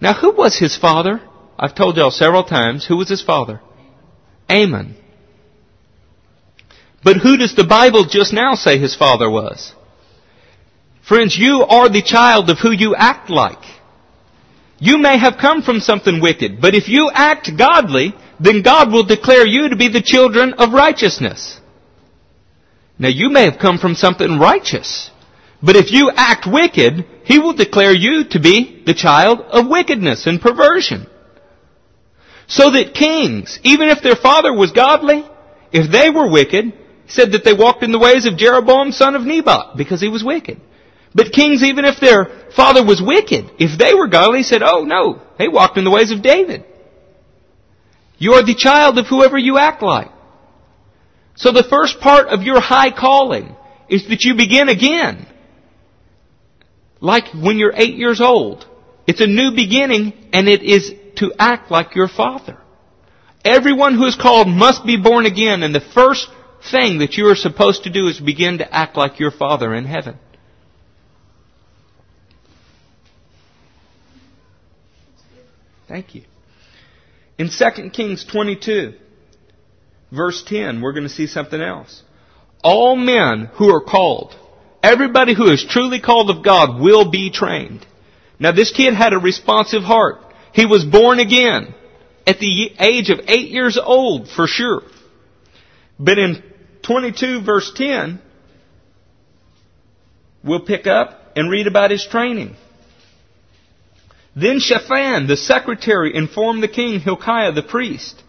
Now 0.00 0.14
who 0.14 0.32
was 0.32 0.58
his 0.58 0.76
father? 0.76 1.22
I've 1.56 1.76
told 1.76 1.96
y'all 1.96 2.10
several 2.10 2.42
times, 2.42 2.84
who 2.84 2.96
was 2.96 3.08
his 3.08 3.22
father? 3.22 3.60
Amon. 4.50 4.96
But 7.04 7.18
who 7.18 7.36
does 7.36 7.54
the 7.54 7.62
Bible 7.62 8.04
just 8.04 8.32
now 8.32 8.56
say 8.56 8.78
his 8.78 8.96
father 8.96 9.30
was? 9.30 9.72
Friends, 11.06 11.38
you 11.38 11.62
are 11.62 11.88
the 11.88 12.02
child 12.02 12.50
of 12.50 12.58
who 12.58 12.72
you 12.72 12.96
act 12.96 13.30
like. 13.30 13.77
You 14.78 14.98
may 14.98 15.18
have 15.18 15.38
come 15.40 15.62
from 15.62 15.80
something 15.80 16.20
wicked, 16.20 16.60
but 16.60 16.74
if 16.74 16.88
you 16.88 17.10
act 17.12 17.50
godly, 17.56 18.14
then 18.38 18.62
God 18.62 18.92
will 18.92 19.04
declare 19.04 19.46
you 19.46 19.68
to 19.68 19.76
be 19.76 19.88
the 19.88 20.02
children 20.02 20.54
of 20.54 20.72
righteousness. 20.72 21.60
Now 22.98 23.08
you 23.08 23.30
may 23.30 23.44
have 23.44 23.58
come 23.58 23.78
from 23.78 23.94
something 23.94 24.38
righteous, 24.38 25.10
but 25.62 25.76
if 25.76 25.90
you 25.90 26.12
act 26.14 26.46
wicked, 26.46 27.04
He 27.24 27.38
will 27.38 27.54
declare 27.54 27.92
you 27.92 28.24
to 28.30 28.40
be 28.40 28.82
the 28.86 28.94
child 28.94 29.40
of 29.40 29.68
wickedness 29.68 30.26
and 30.26 30.40
perversion. 30.40 31.06
So 32.46 32.70
that 32.70 32.94
kings, 32.94 33.58
even 33.62 33.88
if 33.88 34.02
their 34.02 34.16
father 34.16 34.52
was 34.54 34.72
godly, 34.72 35.24
if 35.72 35.90
they 35.90 36.10
were 36.10 36.30
wicked, 36.30 36.72
said 37.08 37.32
that 37.32 37.44
they 37.44 37.52
walked 37.52 37.82
in 37.82 37.92
the 37.92 37.98
ways 37.98 38.26
of 38.26 38.36
Jeroboam 38.36 38.92
son 38.92 39.14
of 39.14 39.22
Nebat 39.22 39.76
because 39.76 40.00
he 40.00 40.08
was 40.08 40.24
wicked. 40.24 40.60
But 41.14 41.32
kings, 41.32 41.62
even 41.62 41.84
if 41.84 42.00
their 42.00 42.26
father 42.54 42.84
was 42.84 43.02
wicked, 43.02 43.50
if 43.58 43.78
they 43.78 43.94
were 43.94 44.08
godly, 44.08 44.42
said, 44.42 44.62
oh 44.62 44.84
no, 44.84 45.22
they 45.38 45.48
walked 45.48 45.78
in 45.78 45.84
the 45.84 45.90
ways 45.90 46.10
of 46.10 46.22
David. 46.22 46.64
You 48.18 48.34
are 48.34 48.44
the 48.44 48.54
child 48.54 48.98
of 48.98 49.06
whoever 49.06 49.38
you 49.38 49.58
act 49.58 49.82
like. 49.82 50.10
So 51.36 51.52
the 51.52 51.62
first 51.62 52.00
part 52.00 52.28
of 52.28 52.42
your 52.42 52.60
high 52.60 52.90
calling 52.90 53.54
is 53.88 54.08
that 54.08 54.24
you 54.24 54.34
begin 54.34 54.68
again. 54.68 55.26
Like 57.00 57.32
when 57.32 57.58
you're 57.58 57.74
eight 57.74 57.94
years 57.94 58.20
old. 58.20 58.66
It's 59.06 59.20
a 59.20 59.26
new 59.26 59.52
beginning 59.54 60.12
and 60.32 60.48
it 60.48 60.62
is 60.62 60.92
to 61.16 61.32
act 61.38 61.70
like 61.70 61.94
your 61.94 62.08
father. 62.08 62.58
Everyone 63.44 63.94
who 63.94 64.04
is 64.04 64.16
called 64.16 64.48
must 64.48 64.84
be 64.84 65.00
born 65.00 65.24
again 65.24 65.62
and 65.62 65.74
the 65.74 65.80
first 65.80 66.28
thing 66.70 66.98
that 66.98 67.14
you 67.14 67.28
are 67.28 67.36
supposed 67.36 67.84
to 67.84 67.90
do 67.90 68.08
is 68.08 68.18
begin 68.18 68.58
to 68.58 68.74
act 68.74 68.96
like 68.96 69.20
your 69.20 69.30
father 69.30 69.72
in 69.74 69.84
heaven. 69.84 70.18
Thank 75.88 76.14
you. 76.14 76.22
In 77.38 77.48
2 77.48 77.90
Kings 77.90 78.24
22, 78.24 78.94
verse 80.12 80.44
10, 80.46 80.82
we're 80.82 80.92
going 80.92 81.04
to 81.04 81.08
see 81.08 81.26
something 81.26 81.60
else. 81.60 82.02
All 82.62 82.94
men 82.94 83.46
who 83.54 83.74
are 83.74 83.80
called, 83.80 84.36
everybody 84.82 85.34
who 85.34 85.50
is 85.50 85.64
truly 85.64 86.00
called 86.00 86.30
of 86.30 86.44
God 86.44 86.80
will 86.80 87.10
be 87.10 87.30
trained. 87.30 87.86
Now 88.38 88.52
this 88.52 88.72
kid 88.72 88.94
had 88.94 89.12
a 89.12 89.18
responsive 89.18 89.82
heart. 89.82 90.20
He 90.52 90.66
was 90.66 90.84
born 90.84 91.20
again 91.20 91.74
at 92.26 92.38
the 92.38 92.72
age 92.78 93.10
of 93.10 93.20
eight 93.26 93.50
years 93.50 93.78
old 93.82 94.28
for 94.28 94.46
sure. 94.46 94.82
But 95.98 96.18
in 96.18 96.42
22 96.82 97.42
verse 97.42 97.72
10, 97.74 98.20
we'll 100.44 100.66
pick 100.66 100.86
up 100.86 101.32
and 101.36 101.50
read 101.50 101.66
about 101.66 101.90
his 101.90 102.06
training. 102.06 102.56
Then 104.40 104.60
Shaphan, 104.60 105.26
the 105.26 105.36
secretary, 105.36 106.14
informed 106.14 106.62
the 106.62 106.68
king 106.68 107.00
Hilkiah 107.00 107.52
the 107.52 107.62
priest, 107.62 108.22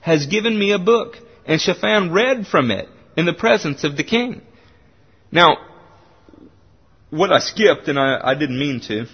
has 0.00 0.26
given 0.26 0.56
me 0.56 0.72
a 0.72 0.78
book. 0.78 1.16
And 1.46 1.60
Shaphan 1.60 2.12
read 2.12 2.46
from 2.46 2.70
it 2.70 2.88
in 3.16 3.26
the 3.26 3.32
presence 3.32 3.82
of 3.82 3.96
the 3.96 4.04
king. 4.04 4.42
Now, 5.32 5.56
what 7.10 7.32
I 7.32 7.40
skipped, 7.40 7.88
and 7.88 7.98
I, 7.98 8.20
I 8.22 8.34
didn't 8.34 8.58
mean 8.58 8.80
to, 8.82 9.06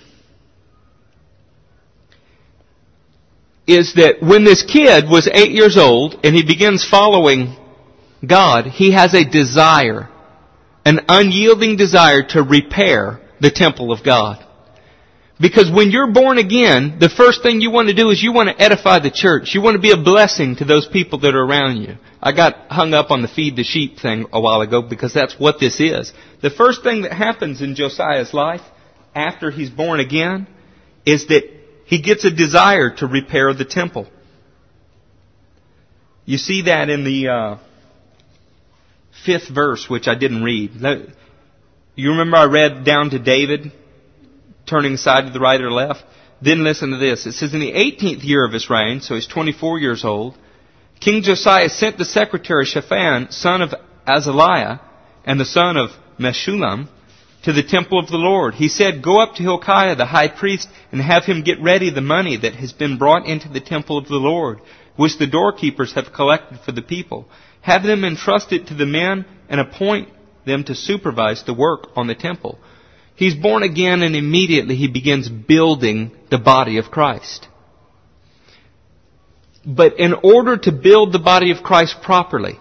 is 3.67 3.95
that 3.95 4.17
when 4.21 4.45
this 4.45 4.63
kid 4.63 5.09
was 5.09 5.31
eight 5.33 5.53
years 5.53 5.79
old 5.79 6.21
and 6.23 6.35
he 6.35 6.45
begins 6.45 6.87
following 6.87 7.57
God, 8.27 8.67
he 8.67 8.91
has 8.91 9.15
a 9.15 9.25
desire, 9.25 10.11
an 10.85 11.07
unyielding 11.09 11.77
desire 11.77 12.23
to 12.31 12.43
repair 12.43 13.21
the 13.41 13.51
temple 13.51 13.93
of 13.93 14.05
God. 14.05 14.45
Because 15.45 15.71
when 15.71 15.91
you're 15.91 16.11
born 16.11 16.39
again, 16.39 16.97
the 16.99 17.11
first 17.11 17.43
thing 17.43 17.61
you 17.61 17.71
want 17.71 17.89
to 17.89 17.95
do 17.95 18.09
is 18.09 18.23
you 18.23 18.33
want 18.33 18.49
to 18.49 18.59
edify 18.59 18.99
the 18.99 19.11
church. 19.11 19.55
You 19.55 19.61
want 19.61 19.75
to 19.75 19.79
be 19.79 19.91
a 19.91 19.97
blessing 19.99 20.57
to 20.57 20.65
those 20.65 20.89
people 20.89 21.19
that 21.19 21.35
are 21.35 21.45
around 21.45 21.83
you. 21.83 21.99
I 22.23 22.33
got 22.33 22.69
hung 22.71 22.95
up 22.95 23.11
on 23.11 23.21
the 23.21 23.29
feed 23.29 23.55
the 23.55 23.63
sheep 23.63 23.99
thing 23.99 24.25
a 24.33 24.41
while 24.41 24.63
ago 24.63 24.81
because 24.81 25.13
that's 25.13 25.39
what 25.39 25.61
this 25.61 25.81
is. 25.81 26.15
The 26.41 26.49
first 26.49 26.83
thing 26.83 27.03
that 27.03 27.13
happens 27.13 27.61
in 27.61 27.75
Josiah's 27.75 28.33
life 28.33 28.63
after 29.15 29.51
he's 29.51 29.69
born 29.69 30.01
again 30.01 30.47
is 31.05 31.27
that 31.27 31.43
he 31.85 32.01
gets 32.01 32.25
a 32.25 32.31
desire 32.31 32.97
to 32.97 33.07
repair 33.07 33.53
the 33.53 33.67
temple. 33.67 34.09
You 36.25 36.39
see 36.39 36.63
that 36.63 36.89
in 36.89 37.05
the 37.05 37.29
uh, 37.29 37.59
fifth 39.27 39.51
verse, 39.51 39.91
which 39.91 40.09
I 40.09 40.15
didn't 40.15 40.43
read. 40.43 40.71
You 41.97 42.13
remember 42.13 42.39
I 42.39 42.47
read 42.47 42.87
down 42.87 43.11
to 43.11 43.19
David, 43.19 43.73
turning 44.67 44.95
aside 44.95 45.27
to 45.27 45.31
the 45.31 45.41
right 45.41 45.61
or 45.61 45.71
left? 45.71 46.05
Then 46.41 46.65
listen 46.65 46.91
to 46.91 46.97
this. 46.99 47.27
It 47.27 47.33
says, 47.33 47.55
In 47.55 47.61
the 47.61 47.73
18th 47.73 48.25
year 48.25 48.45
of 48.45 48.53
his 48.53 48.69
reign, 48.69 49.01
so 49.01 49.15
he's 49.15 49.27
24 49.27 49.79
years 49.79 50.05
old, 50.05 50.37
King 51.01 51.23
Josiah 51.23 51.69
sent 51.69 51.99
the 51.99 52.05
secretary 52.05 52.65
Shaphan, 52.65 53.31
son 53.31 53.63
of 53.63 53.75
Azaliah, 54.07 54.81
and 55.25 55.41
the 55.41 55.45
son 55.45 55.77
of 55.77 55.91
Meshullam, 56.19 56.89
to 57.45 57.53
the 57.53 57.63
temple 57.63 57.99
of 57.99 58.09
the 58.09 58.17
Lord. 58.17 58.55
He 58.55 58.69
said, 58.69 59.03
Go 59.03 59.21
up 59.23 59.35
to 59.35 59.43
Hilkiah 59.43 59.97
the 59.97 60.07
high 60.07 60.29
priest 60.29 60.69
and 60.93 61.01
have 61.01 61.25
him 61.25 61.43
get 61.43 61.61
ready 61.61 61.91
the 61.91 62.01
money 62.01 62.37
that 62.37 62.55
has 62.55 62.73
been 62.73 62.97
brought 62.97 63.27
into 63.27 63.49
the 63.49 63.61
temple 63.61 63.99
of 63.99 64.09
the 64.09 64.17
Lord, 64.17 64.61
which 64.97 65.19
the 65.19 65.27
doorkeepers 65.27 65.93
have 65.95 66.13
collected 66.13 66.61
for 66.61 66.73
the 66.73 66.83
people. 66.83 67.29
Have 67.61 67.83
them 67.83 68.05
entrust 68.05 68.53
it 68.53 68.69
to 68.69 68.75
the 68.75 68.87
men 68.87 69.27
and 69.49 69.61
appoint 69.61 70.09
them 70.47 70.65
to 70.65 70.75
supervise 70.75 71.43
the 71.45 71.55
work 71.55 71.89
on 71.97 72.07
the 72.07 72.15
temple. 72.15 72.59
He's 73.17 73.35
born 73.35 73.63
again 73.63 74.03
and 74.03 74.17
immediately 74.17 74.75
he 74.77 74.89
begins 74.89 75.29
building 75.29 76.13
the 76.31 76.39
body 76.39 76.79
of 76.79 76.91
Christ. 76.91 77.47
But 79.65 79.99
in 79.99 80.15
order 80.15 80.57
to 80.59 80.73
build 80.73 81.13
the 81.13 81.19
body 81.19 81.51
of 81.51 81.63
Christ 81.63 82.03
properly, 82.03 82.59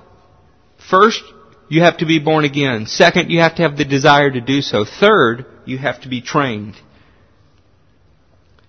first, 0.90 1.22
you 1.70 1.82
have 1.82 1.98
to 1.98 2.06
be 2.06 2.20
born 2.20 2.46
again. 2.46 2.86
Second, 2.86 3.30
you 3.30 3.40
have 3.40 3.56
to 3.56 3.64
have 3.64 3.78
the 3.78 3.86
desire 3.86 4.30
to 4.30 4.42
do 4.42 4.62
so. 4.62 4.86
Third, 4.86 5.46
you 5.66 5.78
have 5.78 6.02
to 6.02 6.10
be 6.10 6.22
trained. 6.22 6.76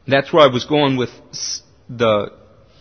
That's 0.07 0.33
where 0.33 0.43
I 0.43 0.53
was 0.53 0.65
going 0.65 0.97
with 0.97 1.11
the 1.89 2.33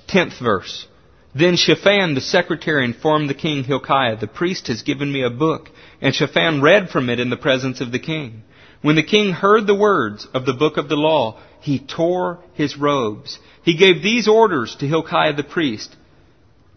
tenth 0.08 0.40
verse. 0.42 0.88
Then 1.36 1.56
Shaphan, 1.56 2.14
the 2.14 2.22
secretary, 2.22 2.86
informed 2.86 3.30
the 3.30 3.34
king 3.34 3.64
Hilkiah, 3.64 4.18
The 4.18 4.28
priest 4.28 4.68
has 4.68 4.84
given 4.84 5.12
me 5.12 5.24
a 5.24 5.30
book. 5.30 5.70
And 6.02 6.14
Shaphan 6.14 6.62
read 6.62 6.90
from 6.90 7.10
it 7.10 7.20
in 7.20 7.30
the 7.30 7.38
presence 7.38 7.82
of 7.82 7.92
the 7.92 8.00
king. 8.00 8.44
When 8.84 8.98
the 8.98 9.04
king 9.04 9.32
heard 9.32 9.66
the 9.66 9.74
words 9.74 10.28
of 10.34 10.46
the 10.46 10.54
book 10.54 10.76
of 10.76 10.90
the 10.90 10.98
law, 10.98 11.40
he 11.62 11.80
tore 11.80 12.40
his 12.54 12.78
robes. 12.78 13.40
He 13.64 13.78
gave 13.78 14.04
these 14.04 14.28
orders 14.28 14.76
to 14.76 14.88
Hilkiah 14.88 15.34
the 15.34 15.44
priest. 15.44 15.96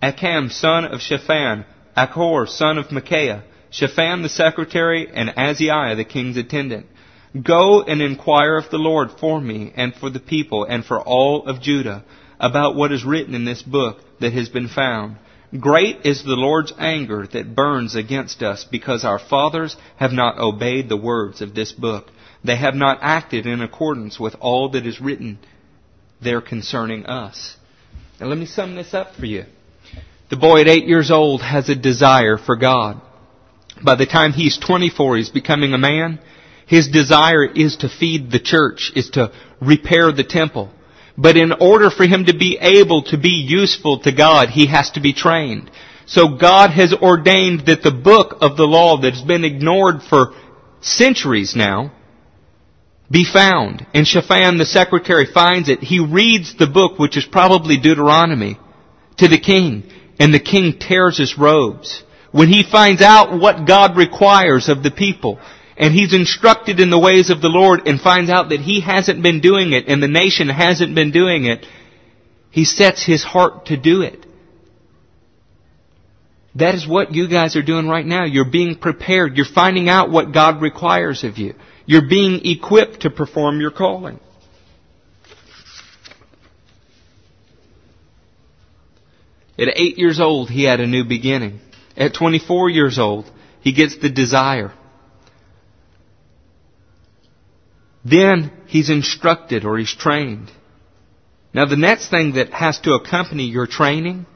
Acham, 0.00 0.52
son 0.52 0.84
of 0.84 1.00
Shaphan, 1.00 1.64
Achor, 1.98 2.46
son 2.46 2.78
of 2.78 2.92
Micaiah, 2.92 3.42
Shaphan 3.70 4.22
the 4.22 4.28
secretary, 4.28 5.09
and 5.12 5.36
Azariah 5.36 5.96
the 5.96 6.04
king's 6.04 6.36
attendant. 6.36 6.86
Go 7.42 7.82
and 7.82 8.00
inquire 8.00 8.57
of 8.57 8.70
the 8.70 8.78
Lord 8.78 9.11
for 9.18 9.40
me 9.40 9.72
and 9.74 9.92
for 9.92 10.09
the 10.09 10.20
people 10.20 10.62
and 10.62 10.84
for 10.84 11.02
all 11.02 11.48
of 11.48 11.61
Judah 11.61 12.04
about 12.38 12.76
what 12.76 12.92
is 12.92 13.04
written 13.04 13.34
in 13.34 13.44
this 13.44 13.64
book 13.64 13.98
that 14.20 14.32
has 14.32 14.48
been 14.48 14.68
found. 14.68 15.16
Great 15.59 16.05
is 16.05 16.24
the 16.24 16.34
Lord's 16.34 16.72
anger 16.78 17.26
that 17.32 17.55
burns 17.55 17.94
against 17.94 18.42
us 18.42 18.64
because 18.64 19.05
our 19.05 19.18
fathers 19.18 19.76
have 19.97 20.12
not 20.12 20.38
obeyed 20.38 20.88
the 20.88 20.97
words 20.97 21.40
of 21.40 21.55
this 21.55 21.72
book. 21.72 22.11
They 22.44 22.57
have 22.57 22.74
not 22.74 22.99
acted 23.01 23.47
in 23.47 23.61
accordance 23.61 24.18
with 24.18 24.34
all 24.40 24.70
that 24.70 24.86
is 24.86 25.01
written 25.01 25.38
there 26.20 26.40
concerning 26.40 27.07
us. 27.07 27.57
Now 28.20 28.26
let 28.26 28.38
me 28.38 28.47
sum 28.47 28.74
this 28.74 28.94
up 28.94 29.14
for 29.14 29.26
you. 29.26 29.44
The 30.30 30.36
boy 30.36 30.62
at 30.62 30.68
eight 30.68 30.86
years 30.86 31.11
old 31.11 31.42
has 31.42 31.68
a 31.68 31.76
desire 31.76 32.38
for 32.38 32.57
God. 32.57 33.01
By 33.84 33.94
the 33.94 34.07
time 34.07 34.32
he's 34.32 34.59
24, 34.59 35.18
he's 35.18 35.28
becoming 35.28 35.72
a 35.72 35.78
man. 35.78 36.18
His 36.66 36.88
desire 36.88 37.44
is 37.44 37.76
to 37.78 37.88
feed 37.88 38.30
the 38.30 38.40
church, 38.40 38.90
is 38.97 39.11
to 39.11 39.32
repair 39.61 40.11
the 40.11 40.24
temple. 40.24 40.70
But 41.19 41.37
in 41.37 41.53
order 41.53 41.91
for 41.91 42.07
him 42.07 42.27
to 42.27 42.37
be 42.37 42.59
able 42.61 43.03
to 43.05 43.17
be 43.17 43.47
useful 43.49 44.01
to 44.01 44.12
God, 44.12 44.51
he 44.51 44.67
has 44.67 44.91
to 44.93 45.01
be 45.01 45.12
trained. 45.12 45.71
So 46.07 46.37
God 46.37 46.71
has 46.71 46.93
ordained 46.93 47.67
that 47.67 47.83
the 47.83 47.91
book 47.91 48.37
of 48.41 48.57
the 48.57 48.67
law 48.67 48.99
that's 49.01 49.23
been 49.23 49.45
ignored 49.45 50.03
for 50.03 50.35
centuries 50.81 51.57
now 51.57 51.93
be 53.11 53.25
found. 53.25 53.87
And 53.95 54.07
Shaphan, 54.07 54.59
the 54.59 54.67
secretary, 54.67 55.27
finds 55.27 55.69
it. 55.69 55.81
He 55.81 56.01
reads 56.01 56.57
the 56.57 56.67
book, 56.67 56.99
which 56.99 57.17
is 57.17 57.25
probably 57.25 57.77
Deuteronomy, 57.77 58.59
to 59.19 59.29
the 59.29 59.39
king. 59.39 59.91
And 60.19 60.33
the 60.33 60.41
king 60.41 60.79
tears 60.79 61.19
his 61.19 61.39
robes. 61.39 62.03
When 62.33 62.49
he 62.49 62.62
finds 62.62 63.03
out 63.03 63.39
what 63.39 63.67
God 63.67 63.97
requires 63.97 64.69
of 64.69 64.83
the 64.83 64.91
people, 64.91 65.41
and 65.77 65.93
he's 65.93 66.14
instructed 66.14 66.81
in 66.81 66.91
the 66.91 66.99
ways 66.99 67.31
of 67.31 67.43
the 67.43 67.49
Lord 67.49 67.87
and 67.87 68.01
finds 68.01 68.31
out 68.31 68.49
that 68.49 68.61
he 68.61 68.81
hasn't 68.81 69.22
been 69.22 69.41
doing 69.41 69.72
it 69.72 69.89
and 69.89 70.03
the 70.03 70.09
nation 70.09 70.49
hasn't 70.49 70.95
been 70.95 71.11
doing 71.11 71.45
it, 71.45 71.66
he 72.51 72.64
sets 72.64 73.05
his 73.05 73.22
heart 73.22 73.66
to 73.66 73.77
do 73.77 74.03
it. 74.03 74.24
That 76.55 76.74
is 76.74 76.89
what 76.89 77.14
you 77.14 77.29
guys 77.29 77.55
are 77.55 77.62
doing 77.62 77.87
right 77.87 78.07
now. 78.07 78.24
You're 78.24 78.51
being 78.51 78.77
prepared. 78.77 79.37
You're 79.37 79.45
finding 79.45 79.91
out 79.91 80.11
what 80.11 80.33
God 80.33 80.62
requires 80.62 81.22
of 81.22 81.37
you. 81.37 81.55
You're 81.85 82.09
being 82.09 82.41
equipped 82.47 83.03
to 83.03 83.11
perform 83.11 83.61
your 83.61 83.70
calling. 83.70 84.18
At 89.59 89.68
eight 89.77 89.99
years 89.99 90.18
old, 90.18 90.49
he 90.49 90.64
had 90.64 90.81
a 90.81 90.87
new 90.87 91.05
beginning. 91.05 91.61
At 91.97 92.14
24 92.14 92.70
years 92.70 92.99
old, 92.99 93.31
he 93.61 93.72
gets 93.72 93.99
the 93.99 94.11
desire. 94.11 94.72
Then 98.09 98.52
he's 98.66 98.88
instructed 98.88 99.64
or 99.64 99.78
he's 99.78 99.92
trained. 99.92 100.52
Now 101.52 101.66
the 101.66 101.76
next 101.76 102.09
thing 102.09 102.34
that 102.34 102.50
has 102.50 102.78
to 102.80 102.92
accompany 102.94 103.44
your 103.44 103.66
training, 103.66 104.26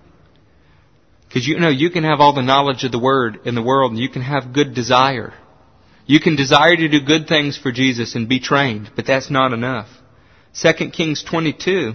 because 1.28 1.46
you 1.46 1.60
know 1.60 1.68
you 1.68 1.90
can 1.90 2.02
have 2.02 2.18
all 2.18 2.34
the 2.34 2.42
knowledge 2.42 2.82
of 2.82 2.90
the 2.90 2.98
Word 2.98 3.40
in 3.44 3.54
the 3.54 3.62
world 3.62 3.92
and 3.92 4.00
you 4.00 4.08
can 4.08 4.22
have 4.22 4.52
good 4.52 4.74
desire. 4.74 5.32
You 6.04 6.18
can 6.18 6.34
desire 6.34 6.74
to 6.74 6.88
do 6.88 7.00
good 7.06 7.28
things 7.28 7.56
for 7.56 7.70
Jesus 7.70 8.16
and 8.16 8.28
be 8.28 8.40
trained, 8.40 8.90
but 8.96 9.06
that's 9.06 9.30
not 9.30 9.52
enough. 9.52 9.88
2 10.60 10.90
Kings 10.90 11.22
22. 11.22 11.92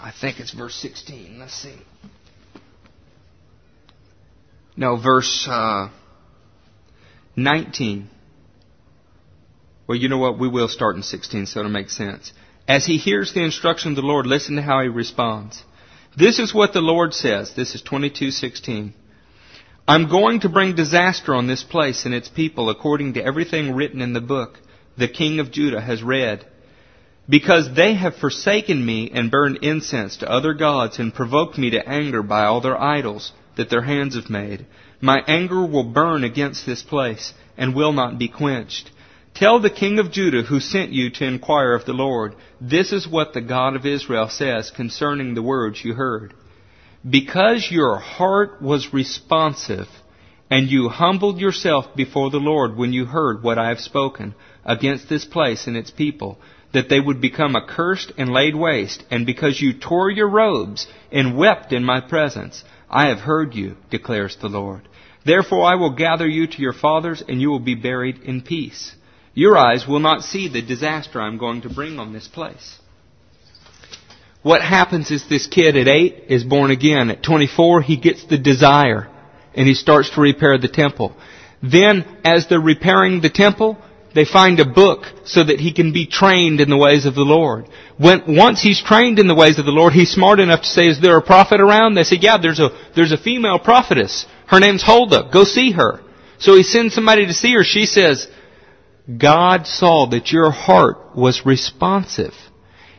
I 0.00 0.12
think 0.18 0.40
it's 0.40 0.52
verse 0.52 0.76
16. 0.76 1.38
Let's 1.38 1.52
see. 1.52 1.76
No, 4.78 4.96
verse 4.96 5.46
uh, 5.46 5.90
19. 7.36 8.08
Well, 9.86 9.98
you 9.98 10.08
know 10.08 10.18
what? 10.18 10.38
We 10.38 10.48
will 10.48 10.68
start 10.68 10.96
in 10.96 11.02
16, 11.02 11.46
so 11.46 11.60
it'll 11.60 11.72
make 11.72 11.90
sense. 11.90 12.32
As 12.68 12.86
he 12.86 12.96
hears 12.96 13.32
the 13.32 13.42
instruction 13.42 13.90
of 13.92 13.96
the 13.96 14.02
Lord, 14.02 14.26
listen 14.26 14.56
to 14.56 14.62
how 14.62 14.82
he 14.82 14.88
responds. 14.88 15.62
This 16.16 16.38
is 16.38 16.54
what 16.54 16.72
the 16.72 16.80
Lord 16.80 17.14
says. 17.14 17.52
This 17.54 17.74
is 17.74 17.82
22:16. 17.82 18.92
I'm 19.88 20.08
going 20.08 20.40
to 20.40 20.48
bring 20.48 20.76
disaster 20.76 21.34
on 21.34 21.46
this 21.46 21.64
place 21.64 22.04
and 22.04 22.14
its 22.14 22.28
people 22.28 22.70
according 22.70 23.14
to 23.14 23.24
everything 23.24 23.74
written 23.74 24.00
in 24.00 24.12
the 24.12 24.20
book 24.20 24.58
the 24.96 25.08
king 25.08 25.40
of 25.40 25.50
Judah 25.50 25.80
has 25.80 26.02
read. 26.02 26.46
because 27.30 27.72
they 27.76 27.94
have 27.94 28.16
forsaken 28.16 28.84
me 28.84 29.10
and 29.14 29.30
burned 29.30 29.58
incense 29.62 30.16
to 30.18 30.28
other 30.30 30.52
gods 30.52 30.98
and 30.98 31.14
provoked 31.14 31.56
me 31.56 31.70
to 31.70 31.88
anger 31.88 32.22
by 32.24 32.44
all 32.44 32.60
their 32.60 32.80
idols 32.80 33.32
that 33.56 33.70
their 33.70 33.82
hands 33.82 34.16
have 34.16 34.28
made. 34.28 34.66
My 35.00 35.22
anger 35.26 35.64
will 35.64 35.84
burn 35.84 36.24
against 36.24 36.66
this 36.66 36.82
place 36.82 37.32
and 37.56 37.74
will 37.74 37.92
not 37.92 38.18
be 38.18 38.28
quenched. 38.28 38.90
Tell 39.34 39.60
the 39.60 39.70
king 39.70 39.98
of 39.98 40.10
Judah 40.12 40.42
who 40.42 40.60
sent 40.60 40.92
you 40.92 41.10
to 41.10 41.24
inquire 41.24 41.74
of 41.74 41.86
the 41.86 41.92
Lord, 41.92 42.34
this 42.60 42.92
is 42.92 43.08
what 43.08 43.32
the 43.32 43.40
God 43.40 43.76
of 43.76 43.86
Israel 43.86 44.28
says 44.28 44.70
concerning 44.70 45.34
the 45.34 45.42
words 45.42 45.82
you 45.84 45.94
heard. 45.94 46.34
Because 47.08 47.70
your 47.70 47.96
heart 47.98 48.60
was 48.60 48.92
responsive, 48.92 49.88
and 50.50 50.68
you 50.68 50.88
humbled 50.88 51.38
yourself 51.38 51.94
before 51.96 52.30
the 52.30 52.38
Lord 52.38 52.76
when 52.76 52.92
you 52.92 53.06
heard 53.06 53.42
what 53.42 53.56
I 53.56 53.68
have 53.68 53.80
spoken 53.80 54.34
against 54.64 55.08
this 55.08 55.24
place 55.24 55.66
and 55.66 55.76
its 55.76 55.90
people, 55.90 56.38
that 56.74 56.90
they 56.90 57.00
would 57.00 57.20
become 57.20 57.56
accursed 57.56 58.12
and 58.18 58.30
laid 58.30 58.54
waste, 58.54 59.02
and 59.10 59.24
because 59.24 59.60
you 59.60 59.72
tore 59.72 60.10
your 60.10 60.28
robes 60.28 60.86
and 61.10 61.38
wept 61.38 61.72
in 61.72 61.84
my 61.84 62.00
presence, 62.00 62.62
I 62.90 63.08
have 63.08 63.20
heard 63.20 63.54
you, 63.54 63.76
declares 63.90 64.36
the 64.36 64.48
Lord. 64.48 64.82
Therefore 65.24 65.64
I 65.64 65.74
will 65.74 65.94
gather 65.94 66.26
you 66.26 66.46
to 66.46 66.62
your 66.62 66.72
fathers, 66.72 67.22
and 67.26 67.40
you 67.40 67.50
will 67.50 67.60
be 67.60 67.74
buried 67.74 68.18
in 68.22 68.42
peace. 68.42 68.94
Your 69.34 69.56
eyes 69.56 69.86
will 69.86 70.00
not 70.00 70.22
see 70.22 70.48
the 70.48 70.62
disaster 70.62 71.20
I'm 71.20 71.38
going 71.38 71.62
to 71.62 71.70
bring 71.70 71.98
on 71.98 72.12
this 72.12 72.28
place. 72.28 72.78
What 74.42 74.62
happens 74.62 75.10
is 75.10 75.28
this 75.28 75.46
kid 75.46 75.76
at 75.76 75.86
8 75.86 76.24
is 76.28 76.44
born 76.44 76.70
again. 76.70 77.10
At 77.10 77.22
24, 77.22 77.82
he 77.82 77.96
gets 77.96 78.24
the 78.24 78.38
desire, 78.38 79.08
and 79.54 79.68
he 79.68 79.74
starts 79.74 80.10
to 80.10 80.20
repair 80.20 80.56
the 80.58 80.68
temple. 80.68 81.14
Then, 81.62 82.04
as 82.24 82.46
they're 82.48 82.58
repairing 82.58 83.20
the 83.20 83.28
temple, 83.28 83.76
they 84.14 84.24
find 84.24 84.58
a 84.58 84.64
book 84.64 85.04
so 85.24 85.44
that 85.44 85.60
he 85.60 85.72
can 85.72 85.92
be 85.92 86.06
trained 86.06 86.60
in 86.60 86.70
the 86.70 86.76
ways 86.76 87.06
of 87.06 87.14
the 87.14 87.20
Lord. 87.20 87.66
When, 87.96 88.36
once 88.36 88.60
he's 88.60 88.82
trained 88.82 89.18
in 89.18 89.28
the 89.28 89.34
ways 89.34 89.58
of 89.58 89.66
the 89.66 89.70
Lord, 89.70 89.92
he's 89.92 90.10
smart 90.10 90.40
enough 90.40 90.62
to 90.62 90.66
say, 90.66 90.88
is 90.88 91.00
there 91.00 91.16
a 91.18 91.22
prophet 91.22 91.60
around? 91.60 91.94
They 91.94 92.04
say, 92.04 92.16
yeah, 92.16 92.38
there's 92.38 92.58
a, 92.58 92.70
there's 92.96 93.12
a 93.12 93.18
female 93.18 93.58
prophetess. 93.58 94.26
Her 94.50 94.58
name's 94.58 94.82
Huldah. 94.82 95.30
Go 95.32 95.44
see 95.44 95.70
her. 95.70 96.00
So 96.38 96.56
he 96.56 96.64
sends 96.64 96.92
somebody 96.92 97.24
to 97.26 97.32
see 97.32 97.54
her. 97.54 97.62
She 97.62 97.86
says, 97.86 98.26
God 99.16 99.68
saw 99.68 100.06
that 100.10 100.32
your 100.32 100.50
heart 100.50 101.14
was 101.16 101.46
responsive. 101.46 102.34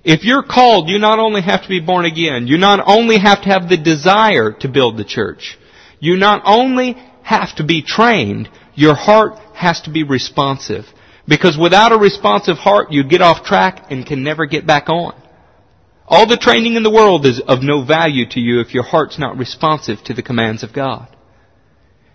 If 0.05 0.23
you're 0.23 0.43
called, 0.43 0.87
you 0.87 0.97
not 0.97 1.19
only 1.19 1.41
have 1.41 1.63
to 1.63 1.67
be 1.67 1.81
born 1.81 2.05
again, 2.05 2.47
you 2.47 2.57
not 2.57 2.81
only 2.85 3.17
have 3.17 3.41
to 3.41 3.49
have 3.49 3.67
the 3.67 3.75
desire 3.75 4.53
to 4.61 4.69
build 4.69 4.95
the 4.95 5.03
church, 5.03 5.57
you 5.99 6.15
not 6.15 6.41
only 6.45 6.93
have 7.21 7.53
to 7.57 7.65
be 7.65 7.81
trained, 7.81 8.49
your 8.73 8.95
heart 8.95 9.33
has 9.53 9.81
to 9.81 9.91
be 9.91 10.03
responsive. 10.03 10.85
Because 11.27 11.57
without 11.57 11.91
a 11.91 11.97
responsive 11.97 12.57
heart, 12.57 12.93
you 12.93 13.03
get 13.03 13.21
off 13.21 13.43
track 13.43 13.91
and 13.91 14.05
can 14.05 14.23
never 14.23 14.45
get 14.45 14.65
back 14.65 14.87
on. 14.87 15.21
All 16.07 16.27
the 16.27 16.37
training 16.37 16.75
in 16.75 16.83
the 16.83 16.89
world 16.89 17.25
is 17.25 17.41
of 17.45 17.61
no 17.61 17.83
value 17.83 18.25
to 18.29 18.39
you 18.39 18.61
if 18.61 18.73
your 18.73 18.83
heart's 18.83 19.19
not 19.19 19.37
responsive 19.37 20.01
to 20.05 20.13
the 20.13 20.23
commands 20.23 20.63
of 20.63 20.71
God. 20.71 21.13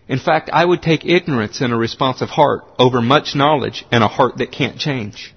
In 0.09 0.19
fact, 0.19 0.51
I 0.53 0.65
would 0.65 0.83
take 0.83 1.05
ignorance 1.05 1.61
and 1.61 1.73
a 1.73 1.77
responsive 1.77 2.29
heart 2.29 2.65
over 2.79 3.01
much 3.01 3.35
knowledge 3.35 3.85
and 3.91 4.05
a 4.05 4.09
heart 4.09 4.39
that 4.39 4.53
can't 4.53 4.79
change. 4.79 5.35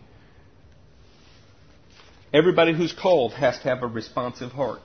Everybody 2.31 2.73
who's 2.73 2.93
called 2.93 3.33
has 3.33 3.57
to 3.59 3.63
have 3.63 3.81
a 3.81 3.87
responsive 3.87 4.51
heart. 4.51 4.79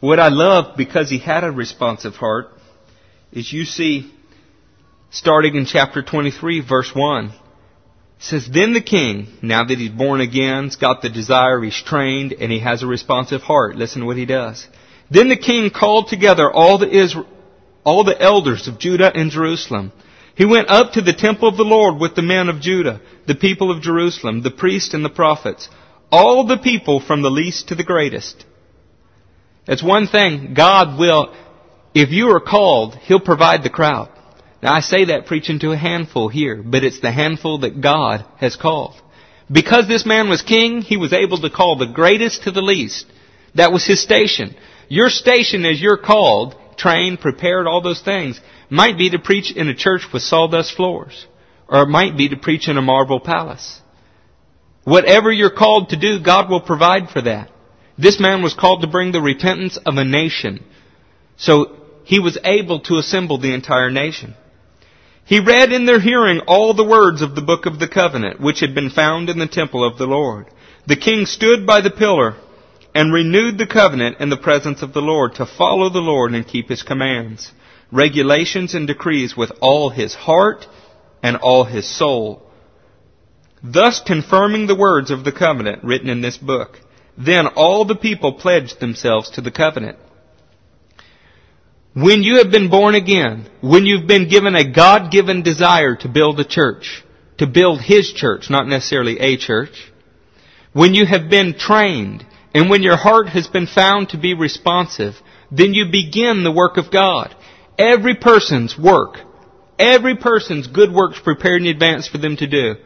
What 0.00 0.20
I 0.20 0.28
love 0.28 0.76
because 0.76 1.08
he 1.08 1.18
had 1.18 1.42
a 1.42 1.50
responsive 1.50 2.14
heart 2.14 2.48
is 3.32 3.50
you 3.50 3.64
see 3.64 4.12
starting 5.10 5.54
in 5.54 5.64
chapter 5.64 6.02
23, 6.02 6.60
verse 6.60 6.94
1. 6.94 7.26
It 7.26 7.32
says, 8.18 8.48
Then 8.52 8.74
the 8.74 8.82
king, 8.82 9.28
now 9.40 9.64
that 9.64 9.78
he's 9.78 9.90
born 9.90 10.20
again, 10.20 10.64
he's 10.64 10.76
got 10.76 11.00
the 11.00 11.08
desire, 11.08 11.62
he's 11.62 11.82
trained, 11.82 12.34
and 12.34 12.52
he 12.52 12.60
has 12.60 12.82
a 12.82 12.86
responsive 12.86 13.40
heart. 13.40 13.76
Listen 13.76 14.02
to 14.02 14.06
what 14.06 14.18
he 14.18 14.26
does. 14.26 14.66
Then 15.10 15.28
the 15.28 15.36
king 15.36 15.70
called 15.70 16.08
together 16.08 16.50
all 16.50 16.78
the 16.78 16.90
Israel, 16.90 17.26
all 17.84 18.04
the 18.04 18.20
elders 18.20 18.66
of 18.66 18.78
Judah 18.78 19.12
and 19.14 19.30
Jerusalem. 19.30 19.92
He 20.34 20.44
went 20.44 20.68
up 20.68 20.92
to 20.92 21.00
the 21.00 21.12
temple 21.12 21.48
of 21.48 21.56
the 21.56 21.64
Lord 21.64 22.00
with 22.00 22.14
the 22.14 22.22
men 22.22 22.48
of 22.48 22.60
Judah, 22.60 23.00
the 23.26 23.36
people 23.36 23.70
of 23.70 23.82
Jerusalem, 23.82 24.42
the 24.42 24.50
priests 24.50 24.92
and 24.92 25.04
the 25.04 25.08
prophets, 25.08 25.68
all 26.10 26.46
the 26.46 26.58
people 26.58 27.00
from 27.00 27.22
the 27.22 27.30
least 27.30 27.68
to 27.68 27.74
the 27.74 27.84
greatest. 27.84 28.44
It's 29.66 29.82
one 29.82 30.08
thing, 30.08 30.54
God 30.54 30.98
will, 30.98 31.34
if 31.94 32.10
you 32.10 32.28
are 32.30 32.40
called, 32.40 32.96
He'll 32.96 33.20
provide 33.20 33.62
the 33.62 33.70
crowd. 33.70 34.10
Now 34.62 34.74
I 34.74 34.80
say 34.80 35.06
that 35.06 35.26
preaching 35.26 35.60
to 35.60 35.70
a 35.70 35.76
handful 35.76 36.28
here, 36.28 36.62
but 36.62 36.84
it's 36.84 37.00
the 37.00 37.12
handful 37.12 37.60
that 37.60 37.80
God 37.80 38.24
has 38.38 38.56
called. 38.56 39.00
Because 39.50 39.86
this 39.86 40.04
man 40.04 40.28
was 40.28 40.42
king, 40.42 40.82
he 40.82 40.96
was 40.96 41.12
able 41.12 41.40
to 41.40 41.50
call 41.50 41.76
the 41.76 41.86
greatest 41.86 42.42
to 42.42 42.50
the 42.50 42.62
least. 42.62 43.06
That 43.54 43.72
was 43.72 43.86
his 43.86 44.02
station. 44.02 44.56
Your 44.88 45.08
station 45.08 45.64
as 45.64 45.80
you're 45.80 45.96
called, 45.96 46.56
trained, 46.76 47.20
prepared, 47.20 47.66
all 47.66 47.80
those 47.80 48.02
things, 48.02 48.40
might 48.70 48.98
be 48.98 49.10
to 49.10 49.18
preach 49.18 49.50
in 49.54 49.68
a 49.68 49.74
church 49.74 50.02
with 50.12 50.22
sawdust 50.22 50.74
floors. 50.76 51.26
Or 51.68 51.82
it 51.82 51.88
might 51.88 52.16
be 52.16 52.28
to 52.28 52.36
preach 52.36 52.68
in 52.68 52.76
a 52.76 52.82
marble 52.82 53.20
palace. 53.20 53.80
Whatever 54.84 55.32
you're 55.32 55.50
called 55.50 55.88
to 55.88 55.96
do, 55.96 56.20
God 56.20 56.48
will 56.48 56.60
provide 56.60 57.10
for 57.10 57.22
that. 57.22 57.50
This 57.98 58.20
man 58.20 58.42
was 58.42 58.54
called 58.54 58.82
to 58.82 58.86
bring 58.86 59.10
the 59.10 59.20
repentance 59.20 59.76
of 59.84 59.96
a 59.96 60.04
nation. 60.04 60.64
So 61.36 61.76
he 62.04 62.20
was 62.20 62.38
able 62.44 62.80
to 62.80 62.98
assemble 62.98 63.38
the 63.38 63.52
entire 63.52 63.90
nation. 63.90 64.34
He 65.24 65.40
read 65.40 65.72
in 65.72 65.86
their 65.86 65.98
hearing 65.98 66.42
all 66.46 66.72
the 66.72 66.84
words 66.84 67.20
of 67.20 67.34
the 67.34 67.42
book 67.42 67.66
of 67.66 67.80
the 67.80 67.88
covenant, 67.88 68.40
which 68.40 68.60
had 68.60 68.76
been 68.76 68.90
found 68.90 69.28
in 69.28 69.40
the 69.40 69.48
temple 69.48 69.84
of 69.84 69.98
the 69.98 70.06
Lord. 70.06 70.46
The 70.86 70.96
king 70.96 71.26
stood 71.26 71.66
by 71.66 71.80
the 71.80 71.90
pillar 71.90 72.36
and 72.96 73.12
renewed 73.12 73.58
the 73.58 73.66
covenant 73.66 74.16
in 74.20 74.30
the 74.30 74.38
presence 74.38 74.80
of 74.80 74.94
the 74.94 75.02
Lord 75.02 75.34
to 75.34 75.44
follow 75.44 75.90
the 75.90 75.98
Lord 75.98 76.32
and 76.32 76.48
keep 76.48 76.70
his 76.70 76.82
commands, 76.82 77.52
regulations 77.92 78.72
and 78.72 78.86
decrees 78.86 79.36
with 79.36 79.52
all 79.60 79.90
his 79.90 80.14
heart 80.14 80.66
and 81.22 81.36
all 81.36 81.64
his 81.64 81.86
soul, 81.86 82.42
thus 83.62 84.00
confirming 84.00 84.66
the 84.66 84.74
words 84.74 85.10
of 85.10 85.24
the 85.24 85.32
covenant 85.32 85.84
written 85.84 86.08
in 86.08 86.22
this 86.22 86.38
book. 86.38 86.80
Then 87.18 87.46
all 87.48 87.84
the 87.84 87.96
people 87.96 88.32
pledged 88.32 88.80
themselves 88.80 89.28
to 89.32 89.42
the 89.42 89.50
covenant. 89.50 89.98
When 91.92 92.22
you 92.22 92.38
have 92.38 92.50
been 92.50 92.70
born 92.70 92.94
again, 92.94 93.46
when 93.60 93.84
you've 93.84 94.06
been 94.06 94.30
given 94.30 94.54
a 94.54 94.72
God-given 94.72 95.42
desire 95.42 95.96
to 95.96 96.08
build 96.08 96.40
a 96.40 96.44
church, 96.48 97.04
to 97.36 97.46
build 97.46 97.82
His 97.82 98.10
church, 98.10 98.48
not 98.48 98.66
necessarily 98.66 99.20
a 99.20 99.36
church, 99.36 99.92
when 100.72 100.94
you 100.94 101.04
have 101.04 101.28
been 101.28 101.58
trained, 101.58 102.24
and 102.56 102.70
when 102.70 102.82
your 102.82 102.96
heart 102.96 103.28
has 103.28 103.46
been 103.48 103.66
found 103.66 104.08
to 104.08 104.16
be 104.18 104.32
responsive, 104.32 105.14
then 105.52 105.74
you 105.74 105.90
begin 105.92 106.42
the 106.42 106.50
work 106.50 106.78
of 106.78 106.90
God. 106.90 107.36
Every 107.78 108.14
person's 108.14 108.78
work, 108.78 109.18
every 109.78 110.16
person's 110.16 110.66
good 110.66 110.90
works 110.90 111.20
prepared 111.20 111.60
in 111.60 111.68
advance 111.68 112.08
for 112.08 112.16
them 112.16 112.34
to 112.38 112.46
do, 112.46 112.76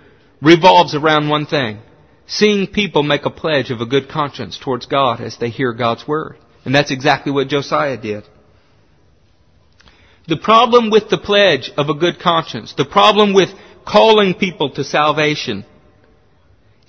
revolves 0.42 0.96
around 0.96 1.28
one 1.28 1.46
thing. 1.46 1.78
Seeing 2.26 2.66
people 2.66 3.04
make 3.04 3.24
a 3.26 3.30
pledge 3.30 3.70
of 3.70 3.80
a 3.80 3.86
good 3.86 4.08
conscience 4.08 4.58
towards 4.58 4.86
God 4.86 5.20
as 5.20 5.38
they 5.38 5.50
hear 5.50 5.72
God's 5.72 6.04
Word. 6.04 6.36
And 6.64 6.74
that's 6.74 6.90
exactly 6.90 7.30
what 7.30 7.46
Josiah 7.46 7.96
did. 7.96 8.24
The 10.26 10.36
problem 10.36 10.90
with 10.90 11.10
the 11.10 11.18
pledge 11.18 11.70
of 11.76 11.88
a 11.88 11.94
good 11.94 12.18
conscience, 12.18 12.74
the 12.76 12.84
problem 12.84 13.34
with 13.34 13.50
calling 13.86 14.34
people 14.34 14.70
to 14.70 14.82
salvation, 14.82 15.64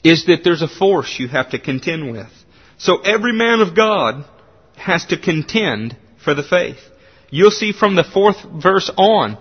is 0.04 0.26
that 0.26 0.44
there's 0.44 0.64
a 0.64 0.68
force 0.68 1.20
you 1.20 1.28
have 1.28 1.52
to 1.52 1.60
contend 1.60 2.12
with. 2.12 2.32
So 2.82 2.98
every 2.98 3.32
man 3.32 3.62
of 3.62 3.76
God 3.76 4.26
has 4.76 5.06
to 5.06 5.18
contend 5.18 5.96
for 6.26 6.34
the 6.34 6.42
faith. 6.42 6.80
You'll 7.30 7.52
see 7.52 7.74
from 7.74 7.96
the 7.96 8.04
fourth 8.04 8.38
verse 8.44 8.90
on, 8.98 9.38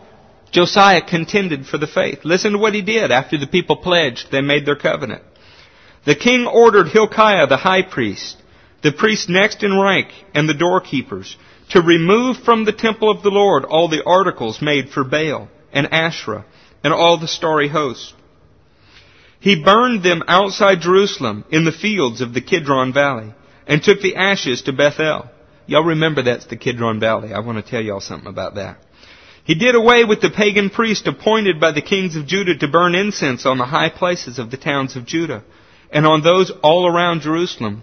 Josiah 0.51 1.01
contended 1.01 1.65
for 1.65 1.79
the 1.79 1.87
faith. 1.87 2.19
Listen 2.23 2.53
to 2.53 2.59
what 2.59 2.75
he 2.75 2.83
did 2.83 3.11
after 3.11 3.39
the 3.39 3.47
people 3.47 3.77
pledged, 3.77 4.31
they 4.31 4.43
made 4.43 4.67
their 4.67 4.77
covenant. 4.77 5.23
The 6.05 6.17
king 6.17 6.47
ordered 6.47 6.89
Hilkiah 6.89 7.47
the 7.47 7.57
high 7.57 7.81
priest, 7.83 8.37
the 8.83 8.93
priest 8.93 9.31
next 9.31 9.63
in 9.63 9.79
rank, 9.79 10.09
and 10.35 10.47
the 10.47 10.53
doorkeepers 10.53 11.35
to 11.71 11.81
remove 11.81 12.37
from 12.45 12.67
the 12.67 12.73
temple 12.73 13.11
of 13.11 13.23
the 13.23 13.31
Lord 13.31 13.65
all 13.65 13.89
the 13.89 14.05
articles 14.05 14.61
made 14.61 14.91
for 14.91 15.03
Baal 15.03 15.49
and 15.73 15.91
Asherah 15.91 16.45
and 16.85 16.93
all 16.93 17.19
the 17.19 17.29
starry 17.29 17.69
host. 17.69 18.13
He 19.41 19.63
burned 19.63 20.03
them 20.03 20.23
outside 20.29 20.81
Jerusalem 20.81 21.45
in 21.51 21.65
the 21.65 21.73
fields 21.73 22.21
of 22.21 22.35
the 22.35 22.41
Kidron 22.41 22.93
Valley 22.93 23.35
and 23.67 23.83
took 23.83 24.01
the 24.01 24.17
ashes 24.17 24.63
to 24.63 24.73
Bethel. 24.73 25.29
Y'all 25.67 25.85
remember 25.85 26.23
that's 26.23 26.47
the 26.47 26.57
Kidron 26.57 27.01
Valley. 27.01 27.33
I 27.33 27.41
want 27.41 27.65
to 27.65 27.69
tell 27.69 27.81
y'all 27.81 28.01
something 28.01 28.29
about 28.29 28.57
that. 28.57 28.79
He 29.45 29.55
did 29.55 29.75
away 29.75 30.05
with 30.05 30.21
the 30.21 30.31
pagan 30.31 30.71
priest 30.71 31.07
appointed 31.07 31.59
by 31.59 31.73
the 31.73 31.83
kings 31.83 32.15
of 32.17 32.27
Judah 32.27 32.57
to 32.57 32.69
burn 32.69 32.95
incense 32.95 33.47
on 33.47 33.59
the 33.59 33.65
high 33.65 33.89
places 33.89 34.39
of 34.39 34.51
the 34.51 34.57
towns 34.57 34.95
of 34.95 35.07
Judah 35.07 35.43
and 35.91 36.07
on 36.07 36.23
those 36.23 36.53
all 36.63 36.87
around 36.87 37.23
Jerusalem 37.23 37.83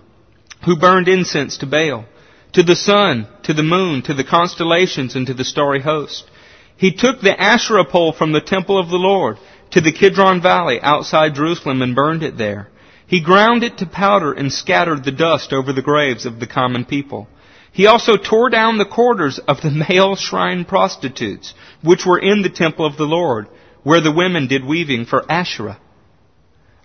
who 0.66 0.78
burned 0.78 1.08
incense 1.08 1.58
to 1.58 1.66
Baal 1.66 2.06
to 2.54 2.64
the 2.64 2.76
sun, 2.76 3.28
to 3.44 3.54
the 3.54 3.64
moon, 3.64 4.02
to 4.04 4.14
the 4.14 4.24
constellations, 4.24 5.16
and 5.16 5.28
to 5.28 5.34
the 5.34 5.44
starry 5.44 5.82
host. 5.82 6.30
He 6.78 6.92
took 6.92 7.22
the 7.22 7.40
Asherah 7.40 7.86
pole 7.86 8.14
from 8.14 8.32
the 8.32 8.42
temple 8.42 8.80
of 8.80 8.90
the 8.90 8.98
Lord, 8.98 9.38
to 9.72 9.82
the 9.82 9.92
Kidron 9.92 10.42
Valley 10.42 10.80
outside 10.82 11.36
Jerusalem 11.36 11.82
and 11.82 11.96
burned 11.96 12.24
it 12.24 12.38
there. 12.38 12.70
He 13.06 13.22
ground 13.22 13.64
it 13.64 13.78
to 13.78 13.86
powder 13.86 14.34
and 14.34 14.52
scattered 14.52 15.04
the 15.04 15.12
dust 15.12 15.54
over 15.54 15.72
the 15.72 15.82
graves 15.82 16.26
of 16.26 16.40
the 16.40 16.48
common 16.48 16.86
people. 16.86 17.28
He 17.72 17.86
also 17.86 18.18
tore 18.18 18.50
down 18.50 18.78
the 18.78 18.86
quarters 18.86 19.40
of 19.40 19.62
the 19.62 19.72
male 19.90 20.16
shrine 20.16 20.66
prostitutes, 20.66 21.54
which 21.84 22.06
were 22.06 22.20
in 22.20 22.42
the 22.42 22.50
temple 22.50 22.86
of 22.86 22.98
the 22.98 23.06
Lord, 23.06 23.48
where 23.84 24.02
the 24.02 24.12
women 24.12 24.48
did 24.48 24.66
weaving 24.66 25.06
for 25.06 25.30
Asherah. 25.32 25.80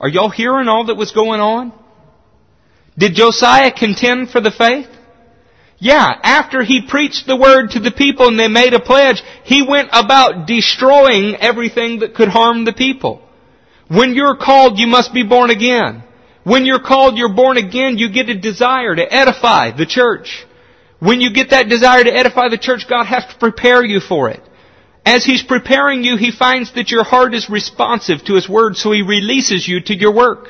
Are 0.01 0.09
y'all 0.09 0.31
hearing 0.31 0.69
all 0.69 0.87
that 0.87 0.97
was 0.97 1.13
going 1.13 1.41
on? 1.41 1.73
Did 2.99 3.15
Josiah 3.15 3.73
contend 3.73 4.31
for 4.31 4.41
the 4.41 4.51
faith? 4.51 4.89
Yeah, 5.83 6.13
after 6.23 6.63
he 6.63 6.87
preached 6.87 7.27
the 7.27 7.35
word 7.35 7.71
to 7.71 7.81
the 7.81 7.91
people 7.91 8.29
and 8.29 8.39
they 8.39 8.47
made 8.47 8.73
a 8.73 8.79
pledge, 8.79 9.21
he 9.43 9.67
went 9.67 9.89
about 9.93 10.47
destroying 10.47 11.35
everything 11.35 11.99
that 11.99 12.15
could 12.15 12.29
harm 12.29 12.65
the 12.65 12.73
people. 12.73 13.21
When 13.89 14.15
you're 14.15 14.37
called, 14.37 14.79
you 14.79 14.87
must 14.87 15.13
be 15.13 15.25
born 15.25 15.51
again. 15.51 16.05
When 16.45 16.67
you're 16.67 16.79
called, 16.79 17.19
you're 17.19 17.35
born 17.35 17.57
again, 17.57 17.99
you 17.99 18.13
get 18.13 18.29
a 18.29 18.39
desire 18.39 18.95
to 18.95 19.13
edify 19.13 19.73
the 19.73 19.85
church. 19.85 20.47
When 21.01 21.21
you 21.21 21.33
get 21.33 21.51
that 21.51 21.69
desire 21.69 22.05
to 22.05 22.15
edify 22.15 22.49
the 22.49 22.59
church, 22.59 22.87
God 22.89 23.07
has 23.07 23.27
to 23.27 23.39
prepare 23.41 23.85
you 23.85 23.99
for 23.99 24.31
it. 24.31 24.41
As 25.05 25.25
He's 25.25 25.43
preparing 25.43 26.05
you, 26.05 26.17
He 26.17 26.31
finds 26.31 26.73
that 26.75 26.93
your 26.93 27.03
heart 27.03 27.35
is 27.35 27.51
responsive 27.51 28.25
to 28.27 28.37
His 28.37 28.49
Word, 28.49 28.77
so 28.77 28.93
He 28.93 29.03
releases 29.03 29.67
you 29.67 29.81
to 29.81 29.95
your 29.97 30.15
work. 30.15 30.47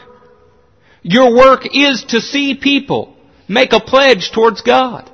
Your 1.00 1.34
work 1.34 1.62
is 1.72 2.04
to 2.08 2.20
see 2.20 2.54
people 2.54 3.16
make 3.48 3.72
a 3.72 3.80
pledge 3.80 4.30
towards 4.30 4.60
God. 4.60 5.08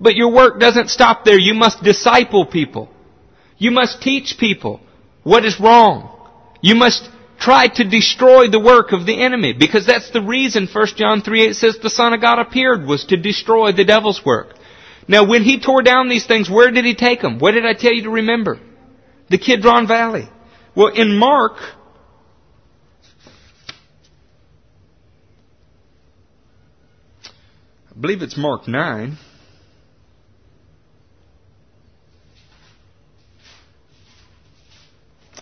But 0.00 0.16
your 0.16 0.32
work 0.32 0.58
doesn't 0.58 0.88
stop 0.88 1.24
there. 1.24 1.38
You 1.38 1.54
must 1.54 1.82
disciple 1.82 2.46
people. 2.46 2.88
You 3.58 3.70
must 3.70 4.00
teach 4.00 4.36
people 4.38 4.80
what 5.22 5.44
is 5.44 5.60
wrong. 5.60 6.16
You 6.62 6.74
must 6.74 7.08
try 7.38 7.68
to 7.68 7.84
destroy 7.84 8.48
the 8.48 8.60
work 8.60 8.92
of 8.92 9.06
the 9.06 9.22
enemy 9.22 9.52
because 9.52 9.86
that's 9.86 10.10
the 10.10 10.22
reason 10.22 10.68
1 10.72 10.86
John 10.96 11.22
3 11.22 11.48
8 11.48 11.54
says 11.54 11.78
the 11.82 11.90
Son 11.90 12.12
of 12.12 12.20
God 12.20 12.38
appeared 12.38 12.86
was 12.86 13.04
to 13.06 13.16
destroy 13.16 13.72
the 13.72 13.84
devil's 13.84 14.24
work. 14.24 14.54
Now 15.08 15.26
when 15.26 15.42
he 15.42 15.60
tore 15.60 15.82
down 15.82 16.08
these 16.08 16.26
things, 16.26 16.48
where 16.50 16.70
did 16.70 16.84
he 16.84 16.94
take 16.94 17.20
them? 17.20 17.38
What 17.38 17.52
did 17.52 17.66
I 17.66 17.74
tell 17.74 17.92
you 17.92 18.04
to 18.04 18.10
remember? 18.10 18.60
The 19.28 19.38
Kidron 19.38 19.86
Valley. 19.86 20.28
Well, 20.74 20.88
in 20.88 21.16
Mark, 21.16 21.54
I 27.90 28.00
believe 28.00 28.22
it's 28.22 28.36
Mark 28.36 28.68
9. 28.68 29.18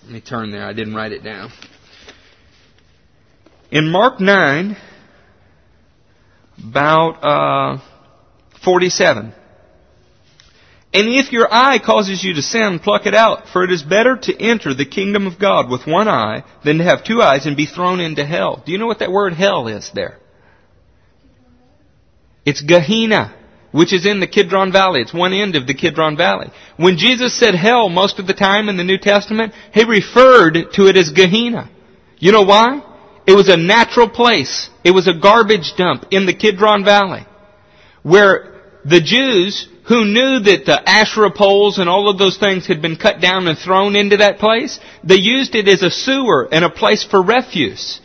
Let 0.09 0.15
me 0.15 0.21
turn 0.23 0.53
there. 0.53 0.65
I 0.65 0.73
didn't 0.73 0.95
write 0.95 1.13
it 1.13 1.23
down. 1.23 1.51
In 3.71 3.91
Mark 3.91 4.21
9, 4.21 4.75
about 6.65 7.11
uh, 7.23 7.79
47. 8.65 9.35
And 10.95 11.09
if 11.09 11.31
your 11.31 11.47
eye 11.53 11.79
causes 11.79 12.25
you 12.25 12.33
to 12.33 12.41
sin, 12.41 12.79
pluck 12.79 13.05
it 13.05 13.13
out, 13.13 13.49
for 13.53 13.65
it 13.65 13.71
is 13.71 13.83
better 13.83 14.17
to 14.17 14.43
enter 14.43 14.73
the 14.73 14.87
kingdom 14.87 15.27
of 15.27 15.39
God 15.39 15.69
with 15.69 15.87
one 15.87 16.09
eye 16.09 16.43
than 16.65 16.79
to 16.79 16.85
have 16.85 17.05
two 17.05 17.21
eyes 17.21 17.45
and 17.45 17.55
be 17.55 17.67
thrown 17.67 18.01
into 18.01 18.25
hell. 18.25 18.63
Do 18.65 18.73
you 18.73 18.79
know 18.79 18.87
what 18.87 19.01
that 19.01 19.13
word 19.13 19.35
hell 19.35 19.69
is 19.69 19.91
there? 19.95 20.19
It's 22.47 22.63
Gehenna, 22.63 23.37
which 23.71 23.93
is 23.93 24.07
in 24.07 24.21
the 24.21 24.27
Kidron 24.27 24.73
Valley. 24.73 25.01
It's 25.01 25.15
one 25.15 25.33
end 25.33 25.57
of 25.57 25.67
the 25.67 25.75
Kidron 25.75 26.17
Valley. 26.17 26.51
When 26.77 26.97
Jesus 26.97 27.39
said 27.39 27.55
hell 27.55 27.89
most 27.89 28.19
of 28.19 28.27
the 28.27 28.35
time 28.35 28.69
in 28.69 28.77
the 28.77 28.85
New 28.85 28.99
Testament, 28.99 29.53
he 29.73 29.85
referred 29.85 30.55
to 30.75 30.87
it 30.87 30.97
as 30.97 31.11
Gehenna. 31.11 31.71
You 32.19 32.33
know 32.33 32.43
why? 32.43 32.83
It 33.27 33.35
was 33.35 33.49
a 33.49 33.57
natural 33.57 34.09
place. 34.09 34.71
It 34.85 34.93
was 34.93 35.07
a 35.07 35.13
garbage 35.13 35.75
dump 35.77 36.07
in 36.11 36.27
the 36.27 36.35
Kidron 36.35 36.85
Valley 36.85 37.27
where 38.03 38.55
the 38.85 39.01
Jews 39.01 39.69
who 39.89 40.05
knew 40.05 40.41
that 40.41 40.67
the 40.67 40.89
Asherah 40.89 41.31
poles 41.31 41.79
and 41.79 41.89
all 41.89 42.11
of 42.11 42.19
those 42.19 42.37
things 42.37 42.67
had 42.67 42.83
been 42.83 42.97
cut 42.97 43.21
down 43.21 43.49
and 43.49 43.59
thrown 43.59 43.97
into 43.97 44.19
that 44.19 44.39
place, 44.39 44.79
they 45.03 45.17
used 45.17 45.55
it 45.55 45.67
as 45.67 45.83
a 45.83 45.91
sewer 45.91 46.47
and 46.53 46.65
a 46.65 46.71
place 46.71 47.05
for 47.05 47.23
refuse. 47.23 48.01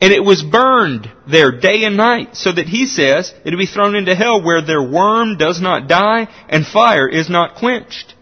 And 0.00 0.12
it 0.12 0.22
was 0.22 0.42
burned 0.42 1.10
there 1.26 1.58
day 1.58 1.84
and 1.84 1.96
night, 1.96 2.36
so 2.36 2.52
that 2.52 2.68
he 2.68 2.86
says 2.86 3.34
it'll 3.44 3.58
be 3.58 3.66
thrown 3.66 3.96
into 3.96 4.14
hell 4.14 4.42
where 4.42 4.62
their 4.62 4.82
worm 4.82 5.36
does 5.36 5.60
not 5.60 5.88
die 5.88 6.28
and 6.48 6.64
fire 6.64 7.08
is 7.08 7.28
not 7.28 7.56
quenched. 7.56 8.14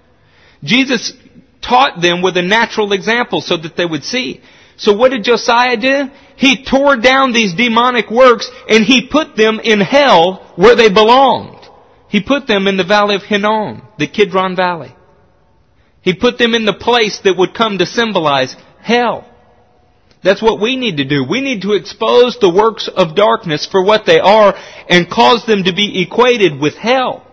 Jesus 0.65 1.13
taught 1.61 2.01
them 2.01 2.23
with 2.23 2.37
a 2.37 2.43
natural 2.43 2.93
example 2.93 3.41
so 3.41 3.57
that 3.57 3.77
they 3.77 3.85
would 3.85 4.05
see. 4.05 4.41
So 4.79 4.95
what 4.95 5.11
did 5.11 5.25
Josiah 5.25 5.77
do? 5.77 6.11
He 6.37 6.65
tore 6.65 6.97
down 6.97 7.33
these 7.33 7.55
demonic 7.55 8.11
works 8.11 8.51
and 8.69 8.85
he 8.85 9.09
put 9.09 9.37
them 9.37 9.61
in 9.63 9.81
hell 9.81 10.53
where 10.57 10.77
they 10.77 10.91
belonged. 10.91 11.67
He 12.09 12.23
put 12.23 12.47
them 12.47 12.67
in 12.69 12.77
the 12.77 12.85
valley 12.85 13.17
of 13.17 13.23
Hinnom, 13.23 13.83
the 13.99 14.07
Kidron 14.07 14.55
Valley. 14.55 14.95
He 16.03 16.15
put 16.15 16.39
them 16.39 16.55
in 16.55 16.65
the 16.65 16.73
place 16.73 17.21
that 17.25 17.37
would 17.37 17.53
come 17.55 17.79
to 17.79 17.87
symbolize 17.87 18.55
hell. 18.81 19.29
That's 20.23 20.43
what 20.43 20.61
we 20.61 20.77
need 20.77 20.97
to 20.97 21.05
do. 21.05 21.25
We 21.29 21.41
need 21.41 21.63
to 21.63 21.73
expose 21.75 22.39
the 22.41 22.51
works 22.51 22.89
of 22.89 23.15
darkness 23.15 23.67
for 23.67 23.85
what 23.85 24.07
they 24.07 24.19
are 24.19 24.55
and 24.89 25.09
cause 25.09 25.45
them 25.47 25.65
to 25.65 25.75
be 25.75 26.03
equated 26.03 26.61
with 26.61 26.75
hell. 26.75 27.27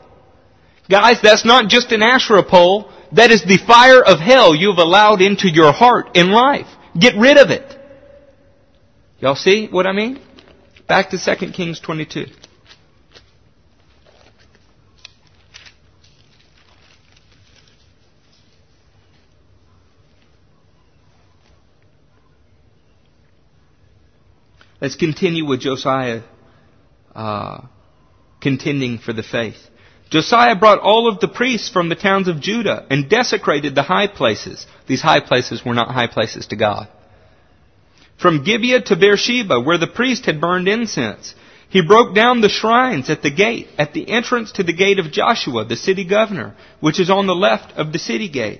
Guys, 0.89 1.19
that's 1.21 1.45
not 1.45 1.69
just 1.69 1.91
an 1.91 2.03
Asherah 2.03 2.43
pole. 2.43 2.91
That 3.13 3.31
is 3.31 3.43
the 3.43 3.57
fire 3.57 4.03
of 4.03 4.19
hell 4.19 4.53
you've 4.53 4.77
allowed 4.77 5.21
into 5.21 5.49
your 5.49 5.71
heart 5.71 6.15
in 6.15 6.31
life. 6.31 6.67
Get 6.97 7.15
rid 7.15 7.37
of 7.37 7.49
it. 7.49 7.79
Y'all 9.19 9.35
see 9.35 9.67
what 9.67 9.87
I 9.87 9.93
mean? 9.93 10.19
Back 10.87 11.11
to 11.11 11.17
2 11.17 11.51
Kings 11.51 11.79
22. 11.79 12.25
Let's 24.83 24.95
continue 24.95 25.45
with 25.45 25.61
Josiah 25.61 26.23
uh, 27.15 27.61
contending 28.41 28.97
for 28.97 29.13
the 29.13 29.23
faith. 29.23 29.55
Josiah 30.09 30.57
brought 30.57 30.79
all 30.79 31.07
of 31.07 31.21
the 31.21 31.29
priests 31.29 31.69
from 31.69 31.87
the 31.87 31.95
towns 31.95 32.27
of 32.27 32.41
Judah 32.41 32.85
and 32.89 33.09
desecrated 33.09 33.75
the 33.75 33.81
high 33.81 34.07
places. 34.07 34.67
These 34.85 35.01
high 35.01 35.21
places 35.21 35.63
were 35.63 35.73
not 35.73 35.93
high 35.93 36.07
places 36.07 36.47
to 36.47 36.57
God. 36.57 36.89
From 38.17 38.43
Gibeah 38.43 38.81
to 38.81 38.97
Beersheba, 38.97 39.61
where 39.61 39.77
the 39.77 39.87
priest 39.87 40.25
had 40.25 40.41
burned 40.41 40.67
incense, 40.67 41.33
he 41.69 41.81
broke 41.81 42.13
down 42.13 42.41
the 42.41 42.49
shrines 42.49 43.09
at 43.09 43.21
the 43.21 43.31
gate, 43.31 43.69
at 43.77 43.93
the 43.93 44.09
entrance 44.09 44.51
to 44.51 44.63
the 44.63 44.73
gate 44.73 44.99
of 44.99 45.13
Joshua, 45.13 45.63
the 45.63 45.77
city 45.77 46.03
governor, 46.03 46.57
which 46.81 46.99
is 46.99 47.09
on 47.09 47.25
the 47.25 47.33
left 47.33 47.71
of 47.77 47.93
the 47.93 47.99
city 47.99 48.27
gate. 48.27 48.59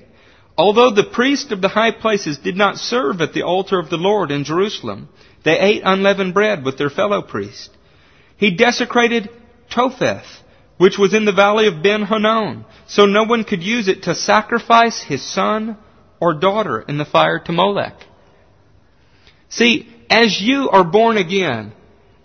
Although 0.58 0.92
the 0.92 1.04
priests 1.04 1.52
of 1.52 1.62
the 1.62 1.68
high 1.68 1.92
places 1.92 2.38
did 2.38 2.56
not 2.56 2.78
serve 2.78 3.20
at 3.20 3.34
the 3.34 3.42
altar 3.42 3.78
of 3.78 3.90
the 3.90 3.98
Lord 3.98 4.32
in 4.32 4.46
Jerusalem, 4.46 5.10
they 5.44 5.60
ate 5.60 5.82
unleavened 5.86 6.34
bread 6.34 6.64
with 6.64 6.78
their 6.78 6.90
fellow 6.90 7.22
priests. 7.22 7.70
He 8.38 8.56
desecrated 8.56 9.30
Topheth, 9.70 10.42
which 10.78 10.98
was 10.98 11.14
in 11.14 11.26
the 11.26 11.32
valley 11.32 11.68
of 11.68 11.84
Ben 11.84 12.06
Hinnom, 12.06 12.66
so 12.88 13.06
no 13.06 13.24
one 13.24 13.44
could 13.44 13.64
use 13.64 13.88
it 13.88 14.04
to 14.04 14.16
sacrifice 14.16 15.02
his 15.02 15.24
son 15.24 15.78
or 16.20 16.34
daughter 16.34 16.82
in 16.82 16.98
the 16.98 17.06
fire 17.06 17.40
to 17.40 17.52
Molech. 17.52 17.96
See, 19.50 19.88
as 20.10 20.42
you 20.42 20.70
are 20.70 20.84
born 20.84 21.18
again, 21.18 21.74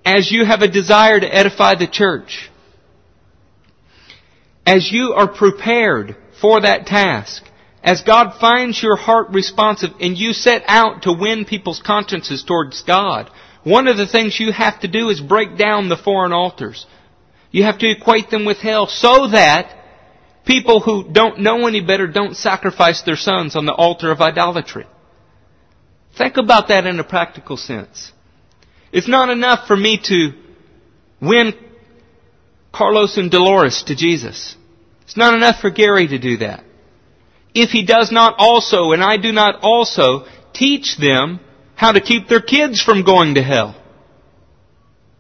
as 0.05 0.31
you 0.31 0.45
have 0.45 0.63
a 0.63 0.69
desire 0.69 1.21
to 1.21 1.35
edify 1.35 1.75
the 1.75 1.87
church, 1.87 2.51
as 4.67 4.91
you 4.93 5.13
are 5.15 5.29
prepared 5.29 6.17
for 6.41 6.61
that 6.61 6.87
task, 6.87 7.43
as 7.83 8.03
God 8.03 8.39
finds 8.41 8.83
your 8.83 8.97
heart 8.97 9.29
responsive 9.31 9.91
and 10.01 10.17
you 10.17 10.33
set 10.33 10.63
out 10.67 11.03
to 11.03 11.13
win 11.13 11.45
people's 11.45 11.81
consciences 11.85 12.43
towards 12.43 12.83
God, 12.83 13.31
one 13.63 13.87
of 13.87 13.97
the 13.97 14.07
things 14.07 14.39
you 14.39 14.53
have 14.53 14.81
to 14.81 14.89
do 14.89 15.09
is 15.11 15.21
break 15.21 15.57
down 15.57 15.89
the 15.89 15.97
foreign 15.97 16.33
altars. 16.33 16.87
You 17.51 17.65
have 17.65 17.79
to 17.79 17.91
equate 17.91 18.31
them 18.31 18.45
with 18.45 18.59
hell 18.59 18.87
so 18.87 19.29
that 19.29 19.75
people 20.45 20.81
who 20.81 21.09
don't 21.11 21.41
know 21.41 21.67
any 21.67 21.81
better 21.81 22.07
don't 22.07 22.37
sacrifice 22.37 23.03
their 23.03 23.17
sons 23.17 23.55
on 23.55 23.65
the 23.65 23.73
altar 23.73 24.11
of 24.11 24.21
idolatry. 24.21 24.87
Think 26.17 26.37
about 26.37 26.69
that 26.69 26.87
in 26.87 26.99
a 26.99 27.05
practical 27.05 27.57
sense. 27.57 28.13
It's 28.91 29.09
not 29.09 29.29
enough 29.31 29.67
for 29.67 29.77
me 29.77 30.01
to 30.05 30.31
win 31.21 31.53
Carlos 32.73 33.17
and 33.19 33.31
Dolores 33.31 33.85
to 33.85 33.95
Jesus. 33.95 34.57
It's 35.03 35.17
not 35.17 35.35
enough 35.35 35.61
for 35.61 35.71
Gary 35.71 36.09
to 36.09 36.19
do 36.19 36.39
that 36.39 36.65
if 37.55 37.71
he 37.71 37.85
does 37.85 38.13
not 38.13 38.35
also, 38.39 38.93
and 38.93 39.03
I 39.03 39.17
do 39.17 39.33
not 39.33 39.61
also, 39.63 40.27
teach 40.53 40.97
them 40.99 41.41
how 41.75 41.93
to 41.93 42.01
keep 42.01 42.29
their 42.29 42.41
kids 42.41 42.83
from 42.83 43.05
going 43.05 43.35
to 43.35 43.43
hell. 43.43 43.75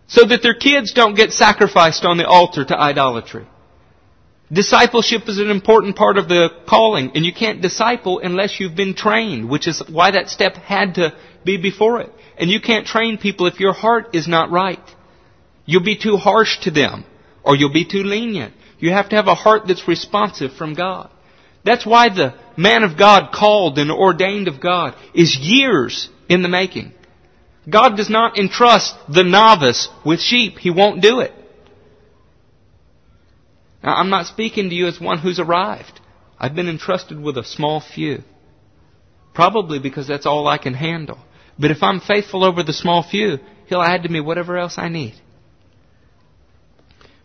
So 0.08 0.24
that 0.24 0.42
their 0.42 0.54
kids 0.54 0.92
don't 0.92 1.14
get 1.14 1.32
sacrificed 1.32 2.04
on 2.04 2.16
the 2.16 2.26
altar 2.26 2.64
to 2.64 2.78
idolatry. 2.78 3.46
Discipleship 4.50 5.28
is 5.28 5.38
an 5.38 5.50
important 5.50 5.94
part 5.96 6.16
of 6.16 6.28
the 6.28 6.48
calling, 6.66 7.12
and 7.14 7.24
you 7.24 7.34
can't 7.34 7.60
disciple 7.60 8.18
unless 8.18 8.58
you've 8.58 8.74
been 8.74 8.94
trained, 8.94 9.48
which 9.48 9.68
is 9.68 9.82
why 9.88 10.10
that 10.10 10.30
step 10.30 10.54
had 10.54 10.94
to 10.94 11.14
be 11.44 11.58
before 11.58 12.00
it. 12.00 12.10
And 12.38 12.50
you 12.50 12.60
can't 12.60 12.86
train 12.86 13.18
people 13.18 13.46
if 13.46 13.60
your 13.60 13.74
heart 13.74 14.14
is 14.14 14.26
not 14.26 14.50
right. 14.50 14.82
You'll 15.66 15.84
be 15.84 15.98
too 15.98 16.16
harsh 16.16 16.60
to 16.60 16.70
them, 16.70 17.04
or 17.44 17.56
you'll 17.56 17.72
be 17.72 17.84
too 17.84 18.02
lenient. 18.02 18.54
You 18.78 18.92
have 18.92 19.10
to 19.10 19.16
have 19.16 19.26
a 19.26 19.34
heart 19.34 19.62
that's 19.66 19.86
responsive 19.86 20.54
from 20.54 20.72
God. 20.72 21.10
That's 21.68 21.84
why 21.84 22.08
the 22.08 22.32
man 22.56 22.82
of 22.82 22.96
God 22.96 23.30
called 23.30 23.78
and 23.78 23.90
ordained 23.90 24.48
of 24.48 24.58
God 24.58 24.94
is 25.12 25.36
years 25.38 26.08
in 26.26 26.40
the 26.40 26.48
making. 26.48 26.94
God 27.68 27.94
does 27.94 28.08
not 28.08 28.38
entrust 28.38 28.94
the 29.06 29.22
novice 29.22 29.90
with 30.02 30.18
sheep. 30.18 30.56
He 30.56 30.70
won't 30.70 31.02
do 31.02 31.20
it. 31.20 31.30
Now, 33.84 33.96
I'm 33.96 34.08
not 34.08 34.24
speaking 34.24 34.70
to 34.70 34.74
you 34.74 34.86
as 34.86 34.98
one 34.98 35.18
who's 35.18 35.38
arrived. 35.38 36.00
I've 36.38 36.54
been 36.54 36.70
entrusted 36.70 37.20
with 37.20 37.36
a 37.36 37.44
small 37.44 37.80
few. 37.82 38.22
Probably 39.34 39.78
because 39.78 40.08
that's 40.08 40.24
all 40.24 40.48
I 40.48 40.56
can 40.56 40.72
handle. 40.72 41.18
But 41.58 41.70
if 41.70 41.82
I'm 41.82 42.00
faithful 42.00 42.44
over 42.44 42.62
the 42.62 42.72
small 42.72 43.02
few, 43.02 43.40
He'll 43.66 43.82
add 43.82 44.04
to 44.04 44.08
me 44.08 44.20
whatever 44.20 44.56
else 44.56 44.78
I 44.78 44.88
need. 44.88 45.16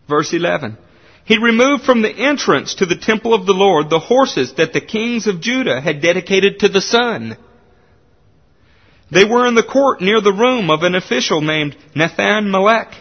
Verse 0.10 0.34
11. 0.34 0.78
He 1.26 1.38
removed 1.38 1.84
from 1.84 2.02
the 2.02 2.12
entrance 2.12 2.76
to 2.76 2.86
the 2.86 2.98
temple 2.98 3.34
of 3.34 3.46
the 3.46 3.54
Lord 3.54 3.90
the 3.90 4.00
horses 4.00 4.54
that 4.54 4.74
the 4.74 4.82
kings 4.82 5.26
of 5.26 5.40
Judah 5.40 5.80
had 5.80 6.02
dedicated 6.02 6.60
to 6.60 6.70
the 6.70 6.82
sun. 6.82 7.38
They 9.10 9.24
were 9.24 9.48
in 9.48 9.56
the 9.56 9.64
court 9.64 10.02
near 10.02 10.20
the 10.20 10.34
room 10.34 10.70
of 10.70 10.84
an 10.84 10.96
official 10.96 11.42
named 11.42 11.78
Nathan 11.96 12.52
Melech. 12.52 12.94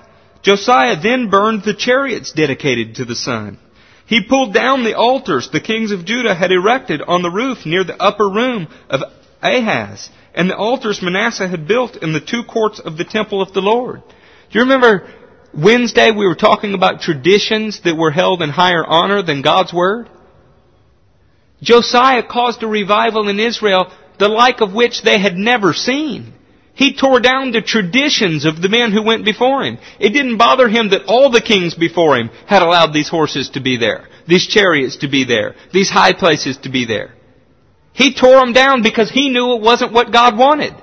Josiah 0.43 1.01
then 1.01 1.31
burned 1.31 1.65
the 1.65 1.75
chariots 1.75 2.33
dedicated 2.33 2.97
to 2.97 3.05
the 3.05 3.17
sun. 3.17 3.59
He 4.07 4.25
pulled 4.29 4.53
down 4.53 4.85
the 4.85 4.97
altars 4.97 5.49
the 5.51 5.61
kings 5.61 5.91
of 5.91 6.05
Judah 6.05 6.35
had 6.35 6.53
erected 6.53 7.01
on 7.01 7.23
the 7.23 7.31
roof 7.31 7.65
near 7.65 7.83
the 7.83 8.01
upper 8.01 8.29
room 8.29 8.69
of 8.91 9.01
Ahaz, 9.43 10.11
and 10.35 10.51
the 10.51 10.57
altars 10.57 11.01
Manasseh 11.03 11.49
had 11.49 11.67
built 11.67 11.97
in 11.97 12.13
the 12.13 12.21
two 12.21 12.43
courts 12.45 12.79
of 12.79 12.97
the 12.97 13.05
temple 13.05 13.41
of 13.41 13.53
the 13.53 13.63
Lord. 13.63 14.03
Do 14.51 14.59
you 14.59 14.63
remember 14.63 15.09
Wednesday 15.55 16.11
we 16.11 16.27
were 16.27 16.35
talking 16.35 16.75
about 16.75 17.01
traditions 17.01 17.83
that 17.83 17.97
were 17.97 18.11
held 18.11 18.43
in 18.43 18.51
higher 18.51 18.85
honor 18.85 19.23
than 19.23 19.43
God's 19.43 19.73
Word? 19.73 20.09
Josiah 21.61 22.23
caused 22.23 22.63
a 22.63 22.67
revival 22.67 23.29
in 23.29 23.39
Israel 23.39 23.93
the 24.19 24.29
like 24.29 24.61
of 24.61 24.73
which 24.73 25.03
they 25.03 25.19
had 25.19 25.37
never 25.37 25.73
seen. 25.73 26.33
He 26.75 26.97
tore 26.97 27.21
down 27.21 27.53
the 27.53 27.61
traditions 27.61 28.45
of 28.47 28.63
the 28.63 28.69
men 28.69 28.93
who 28.93 29.03
went 29.03 29.25
before 29.25 29.63
him. 29.63 29.79
It 30.01 30.11
didn't 30.11 30.39
bother 30.39 30.69
him 30.69 30.91
that 30.91 31.05
all 31.07 31.31
the 31.31 31.41
kings 31.43 31.75
before 31.75 32.17
him 32.17 32.31
had 32.47 32.63
allowed 32.63 32.93
these 32.93 33.09
horses 33.09 33.51
to 33.51 33.61
be 33.61 33.77
there, 33.77 34.09
these 34.27 34.47
chariots 34.47 34.97
to 34.99 35.09
be 35.09 35.25
there, 35.25 35.55
these 35.73 35.91
high 35.91 36.13
places 36.13 36.57
to 36.59 36.71
be 36.71 36.87
there. 36.87 37.15
He 37.93 38.15
tore 38.15 38.41
them 38.41 38.55
down 38.55 38.83
because 38.83 39.11
he 39.11 39.29
knew 39.29 39.55
it 39.55 39.63
wasn't 39.63 39.93
what 39.93 40.13
God 40.13 40.39
wanted. 40.39 40.75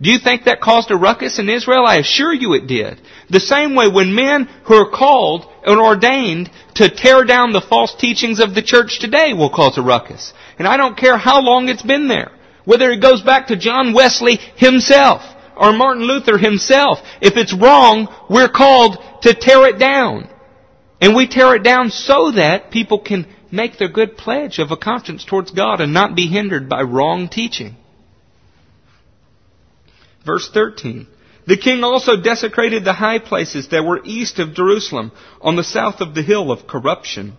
Do 0.00 0.10
you 0.12 0.18
think 0.18 0.44
that 0.44 0.60
caused 0.60 0.92
a 0.92 0.96
ruckus 0.96 1.40
in 1.40 1.48
Israel? 1.48 1.84
I 1.84 1.96
assure 1.96 2.32
you 2.32 2.54
it 2.54 2.68
did. 2.68 3.00
The 3.30 3.40
same 3.40 3.74
way 3.74 3.88
when 3.88 4.14
men 4.14 4.48
who 4.64 4.74
are 4.74 4.90
called 4.90 5.50
and 5.66 5.80
ordained 5.80 6.50
to 6.74 6.88
tear 6.88 7.24
down 7.24 7.52
the 7.52 7.60
false 7.60 7.94
teachings 7.96 8.38
of 8.38 8.54
the 8.54 8.62
church 8.62 9.00
today 9.00 9.32
will 9.32 9.50
cause 9.50 9.76
a 9.76 9.82
ruckus. 9.82 10.32
And 10.56 10.68
I 10.68 10.76
don't 10.76 10.96
care 10.96 11.16
how 11.16 11.40
long 11.40 11.68
it's 11.68 11.82
been 11.82 12.06
there. 12.06 12.30
Whether 12.64 12.90
it 12.90 13.02
goes 13.02 13.22
back 13.22 13.48
to 13.48 13.56
John 13.56 13.92
Wesley 13.92 14.36
himself 14.56 15.22
or 15.56 15.72
Martin 15.72 16.04
Luther 16.04 16.38
himself. 16.38 17.00
If 17.20 17.36
it's 17.36 17.52
wrong, 17.52 18.06
we're 18.30 18.48
called 18.48 18.98
to 19.22 19.34
tear 19.34 19.66
it 19.66 19.80
down. 19.80 20.28
And 21.00 21.16
we 21.16 21.26
tear 21.26 21.56
it 21.56 21.64
down 21.64 21.90
so 21.90 22.30
that 22.32 22.70
people 22.70 23.00
can 23.00 23.26
make 23.50 23.78
their 23.78 23.88
good 23.88 24.16
pledge 24.16 24.60
of 24.60 24.70
a 24.70 24.76
conscience 24.76 25.24
towards 25.24 25.50
God 25.50 25.80
and 25.80 25.92
not 25.92 26.14
be 26.14 26.28
hindered 26.28 26.68
by 26.68 26.82
wrong 26.82 27.28
teaching. 27.28 27.76
Verse 30.28 30.50
13. 30.52 31.06
The 31.46 31.56
king 31.56 31.82
also 31.82 32.20
desecrated 32.20 32.84
the 32.84 32.92
high 32.92 33.18
places 33.18 33.68
that 33.68 33.82
were 33.82 34.02
east 34.04 34.38
of 34.38 34.52
Jerusalem 34.52 35.10
on 35.40 35.56
the 35.56 35.64
south 35.64 36.02
of 36.02 36.14
the 36.14 36.20
hill 36.20 36.52
of 36.52 36.66
corruption. 36.66 37.32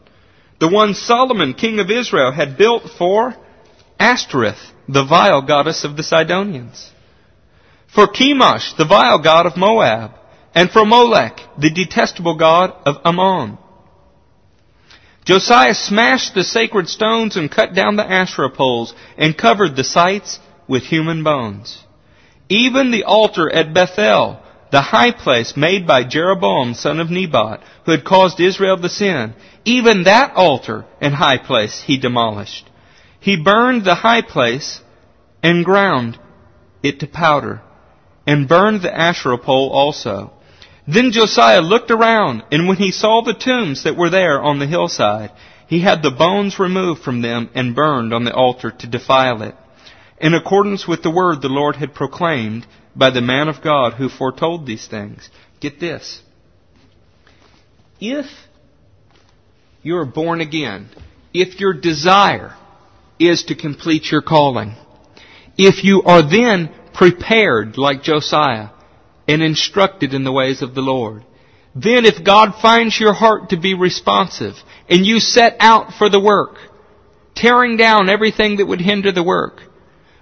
The 0.60 0.68
one 0.68 0.96
Solomon, 0.96 1.54
king 1.54 1.80
of 1.80 1.92
Israel, 1.92 2.32
had 2.32 2.58
built 2.58 2.90
for 2.98 3.36
Ashtoreth, 4.00 4.58
the 4.88 5.06
vile 5.06 5.44
goddess 5.44 5.84
of 5.84 5.98
the 5.98 6.02
Sidonians. 6.02 6.92
For 7.94 8.08
Chemosh, 8.08 8.76
the 8.76 8.86
vile 8.86 9.20
god 9.20 9.46
of 9.46 9.56
Moab. 9.56 10.14
And 10.56 10.72
for 10.72 10.84
Molech, 10.84 11.40
the 11.60 11.70
detestable 11.70 12.38
god 12.40 12.72
of 12.88 12.96
Ammon. 13.06 13.60
Josiah 15.26 15.76
smashed 15.76 16.34
the 16.34 16.44
sacred 16.44 16.90
stones 16.90 17.38
and 17.38 17.52
cut 17.52 17.76
down 17.76 17.98
the 17.98 18.12
Asherah 18.12 18.50
poles 18.50 18.96
and 19.16 19.38
covered 19.38 19.76
the 19.76 19.84
sites 19.84 20.40
with 20.68 20.82
human 20.82 21.24
bones. 21.24 21.84
Even 22.50 22.92
the 22.92 23.04
altar 23.04 23.52
at 23.52 23.74
Bethel, 23.74 24.40
the 24.72 24.82
high 24.82 25.12
place 25.12 25.56
made 25.56 25.88
by 25.88 26.04
Jeroboam 26.04 26.74
son 26.74 27.00
of 27.00 27.10
Nebat, 27.10 27.62
who 27.86 27.92
had 27.92 28.04
caused 28.04 28.40
Israel 28.40 28.78
to 28.78 28.90
sin, 28.90 29.34
even 29.66 30.04
that 30.04 30.36
altar 30.36 30.86
and 31.00 31.14
high 31.14 31.38
place 31.38 31.82
he 31.82 31.98
demolished. 31.98 32.70
He 33.20 33.42
burned 33.42 33.86
the 33.86 33.96
high 33.96 34.22
place 34.22 34.82
and 35.44 35.66
ground 35.66 36.18
it 36.82 37.00
to 37.00 37.08
powder, 37.08 37.62
and 38.26 38.48
burned 38.48 38.82
the 38.82 38.96
Asherah 38.96 39.38
pole 39.38 39.70
also. 39.70 40.32
Then 40.88 41.12
Josiah 41.12 41.62
looked 41.62 41.92
around, 41.92 42.44
and 42.52 42.68
when 42.68 42.78
he 42.78 42.92
saw 42.92 43.22
the 43.22 43.34
tombs 43.34 43.84
that 43.84 43.96
were 43.96 44.10
there 44.10 44.42
on 44.42 44.60
the 44.60 44.68
hillside, 44.68 45.32
he 45.68 45.82
had 45.82 46.02
the 46.02 46.12
bones 46.12 46.58
removed 46.58 47.04
from 47.04 47.22
them 47.22 47.50
and 47.54 47.76
burned 47.76 48.14
on 48.14 48.24
the 48.24 48.34
altar 48.34 48.72
to 48.72 48.88
defile 48.88 49.44
it, 49.44 49.56
in 50.20 50.34
accordance 50.34 50.88
with 50.88 51.04
the 51.04 51.12
word 51.12 51.42
the 51.42 51.50
Lord 51.50 51.76
had 51.76 51.94
proclaimed 51.94 52.66
by 52.96 53.10
the 53.10 53.22
man 53.22 53.48
of 53.48 53.62
God 53.62 53.94
who 53.94 54.10
foretold 54.10 54.66
these 54.66 54.88
things. 54.88 55.30
Get 55.60 55.80
this. 55.80 56.22
If 58.00 58.26
you 59.82 59.98
are 59.98 60.06
born 60.06 60.42
again, 60.42 60.90
if 61.34 61.60
your 61.60 61.74
desire 61.74 62.56
is 63.20 63.44
to 63.46 63.56
complete 63.56 64.12
your 64.12 64.22
calling. 64.22 64.76
If 65.58 65.84
you 65.84 66.02
are 66.04 66.22
then 66.22 66.74
prepared 66.94 67.78
like 67.78 68.02
Josiah 68.02 68.70
and 69.28 69.44
instructed 69.44 70.14
in 70.14 70.24
the 70.24 70.32
ways 70.32 70.62
of 70.62 70.74
the 70.74 70.82
Lord, 70.82 71.26
then 71.76 72.06
if 72.06 72.24
God 72.24 72.54
finds 72.62 73.00
your 73.00 73.14
heart 73.14 73.50
to 73.50 73.60
be 73.60 73.74
responsive 73.74 74.56
and 74.90 75.06
you 75.06 75.20
set 75.20 75.58
out 75.60 75.94
for 75.94 76.10
the 76.10 76.20
work, 76.20 76.56
tearing 77.36 77.78
down 77.78 78.10
everything 78.10 78.58
that 78.58 78.66
would 78.66 78.82
hinder 78.82 79.12
the 79.12 79.24
work, 79.24 79.62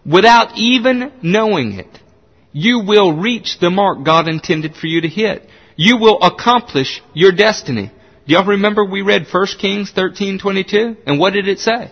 without 0.07 0.57
even 0.57 1.11
knowing 1.21 1.73
it, 1.73 1.99
you 2.53 2.79
will 2.79 3.13
reach 3.13 3.59
the 3.59 3.69
mark 3.69 4.03
God 4.03 4.27
intended 4.27 4.75
for 4.75 4.87
you 4.87 5.01
to 5.01 5.07
hit. 5.07 5.47
You 5.75 5.97
will 5.97 6.21
accomplish 6.21 7.03
your 7.13 7.31
destiny. 7.31 7.91
Do 8.27 8.33
y'all 8.33 8.45
remember 8.45 8.83
we 8.83 9.01
read 9.01 9.27
1 9.31 9.45
Kings 9.59 9.91
13:22? 9.91 10.97
And 11.05 11.19
what 11.19 11.33
did 11.33 11.47
it 11.47 11.59
say? 11.59 11.91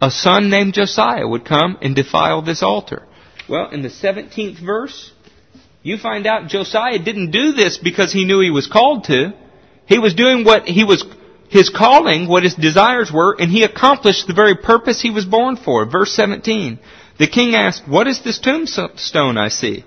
a 0.00 0.10
son 0.10 0.50
named 0.50 0.74
Josiah 0.74 1.26
would 1.26 1.44
come 1.44 1.76
and 1.82 1.94
defile 1.94 2.42
this 2.42 2.62
altar. 2.62 3.06
Well, 3.48 3.70
in 3.70 3.82
the 3.82 3.88
17th 3.88 4.64
verse, 4.64 5.12
you 5.82 5.98
find 5.98 6.26
out 6.26 6.48
Josiah 6.48 6.98
didn't 6.98 7.30
do 7.30 7.52
this 7.52 7.78
because 7.78 8.12
he 8.12 8.24
knew 8.24 8.40
he 8.40 8.50
was 8.50 8.66
called 8.66 9.04
to. 9.04 9.32
He 9.86 9.98
was 9.98 10.14
doing 10.14 10.44
what 10.44 10.68
he 10.68 10.84
was, 10.84 11.04
his 11.48 11.70
calling, 11.70 12.28
what 12.28 12.42
his 12.42 12.54
desires 12.54 13.10
were, 13.12 13.36
and 13.38 13.50
he 13.50 13.64
accomplished 13.64 14.26
the 14.26 14.34
very 14.34 14.56
purpose 14.56 15.00
he 15.00 15.10
was 15.10 15.24
born 15.24 15.56
for. 15.56 15.86
Verse 15.86 16.12
17. 16.12 16.78
The 17.18 17.26
king 17.26 17.54
asked, 17.54 17.86
What 17.86 18.06
is 18.06 18.22
this 18.22 18.38
tombstone 18.38 19.36
I 19.36 19.48
see? 19.48 19.84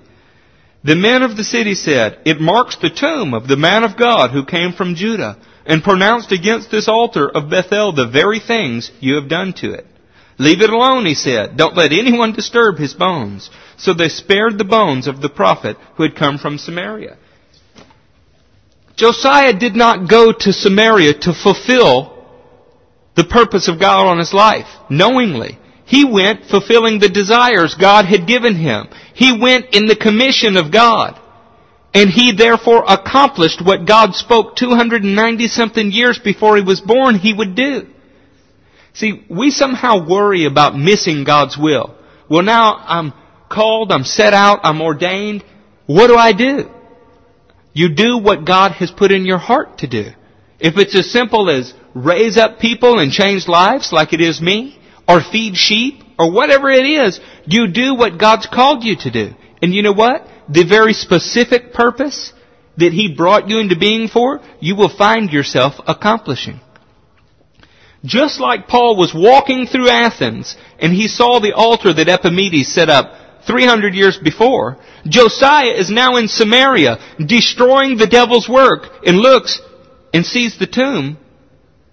The 0.84 0.96
men 0.96 1.22
of 1.24 1.38
the 1.38 1.44
city 1.44 1.76
said, 1.76 2.20
It 2.26 2.42
marks 2.42 2.76
the 2.76 2.90
tomb 2.90 3.34
of 3.34 3.48
the 3.48 3.58
man 3.58 3.84
of 3.84 3.98
God 3.98 4.32
who 4.32 4.46
came 4.46 4.74
from 4.74 4.96
Judah 4.96 5.38
and 5.66 5.84
pronounced 5.84 6.32
against 6.32 6.72
this 6.72 6.88
altar 6.88 7.30
of 7.30 7.50
Bethel 7.50 7.94
the 7.94 8.08
very 8.08 8.40
things 8.40 8.92
you 9.00 9.16
have 9.16 9.30
done 9.30 9.54
to 9.54 9.74
it. 9.74 9.86
Leave 10.38 10.62
it 10.62 10.72
alone, 10.72 11.06
he 11.06 11.14
said. 11.14 11.56
Don't 11.56 11.78
let 11.78 11.92
anyone 11.92 12.34
disturb 12.34 12.78
his 12.78 12.96
bones. 12.96 13.50
So 13.78 13.94
they 13.94 14.10
spared 14.10 14.58
the 14.58 14.64
bones 14.64 15.08
of 15.08 15.22
the 15.22 15.30
prophet 15.30 15.78
who 15.96 16.04
had 16.04 16.16
come 16.16 16.40
from 16.40 16.58
Samaria. 16.58 17.18
Josiah 18.96 19.54
did 19.54 19.76
not 19.76 20.10
go 20.10 20.32
to 20.32 20.52
Samaria 20.52 21.14
to 21.22 21.34
fulfill 21.34 22.26
the 23.16 23.24
purpose 23.24 23.68
of 23.68 23.80
God 23.80 24.08
on 24.08 24.18
his 24.18 24.34
life, 24.34 24.68
knowingly. 24.90 25.60
He 25.92 26.06
went 26.06 26.46
fulfilling 26.46 27.00
the 27.00 27.10
desires 27.10 27.76
God 27.76 28.06
had 28.06 28.26
given 28.26 28.56
him. 28.56 28.88
He 29.14 29.38
went 29.38 29.76
in 29.76 29.88
the 29.88 29.96
commission 29.98 30.56
of 30.56 30.72
God. 30.72 31.20
And 31.94 32.10
he 32.10 32.32
therefore 32.32 32.86
accomplished 32.88 33.62
what 33.62 33.86
God 33.86 34.16
spoke 34.16 34.56
290 34.56 35.50
something 35.50 35.92
years 35.92 36.18
before 36.18 36.56
he 36.56 36.64
was 36.64 36.80
born 36.80 37.16
he 37.16 37.34
would 37.34 37.56
do. 37.56 37.88
See, 38.94 39.26
we 39.30 39.52
somehow 39.52 40.08
worry 40.08 40.46
about 40.46 40.78
missing 40.78 41.26
God's 41.26 41.58
will. 41.58 41.94
Well, 42.30 42.44
now 42.44 42.78
I'm 42.78 43.12
called, 43.50 43.92
I'm 43.92 44.06
set 44.06 44.34
out, 44.34 44.62
I'm 44.64 44.82
ordained. 44.82 45.44
What 45.88 46.08
do 46.08 46.16
I 46.16 46.32
do? 46.32 46.72
You 47.74 47.94
do 47.94 48.18
what 48.18 48.46
God 48.46 48.72
has 48.80 48.92
put 48.92 49.12
in 49.12 49.26
your 49.26 49.40
heart 49.40 49.80
to 49.80 49.88
do. 49.88 50.06
If 50.58 50.78
it's 50.78 50.96
as 50.96 51.12
simple 51.12 51.50
as 51.50 51.74
raise 51.94 52.38
up 52.38 52.60
people 52.60 53.00
and 53.00 53.12
change 53.12 53.50
lives 53.50 53.92
like 53.92 54.14
it 54.14 54.22
is 54.22 54.40
me, 54.40 54.78
or 55.12 55.22
feed 55.22 55.58
sheep, 55.58 56.04
or 56.18 56.32
whatever 56.32 56.70
it 56.70 56.86
is, 56.86 57.20
you 57.46 57.68
do 57.68 57.96
what 57.96 58.18
God's 58.18 58.48
called 58.48 58.84
you 58.84 58.96
to 58.96 59.12
do. 59.12 59.32
And 59.62 59.74
you 59.74 59.82
know 59.82 59.92
what? 59.92 60.26
The 60.48 60.64
very 60.64 60.94
specific 60.94 61.74
purpose 61.74 62.32
that 62.78 62.94
He 62.94 63.14
brought 63.14 63.50
you 63.50 63.60
into 63.60 63.78
being 63.78 64.08
for, 64.08 64.40
you 64.62 64.76
will 64.76 64.96
find 64.96 65.32
yourself 65.32 65.74
accomplishing. 65.86 66.62
Just 68.06 68.40
like 68.40 68.68
Paul 68.68 68.96
was 68.96 69.14
walking 69.14 69.68
through 69.68 69.90
Athens 69.90 70.56
and 70.80 70.92
he 70.92 71.08
saw 71.08 71.40
the 71.40 71.54
altar 71.54 71.94
that 71.94 72.10
Epimenides 72.10 72.74
set 72.74 72.90
up 72.90 73.14
300 73.46 73.94
years 73.94 74.18
before, 74.18 74.78
Josiah 75.06 75.74
is 75.74 75.92
now 75.92 76.16
in 76.16 76.28
Samaria 76.28 76.98
destroying 77.24 77.98
the 77.98 78.08
devil's 78.08 78.50
work 78.50 78.88
and 79.06 79.18
looks 79.18 79.62
and 80.14 80.26
sees 80.26 80.58
the 80.58 80.66
tomb 80.66 81.18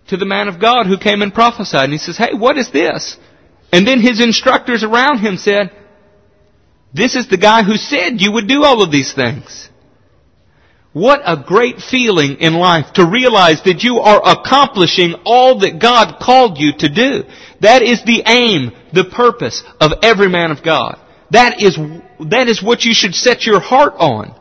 to 0.08 0.16
the 0.16 0.26
man 0.26 0.48
of 0.48 0.60
God 0.60 0.86
who 0.86 0.98
came 0.98 1.22
and 1.22 1.32
prophesied. 1.32 1.84
And 1.84 1.92
he 1.92 1.98
says, 1.98 2.16
hey, 2.16 2.34
what 2.34 2.58
is 2.58 2.70
this? 2.70 3.16
And 3.72 3.86
then 3.86 4.00
his 4.00 4.20
instructors 4.20 4.82
around 4.82 5.18
him 5.18 5.36
said, 5.36 5.70
this 6.92 7.14
is 7.14 7.28
the 7.28 7.36
guy 7.36 7.62
who 7.62 7.76
said 7.76 8.20
you 8.20 8.32
would 8.32 8.48
do 8.48 8.64
all 8.64 8.82
of 8.82 8.90
these 8.90 9.12
things. 9.12 9.68
What 10.94 11.20
a 11.24 11.36
great 11.36 11.78
feeling 11.78 12.38
in 12.40 12.54
life 12.54 12.94
to 12.94 13.04
realize 13.04 13.62
that 13.64 13.84
you 13.84 13.98
are 13.98 14.20
accomplishing 14.24 15.14
all 15.24 15.60
that 15.60 15.80
God 15.80 16.18
called 16.18 16.58
you 16.58 16.72
to 16.78 16.88
do. 16.88 17.24
That 17.60 17.82
is 17.82 18.02
the 18.04 18.22
aim, 18.26 18.72
the 18.92 19.04
purpose 19.04 19.62
of 19.80 19.92
every 20.02 20.28
man 20.28 20.50
of 20.50 20.64
God. 20.64 20.98
That 21.30 21.60
is, 21.62 21.76
that 22.30 22.48
is 22.48 22.62
what 22.62 22.84
you 22.84 22.94
should 22.94 23.14
set 23.14 23.44
your 23.44 23.60
heart 23.60 23.94
on. 23.98 24.34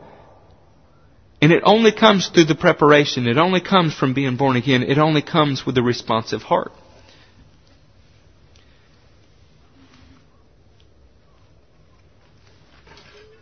And 1.41 1.51
it 1.51 1.61
only 1.65 1.91
comes 1.91 2.29
through 2.29 2.45
the 2.45 2.55
preparation. 2.55 3.27
It 3.27 3.37
only 3.37 3.61
comes 3.61 3.93
from 3.93 4.13
being 4.13 4.37
born 4.37 4.55
again. 4.55 4.83
It 4.83 4.97
only 4.97 5.21
comes 5.21 5.65
with 5.65 5.77
a 5.77 5.83
responsive 5.83 6.41
heart. 6.41 6.71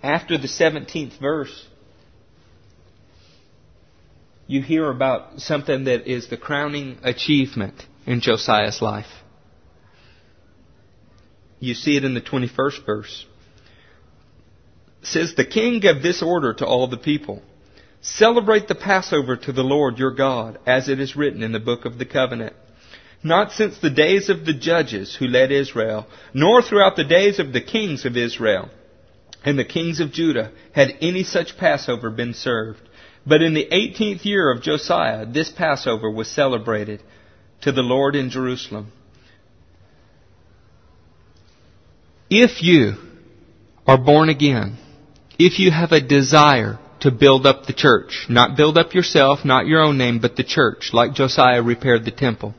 After 0.04 0.38
the 0.38 0.48
17th 0.48 1.20
verse, 1.20 1.66
you 4.46 4.62
hear 4.62 4.90
about 4.92 5.40
something 5.40 5.86
that 5.86 6.08
is 6.08 6.30
the 6.30 6.38
crowning 6.38 7.00
achievement 7.02 7.86
in 8.06 8.22
Josiah's 8.22 8.82
life. 8.82 9.08
You 11.60 11.74
see 11.74 11.98
it 11.98 12.04
in 12.04 12.14
the 12.14 12.22
21st 12.22 12.86
verse. 12.86 13.26
It 15.02 15.08
says, 15.08 15.34
The 15.34 15.46
king 15.46 15.80
gave 15.80 16.04
this 16.04 16.22
order 16.22 16.54
to 16.54 16.66
all 16.66 16.88
the 16.88 16.98
people. 16.98 17.42
Celebrate 18.06 18.68
the 18.68 18.76
Passover 18.76 19.36
to 19.36 19.52
the 19.52 19.64
Lord 19.64 19.98
your 19.98 20.12
God, 20.12 20.60
as 20.68 20.90
it 20.90 21.00
is 21.00 21.16
written 21.16 21.42
in 21.42 21.52
the 21.52 21.60
book 21.60 21.86
of 21.86 21.98
the 21.98 22.06
covenant. 22.06 22.54
Not 23.24 23.52
since 23.52 23.80
the 23.80 23.90
days 23.90 24.30
of 24.30 24.46
the 24.46 24.54
judges 24.54 25.16
who 25.16 25.26
led 25.26 25.52
Israel, 25.52 26.06
nor 26.32 26.62
throughout 26.62 26.96
the 26.96 27.04
days 27.04 27.40
of 27.40 27.52
the 27.52 27.62
kings 27.62 28.06
of 28.06 28.16
Israel 28.16 28.70
and 29.44 29.58
the 29.58 29.66
kings 29.66 30.00
of 30.00 30.12
Judah 30.12 30.52
had 30.74 30.90
any 31.02 31.24
such 31.24 31.58
Passover 31.58 32.12
been 32.12 32.36
served. 32.36 32.82
But 33.26 33.42
in 33.42 33.56
the 33.56 33.68
18th 33.72 34.24
year 34.24 34.52
of 34.52 34.62
Josiah, 34.62 35.26
this 35.26 35.50
Passover 35.50 36.10
was 36.10 36.30
celebrated 36.30 37.02
to 37.62 37.72
the 37.72 37.82
Lord 37.82 38.16
in 38.16 38.30
Jerusalem. 38.30 38.92
If 42.30 42.62
you 42.62 42.94
are 43.88 43.98
born 43.98 44.30
again, 44.30 44.78
if 45.40 45.58
you 45.58 45.72
have 45.72 45.92
a 45.92 46.02
desire 46.02 46.80
to 47.06 47.12
build 47.12 47.46
up 47.46 47.66
the 47.66 47.74
church, 47.74 48.26
not 48.30 48.58
build 48.58 48.78
up 48.80 48.94
yourself, 48.96 49.46
not 49.46 49.68
your 49.68 49.82
own 49.82 49.98
name, 49.98 50.20
but 50.20 50.36
the 50.36 50.44
church, 50.44 50.90
like 50.92 51.14
Josiah 51.14 51.62
repaired 51.62 52.04
the 52.04 52.12
temple. 52.12 52.56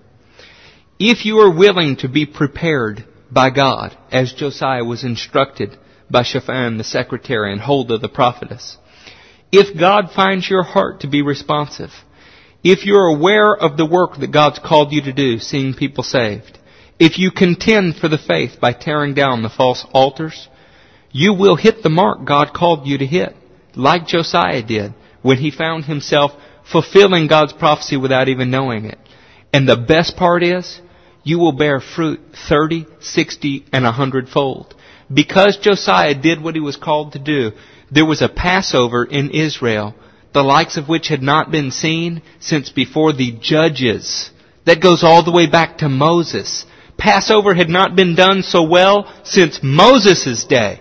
If 1.00 1.24
you 1.24 1.38
are 1.40 1.54
willing 1.54 1.96
to 1.96 2.08
be 2.08 2.26
prepared 2.26 3.04
by 3.30 3.50
God, 3.50 3.96
as 4.10 4.32
Josiah 4.32 4.84
was 4.84 5.02
instructed 5.02 5.76
by 6.08 6.22
Shaphan 6.22 6.78
the 6.78 6.84
secretary 6.84 7.52
and 7.52 7.60
Huldah 7.60 7.98
the 7.98 8.08
prophetess, 8.08 8.78
if 9.50 9.78
God 9.78 10.10
finds 10.14 10.48
your 10.48 10.62
heart 10.62 11.00
to 11.00 11.08
be 11.08 11.22
responsive, 11.22 11.90
if 12.62 12.86
you're 12.86 13.06
aware 13.06 13.52
of 13.52 13.76
the 13.76 13.86
work 13.86 14.18
that 14.20 14.32
God's 14.32 14.60
called 14.60 14.92
you 14.92 15.02
to 15.02 15.12
do, 15.12 15.40
seeing 15.40 15.74
people 15.74 16.04
saved, 16.04 16.56
if 17.00 17.18
you 17.18 17.32
contend 17.32 17.96
for 17.96 18.08
the 18.08 18.16
faith 18.16 18.60
by 18.60 18.72
tearing 18.72 19.14
down 19.14 19.42
the 19.42 19.50
false 19.50 19.84
altars, 19.92 20.48
you 21.10 21.34
will 21.34 21.56
hit 21.56 21.82
the 21.82 21.88
mark 21.90 22.24
God 22.24 22.54
called 22.54 22.86
you 22.86 22.98
to 22.98 23.06
hit, 23.06 23.34
like 23.76 24.06
Josiah 24.06 24.62
did 24.62 24.94
when 25.22 25.38
he 25.38 25.50
found 25.50 25.84
himself 25.84 26.32
fulfilling 26.70 27.26
God's 27.26 27.52
prophecy 27.52 27.96
without 27.96 28.28
even 28.28 28.50
knowing 28.50 28.86
it. 28.86 28.98
And 29.52 29.68
the 29.68 29.76
best 29.76 30.16
part 30.16 30.42
is, 30.42 30.80
you 31.22 31.38
will 31.38 31.52
bear 31.52 31.80
fruit 31.80 32.20
30, 32.48 32.86
60, 33.00 33.66
and 33.72 33.84
100 33.84 34.28
fold. 34.28 34.74
Because 35.12 35.58
Josiah 35.58 36.14
did 36.14 36.42
what 36.42 36.54
he 36.54 36.60
was 36.60 36.76
called 36.76 37.12
to 37.12 37.18
do, 37.18 37.52
there 37.90 38.06
was 38.06 38.22
a 38.22 38.28
Passover 38.28 39.04
in 39.04 39.30
Israel, 39.30 39.94
the 40.32 40.42
likes 40.42 40.76
of 40.76 40.88
which 40.88 41.08
had 41.08 41.22
not 41.22 41.50
been 41.50 41.70
seen 41.70 42.22
since 42.40 42.70
before 42.70 43.12
the 43.12 43.32
judges. 43.32 44.30
That 44.64 44.82
goes 44.82 45.04
all 45.04 45.24
the 45.24 45.32
way 45.32 45.46
back 45.46 45.78
to 45.78 45.88
Moses. 45.88 46.66
Passover 46.98 47.54
had 47.54 47.68
not 47.68 47.94
been 47.94 48.14
done 48.14 48.42
so 48.42 48.64
well 48.64 49.12
since 49.24 49.60
Moses' 49.62 50.44
day. 50.44 50.80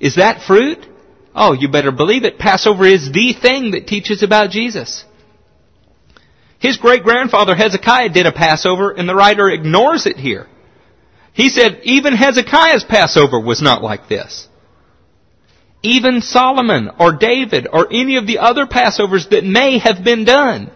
Is 0.00 0.16
that 0.16 0.42
fruit? 0.42 0.86
Oh, 1.34 1.52
you 1.52 1.68
better 1.68 1.90
believe 1.90 2.24
it. 2.24 2.38
Passover 2.38 2.86
is 2.86 3.10
the 3.10 3.32
thing 3.32 3.72
that 3.72 3.86
teaches 3.86 4.22
about 4.22 4.50
Jesus. 4.50 5.04
His 6.60 6.76
great 6.76 7.02
grandfather 7.02 7.54
Hezekiah 7.54 8.10
did 8.10 8.26
a 8.26 8.32
Passover 8.32 8.92
and 8.92 9.08
the 9.08 9.14
writer 9.14 9.50
ignores 9.50 10.06
it 10.06 10.16
here. 10.16 10.46
He 11.32 11.48
said 11.48 11.80
even 11.82 12.14
Hezekiah's 12.14 12.84
Passover 12.84 13.40
was 13.40 13.60
not 13.60 13.82
like 13.82 14.08
this. 14.08 14.48
Even 15.82 16.22
Solomon 16.22 16.88
or 16.98 17.12
David 17.12 17.68
or 17.70 17.92
any 17.92 18.16
of 18.16 18.26
the 18.26 18.38
other 18.38 18.66
Passovers 18.66 19.28
that 19.30 19.44
may 19.44 19.78
have 19.78 20.02
been 20.04 20.24
done 20.24 20.70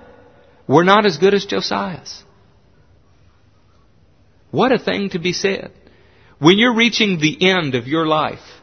were 0.66 0.84
not 0.84 1.06
as 1.06 1.16
good 1.16 1.32
as 1.32 1.46
Josiah's. 1.46 2.24
What 4.50 4.72
a 4.72 4.78
thing 4.78 5.10
to 5.10 5.18
be 5.18 5.32
said. 5.32 5.72
When 6.38 6.58
you're 6.58 6.74
reaching 6.74 7.18
the 7.18 7.48
end 7.48 7.74
of 7.74 7.86
your 7.86 8.06
life 8.06 8.57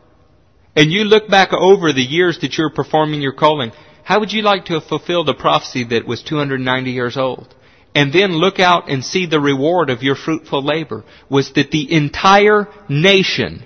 and 0.75 0.91
you 0.91 1.03
look 1.05 1.29
back 1.29 1.53
over 1.53 1.93
the 1.93 2.01
years 2.01 2.39
that 2.39 2.57
you're 2.57 2.69
performing 2.69 3.21
your 3.21 3.33
calling, 3.33 3.71
how 4.03 4.19
would 4.19 4.31
you 4.31 4.41
like 4.41 4.65
to 4.65 4.73
have 4.73 4.83
fulfilled 4.83 5.29
a 5.29 5.33
prophecy 5.33 5.83
that 5.85 6.05
was 6.05 6.21
290 6.21 6.91
years 6.91 7.17
old? 7.17 7.53
And 7.95 8.11
then 8.11 8.33
look 8.33 8.59
out 8.59 8.89
and 8.89 9.03
see 9.03 9.25
the 9.25 9.39
reward 9.39 9.89
of 9.89 10.03
your 10.03 10.15
fruitful 10.15 10.61
labor 10.61 11.05
was 11.29 11.53
that 11.53 11.71
the 11.71 11.91
entire 11.91 12.67
nation 12.89 13.63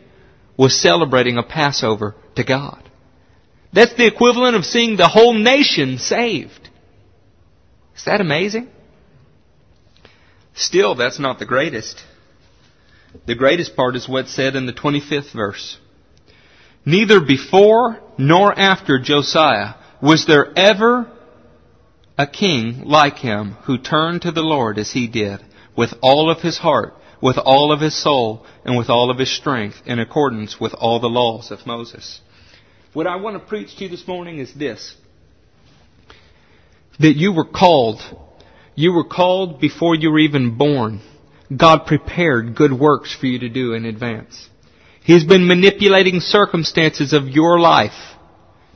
was 0.55 0.80
celebrating 0.80 1.38
a 1.38 1.43
Passover 1.43 2.16
to 2.36 2.43
God. 2.43 2.89
That's 3.74 3.95
the 3.95 4.05
equivalent 4.05 4.55
of 4.55 4.66
seeing 4.66 4.97
the 4.97 5.07
whole 5.07 5.34
nation 5.34 5.97
saved. 5.97 6.70
Is 7.95 8.05
that 8.05 8.22
amazing? 8.22 8.70
Still, 10.53 10.95
that's 10.95 11.20
not 11.20 11.39
the 11.39 11.45
greatest. 11.45 12.03
The 13.26 13.36
greatest 13.36 13.76
part 13.76 13.95
is 13.95 14.07
what's 14.07 14.34
said 14.34 14.55
in 14.55 14.66
the 14.66 14.74
25th 14.74 15.34
verse. 15.34 15.78
Neither 16.86 17.19
before 17.19 17.99
nor 18.17 18.57
after 18.57 18.99
Josiah 18.99 19.75
was 20.01 20.25
there 20.25 20.57
ever 20.57 21.11
a 22.17 22.27
king 22.27 22.84
like 22.86 23.17
him 23.17 23.53
who 23.63 23.77
turned 23.77 24.23
to 24.23 24.32
the 24.32 24.41
Lord 24.41 24.77
as 24.77 24.91
he 24.91 25.07
did, 25.07 25.39
with 25.75 25.93
all 26.01 26.30
of 26.30 26.41
his 26.41 26.57
heart, 26.57 26.93
with 27.21 27.38
all 27.38 27.71
of 27.71 27.80
his 27.80 28.01
soul, 28.01 28.45
and 28.65 28.77
with 28.77 28.89
all 28.89 29.09
of 29.09 29.17
his 29.17 29.34
strength, 29.36 29.82
in 29.86 29.99
accordance 29.99 30.59
with 30.59 30.73
all 30.73 30.99
the 30.99 31.07
laws 31.07 31.51
of 31.51 31.65
Moses. 31.65 32.19
What 32.91 33.07
I 33.07 33.15
want 33.17 33.36
to 33.36 33.47
preach 33.47 33.75
to 33.77 33.84
you 33.86 33.89
this 33.89 34.07
morning 34.07 34.39
is 34.39 34.53
this. 34.53 34.95
That 36.99 37.15
you 37.15 37.32
were 37.32 37.45
called. 37.45 38.01
You 38.75 38.91
were 38.91 39.07
called 39.07 39.61
before 39.61 39.95
you 39.95 40.11
were 40.11 40.19
even 40.19 40.57
born. 40.57 41.01
God 41.55 41.86
prepared 41.86 42.55
good 42.55 42.73
works 42.73 43.15
for 43.15 43.27
you 43.27 43.39
to 43.39 43.49
do 43.49 43.73
in 43.73 43.86
advance. 43.86 44.49
He's 45.10 45.24
been 45.24 45.47
manipulating 45.47 46.20
circumstances 46.20 47.14
of 47.14 47.30
your 47.30 47.60
life 47.60 47.97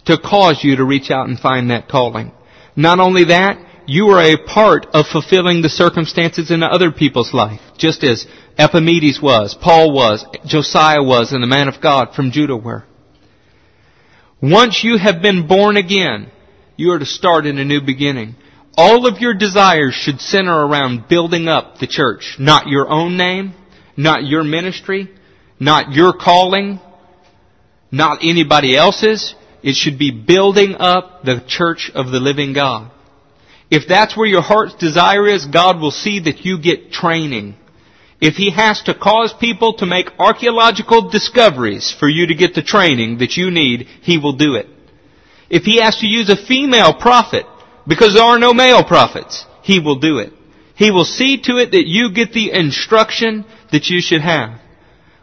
to 0.05 0.17
cause 0.17 0.63
you 0.63 0.77
to 0.77 0.83
reach 0.83 1.11
out 1.11 1.27
and 1.27 1.39
find 1.39 1.69
that 1.69 1.87
calling. 1.87 2.31
Not 2.75 2.99
only 2.99 3.25
that, 3.25 3.63
you 3.85 4.07
are 4.07 4.19
a 4.19 4.43
part 4.43 4.87
of 4.95 5.05
fulfilling 5.05 5.61
the 5.61 5.69
circumstances 5.69 6.49
in 6.49 6.63
other 6.63 6.91
people's 6.91 7.35
life, 7.35 7.61
just 7.77 8.03
as 8.03 8.25
Epimenides 8.57 9.21
was, 9.21 9.53
Paul 9.53 9.93
was, 9.93 10.25
Josiah 10.43 11.03
was, 11.03 11.33
and 11.33 11.43
the 11.43 11.47
man 11.47 11.67
of 11.67 11.79
God 11.79 12.15
from 12.15 12.31
Judah 12.31 12.57
were. 12.57 12.83
Once 14.41 14.83
you 14.83 14.97
have 14.97 15.21
been 15.21 15.45
born 15.45 15.77
again, 15.77 16.31
you 16.75 16.93
are 16.93 16.99
to 16.99 17.05
start 17.05 17.45
in 17.45 17.59
a 17.59 17.63
new 17.63 17.79
beginning. 17.79 18.33
All 18.75 19.05
of 19.05 19.19
your 19.19 19.35
desires 19.35 19.93
should 19.93 20.19
center 20.19 20.65
around 20.65 21.07
building 21.07 21.47
up 21.47 21.77
the 21.77 21.85
church. 21.85 22.37
Not 22.39 22.65
your 22.65 22.89
own 22.89 23.17
name, 23.17 23.53
not 23.95 24.25
your 24.25 24.43
ministry, 24.43 25.11
not 25.59 25.93
your 25.93 26.13
calling, 26.13 26.79
not 27.91 28.19
anybody 28.23 28.75
else's. 28.75 29.35
It 29.61 29.75
should 29.75 29.97
be 29.97 30.11
building 30.11 30.75
up 30.77 31.23
the 31.23 31.43
church 31.47 31.91
of 31.93 32.11
the 32.11 32.19
living 32.19 32.53
God. 32.53 32.91
If 33.71 33.87
that's 33.87 34.15
where 34.15 34.27
your 34.27 34.41
heart's 34.41 34.75
desire 34.75 35.27
is, 35.27 35.45
God 35.45 35.79
will 35.79 35.91
see 35.91 36.19
that 36.21 36.45
you 36.45 36.59
get 36.59 36.91
training. 36.91 37.55
If 38.19 38.35
He 38.35 38.51
has 38.51 38.81
to 38.83 38.93
cause 38.93 39.33
people 39.33 39.73
to 39.75 39.85
make 39.85 40.19
archaeological 40.19 41.09
discoveries 41.09 41.91
for 41.91 42.07
you 42.07 42.27
to 42.27 42.35
get 42.35 42.53
the 42.53 42.61
training 42.61 43.17
that 43.17 43.35
you 43.35 43.51
need, 43.51 43.87
He 44.01 44.17
will 44.17 44.33
do 44.33 44.55
it. 44.55 44.67
If 45.49 45.63
He 45.63 45.81
has 45.81 45.97
to 45.99 46.07
use 46.07 46.29
a 46.29 46.35
female 46.35 46.93
prophet, 46.93 47.45
because 47.87 48.13
there 48.13 48.23
are 48.23 48.39
no 48.39 48.53
male 48.53 48.83
prophets, 48.83 49.45
He 49.61 49.79
will 49.79 49.99
do 49.99 50.19
it. 50.19 50.33
He 50.75 50.91
will 50.91 51.05
see 51.05 51.41
to 51.43 51.57
it 51.57 51.71
that 51.71 51.87
you 51.87 52.11
get 52.11 52.33
the 52.33 52.51
instruction 52.51 53.45
that 53.71 53.87
you 53.87 54.01
should 54.01 54.21
have. 54.21 54.59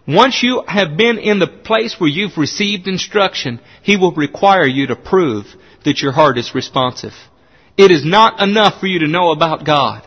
Once 0.06 0.42
you 0.42 0.62
have 0.66 0.96
been 0.96 1.18
in 1.18 1.38
the 1.38 1.46
place 1.46 1.96
where 1.98 2.08
you've 2.08 2.38
received 2.38 2.88
instruction, 2.88 3.60
He 3.82 3.96
will 3.96 4.12
require 4.12 4.66
you 4.66 4.88
to 4.88 4.96
prove 4.96 5.46
that 5.84 6.00
your 6.00 6.12
heart 6.12 6.38
is 6.38 6.54
responsive. 6.54 7.12
It 7.76 7.90
is 7.90 8.04
not 8.04 8.40
enough 8.40 8.80
for 8.80 8.86
you 8.86 9.00
to 9.00 9.06
know 9.06 9.30
about 9.30 9.64
God. 9.64 10.06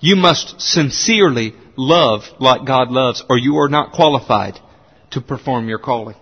You 0.00 0.16
must 0.16 0.60
sincerely 0.60 1.54
love 1.76 2.22
like 2.38 2.66
God 2.66 2.90
loves 2.90 3.24
or 3.28 3.38
you 3.38 3.58
are 3.58 3.68
not 3.68 3.92
qualified 3.92 4.58
to 5.10 5.20
perform 5.20 5.68
your 5.68 5.78
calling. 5.78 6.16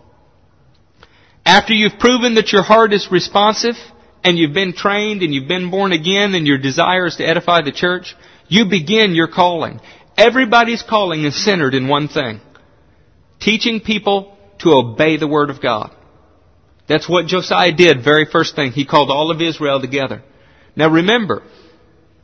After 1.45 1.75
you've 1.75 1.99
proven 1.99 2.35
that 2.35 2.53
your 2.53 2.63
heart 2.63 2.93
is 2.93 3.11
responsive 3.11 3.77
and 4.25 4.39
you've 4.39 4.55
been 4.55 4.73
trained 4.73 5.23
and 5.23 5.35
you've 5.35 5.49
been 5.49 5.71
born 5.71 5.93
again 5.93 6.35
and 6.35 6.47
your 6.47 6.59
desire 6.59 7.07
is 7.07 7.17
to 7.17 7.25
edify 7.27 7.63
the 7.63 7.73
church, 7.73 8.17
you 8.49 8.65
begin 8.65 9.15
your 9.15 9.29
calling. 9.29 9.81
Everybody's 10.17 10.83
calling 10.83 11.25
is 11.25 11.45
centered 11.45 11.75
in 11.75 11.89
one 11.89 12.09
thing. 12.09 12.41
Teaching 13.41 13.81
people 13.81 14.37
to 14.61 14.71
obey 14.71 15.17
the 15.17 15.29
Word 15.29 15.51
of 15.51 15.61
God. 15.61 15.91
That's 16.89 17.09
what 17.09 17.27
Josiah 17.27 17.73
did 17.73 18.05
very 18.05 18.27
first 18.31 18.55
thing. 18.55 18.73
He 18.73 18.87
called 18.87 19.11
all 19.11 19.31
of 19.31 19.43
Israel 19.43 19.81
together. 19.81 20.23
Now 20.77 20.89
remember, 20.89 21.43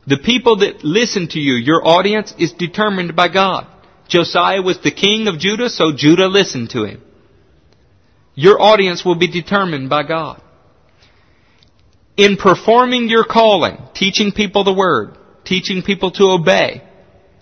the 0.07 0.17
people 0.17 0.57
that 0.57 0.83
listen 0.83 1.27
to 1.29 1.39
you, 1.39 1.55
your 1.55 1.85
audience, 1.85 2.33
is 2.37 2.53
determined 2.53 3.15
by 3.15 3.27
God. 3.27 3.67
Josiah 4.07 4.61
was 4.61 4.79
the 4.79 4.91
king 4.91 5.27
of 5.27 5.39
Judah, 5.39 5.69
so 5.69 5.91
Judah 5.95 6.27
listened 6.27 6.71
to 6.71 6.85
him. 6.85 7.01
Your 8.35 8.61
audience 8.61 9.05
will 9.05 9.15
be 9.15 9.27
determined 9.27 9.89
by 9.89 10.03
God. 10.03 10.41
In 12.17 12.37
performing 12.37 13.09
your 13.09 13.25
calling, 13.25 13.77
teaching 13.95 14.31
people 14.31 14.63
the 14.63 14.73
Word, 14.73 15.17
teaching 15.45 15.81
people 15.83 16.11
to 16.11 16.25
obey, 16.25 16.83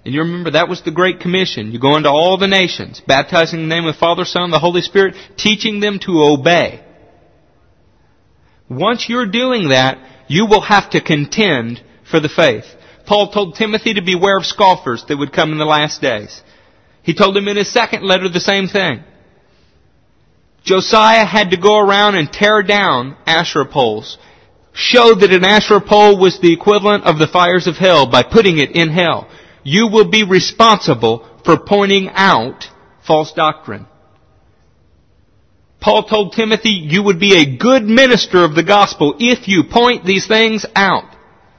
and 0.04 0.14
you 0.14 0.22
remember 0.22 0.52
that 0.52 0.70
was 0.70 0.82
the 0.82 0.92
Great 0.92 1.20
Commission. 1.20 1.72
You 1.72 1.80
go 1.80 1.96
into 1.96 2.10
all 2.10 2.38
the 2.38 2.48
nations, 2.48 3.02
baptizing 3.06 3.62
in 3.62 3.70
the 3.70 3.76
name 3.76 3.86
of 3.86 3.94
the 3.94 4.00
Father, 4.00 4.26
Son, 4.26 4.46
and 4.46 4.54
the 4.54 4.60
Holy 4.60 4.82
Spirit, 4.82 5.16
teaching 5.38 5.80
them 5.80 6.00
to 6.00 6.24
obey. 6.24 6.84
Once 8.68 9.08
you're 9.08 9.28
doing 9.28 9.70
that, 9.70 10.00
you 10.28 10.46
will 10.46 10.62
have 10.62 10.90
to 10.92 11.02
contend 11.02 11.84
for 12.10 12.20
the 12.20 12.30
faith. 12.30 12.66
Paul 13.06 13.32
told 13.32 13.56
Timothy 13.56 13.94
to 13.96 14.02
beware 14.02 14.38
of 14.38 14.46
scoffers 14.46 15.06
that 15.08 15.18
would 15.18 15.34
come 15.34 15.52
in 15.52 15.58
the 15.58 15.66
last 15.66 16.02
days. 16.02 16.42
He 17.04 17.14
told 17.14 17.36
him 17.36 17.48
in 17.48 17.58
his 17.58 17.72
second 17.72 18.04
letter 18.04 18.30
the 18.30 18.40
same 18.40 18.68
thing. 18.68 19.04
Josiah 20.64 21.26
had 21.26 21.52
to 21.52 21.58
go 21.58 21.78
around 21.80 22.16
and 22.16 22.32
tear 22.32 22.64
down 22.64 23.18
Asherah 23.26 23.66
poles, 23.66 24.18
show 24.74 25.16
that 25.16 25.32
an 25.32 25.44
Asherah 25.44 25.82
pole 25.82 26.20
was 26.20 26.40
the 26.40 26.54
equivalent 26.54 27.04
of 27.04 27.20
the 27.20 27.28
fires 27.28 27.68
of 27.68 27.78
hell 27.78 28.10
by 28.10 28.24
putting 28.24 28.58
it 28.58 28.72
in 28.72 28.90
hell. 28.90 29.30
You 29.64 29.88
will 29.88 30.10
be 30.10 30.24
responsible 30.24 31.28
for 31.46 31.58
pointing 31.58 32.10
out 32.10 32.66
false 33.06 33.34
doctrine. 33.34 33.88
Paul 35.80 36.04
told 36.04 36.34
Timothy, 36.34 36.70
you 36.70 37.02
would 37.04 37.20
be 37.20 37.36
a 37.36 37.58
good 37.58 37.84
minister 37.84 38.44
of 38.44 38.54
the 38.54 38.64
gospel 38.64 39.16
if 39.20 39.48
you 39.48 39.64
point 39.64 40.06
these 40.06 40.28
things 40.28 40.66
out. 40.76 41.16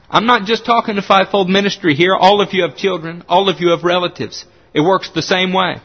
I'm 0.09 0.25
not 0.25 0.45
just 0.45 0.65
talking 0.65 0.95
to 0.95 1.01
fivefold 1.01 1.49
ministry 1.49 1.93
here. 1.93 2.15
All 2.15 2.39
of 2.39 2.53
you 2.53 2.63
have 2.63 2.77
children. 2.77 3.23
All 3.27 3.49
of 3.49 3.59
you 3.59 3.71
have 3.71 3.83
relatives. 3.83 4.45
It 4.73 4.81
works 4.81 5.09
the 5.09 5.21
same 5.21 5.51
way. 5.51 5.75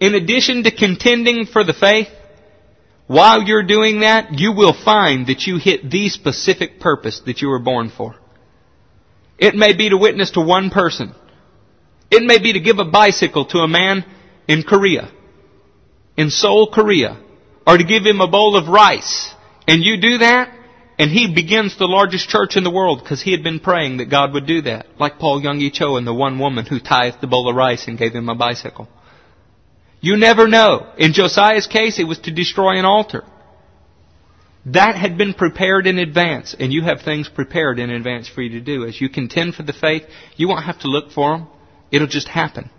In 0.00 0.14
addition 0.14 0.64
to 0.64 0.70
contending 0.70 1.46
for 1.46 1.64
the 1.64 1.72
faith, 1.72 2.08
while 3.06 3.42
you're 3.42 3.62
doing 3.62 4.00
that, 4.00 4.38
you 4.38 4.52
will 4.52 4.72
find 4.72 5.26
that 5.28 5.46
you 5.46 5.58
hit 5.58 5.90
the 5.90 6.08
specific 6.08 6.78
purpose 6.80 7.20
that 7.26 7.40
you 7.40 7.48
were 7.48 7.58
born 7.58 7.90
for. 7.90 8.16
It 9.40 9.56
may 9.56 9.72
be 9.72 9.88
to 9.88 9.96
witness 9.96 10.32
to 10.32 10.40
one 10.40 10.70
person. 10.70 11.14
It 12.10 12.22
may 12.22 12.38
be 12.38 12.52
to 12.52 12.60
give 12.60 12.78
a 12.78 12.84
bicycle 12.84 13.46
to 13.46 13.58
a 13.58 13.68
man 13.68 14.04
in 14.46 14.62
Korea 14.62 15.10
in 16.20 16.28
Seoul, 16.28 16.70
Korea, 16.70 17.18
or 17.66 17.78
to 17.78 17.84
give 17.84 18.04
him 18.04 18.20
a 18.20 18.28
bowl 18.28 18.54
of 18.54 18.68
rice, 18.68 19.34
and 19.66 19.82
you 19.82 19.98
do 19.98 20.18
that, 20.18 20.54
and 20.98 21.10
he 21.10 21.34
begins 21.34 21.78
the 21.78 21.86
largest 21.88 22.28
church 22.28 22.56
in 22.56 22.64
the 22.64 22.70
world 22.70 23.02
because 23.02 23.22
he 23.22 23.32
had 23.32 23.42
been 23.42 23.58
praying 23.58 23.96
that 23.96 24.10
God 24.10 24.34
would 24.34 24.46
do 24.46 24.60
that, 24.62 24.86
like 24.98 25.18
Paul 25.18 25.40
Yonggi 25.40 25.72
Cho 25.72 25.96
and 25.96 26.06
the 26.06 26.12
one 26.12 26.38
woman 26.38 26.66
who 26.66 26.78
tithed 26.78 27.22
the 27.22 27.26
bowl 27.26 27.48
of 27.48 27.56
rice 27.56 27.88
and 27.88 27.96
gave 27.96 28.12
him 28.12 28.28
a 28.28 28.34
bicycle. 28.34 28.86
You 30.02 30.18
never 30.18 30.46
know. 30.46 30.92
In 30.98 31.14
Josiah's 31.14 31.66
case, 31.66 31.98
it 31.98 32.04
was 32.04 32.18
to 32.20 32.30
destroy 32.30 32.78
an 32.78 32.84
altar. 32.84 33.24
That 34.66 34.94
had 34.94 35.16
been 35.16 35.32
prepared 35.32 35.86
in 35.86 35.98
advance, 35.98 36.54
and 36.58 36.72
you 36.72 36.82
have 36.82 37.00
things 37.00 37.28
prepared 37.28 37.78
in 37.78 37.90
advance 37.90 38.28
for 38.28 38.42
you 38.42 38.50
to 38.50 38.60
do. 38.60 38.84
As 38.84 39.00
you 39.00 39.08
contend 39.08 39.54
for 39.54 39.62
the 39.62 39.72
faith, 39.72 40.02
you 40.36 40.48
won't 40.48 40.66
have 40.66 40.80
to 40.80 40.88
look 40.88 41.12
for 41.12 41.38
them. 41.38 41.48
It'll 41.90 42.06
just 42.06 42.28
happen. 42.28 42.70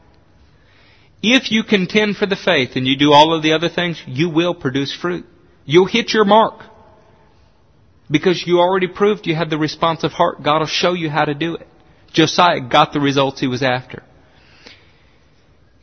If 1.24 1.52
you 1.52 1.64
contend 1.64 2.18
for 2.18 2.28
the 2.28 2.36
faith 2.36 2.72
and 2.76 2.88
you 2.88 2.98
do 2.98 3.12
all 3.14 3.34
of 3.34 3.42
the 3.44 3.54
other 3.54 3.70
things, 3.70 4.02
you 4.06 4.30
will 4.30 4.54
produce 4.54 4.96
fruit. 4.96 5.26
You'll 5.66 5.88
hit 5.88 6.14
your 6.14 6.26
mark. 6.26 6.64
Because 8.10 8.44
you 8.46 8.60
already 8.60 8.88
proved 8.88 9.26
you 9.26 9.36
had 9.36 9.50
the 9.50 9.58
responsive 9.58 10.12
heart. 10.12 10.44
God 10.44 10.60
will 10.60 10.68
show 10.68 10.94
you 10.94 11.10
how 11.10 11.26
to 11.26 11.34
do 11.34 11.56
it. 11.56 11.68
Josiah 12.14 12.62
got 12.62 12.94
the 12.94 13.00
results 13.00 13.40
he 13.40 13.48
was 13.48 13.64
after. 13.64 14.04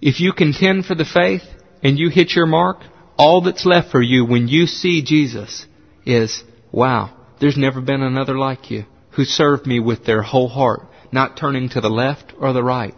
If 0.00 0.20
you 0.20 0.32
contend 0.32 0.84
for 0.84 0.94
the 0.94 1.04
faith 1.04 1.42
and 1.82 1.98
you 1.98 2.08
hit 2.08 2.32
your 2.32 2.46
mark, 2.46 2.78
all 3.16 3.40
that's 3.40 3.66
left 3.66 3.90
for 3.90 4.02
you 4.02 4.24
when 4.24 4.46
you 4.46 4.66
see 4.66 5.02
Jesus 5.02 5.66
is, 6.08 6.42
wow, 6.72 7.14
there's 7.40 7.56
never 7.56 7.80
been 7.80 8.02
another 8.02 8.36
like 8.36 8.70
you 8.70 8.84
who 9.10 9.24
served 9.24 9.66
me 9.66 9.78
with 9.78 10.04
their 10.04 10.22
whole 10.22 10.48
heart, 10.48 10.82
not 11.12 11.36
turning 11.36 11.68
to 11.68 11.80
the 11.80 11.90
left 11.90 12.32
or 12.38 12.52
the 12.52 12.62
right. 12.62 12.94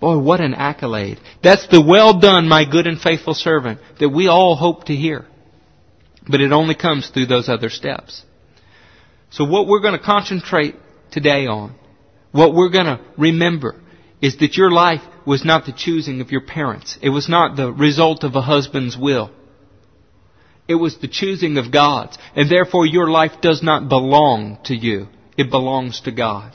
Boy, 0.00 0.18
what 0.18 0.40
an 0.40 0.54
accolade. 0.54 1.18
That's 1.42 1.66
the 1.68 1.80
well 1.80 2.18
done, 2.18 2.48
my 2.48 2.64
good 2.70 2.86
and 2.86 3.00
faithful 3.00 3.34
servant 3.34 3.80
that 3.98 4.08
we 4.08 4.28
all 4.28 4.56
hope 4.56 4.84
to 4.84 4.94
hear. 4.94 5.26
But 6.28 6.40
it 6.40 6.52
only 6.52 6.74
comes 6.74 7.08
through 7.08 7.26
those 7.26 7.48
other 7.48 7.70
steps. 7.70 8.24
So 9.30 9.44
what 9.44 9.66
we're 9.66 9.80
going 9.80 9.98
to 9.98 10.04
concentrate 10.04 10.76
today 11.10 11.46
on, 11.46 11.74
what 12.32 12.54
we're 12.54 12.70
going 12.70 12.86
to 12.86 13.00
remember, 13.16 13.76
is 14.20 14.36
that 14.38 14.56
your 14.56 14.70
life 14.70 15.02
was 15.26 15.44
not 15.44 15.66
the 15.66 15.72
choosing 15.72 16.20
of 16.20 16.30
your 16.30 16.40
parents. 16.40 16.98
It 17.02 17.10
was 17.10 17.28
not 17.28 17.56
the 17.56 17.72
result 17.72 18.24
of 18.24 18.34
a 18.34 18.40
husband's 18.40 18.96
will. 18.96 19.30
It 20.68 20.74
was 20.74 20.98
the 20.98 21.08
choosing 21.08 21.58
of 21.58 21.72
God's. 21.72 22.18
And 22.34 22.50
therefore 22.50 22.86
your 22.86 23.08
life 23.08 23.40
does 23.40 23.62
not 23.62 23.88
belong 23.88 24.58
to 24.64 24.74
you. 24.74 25.08
It 25.36 25.50
belongs 25.50 26.00
to 26.02 26.12
God. 26.12 26.52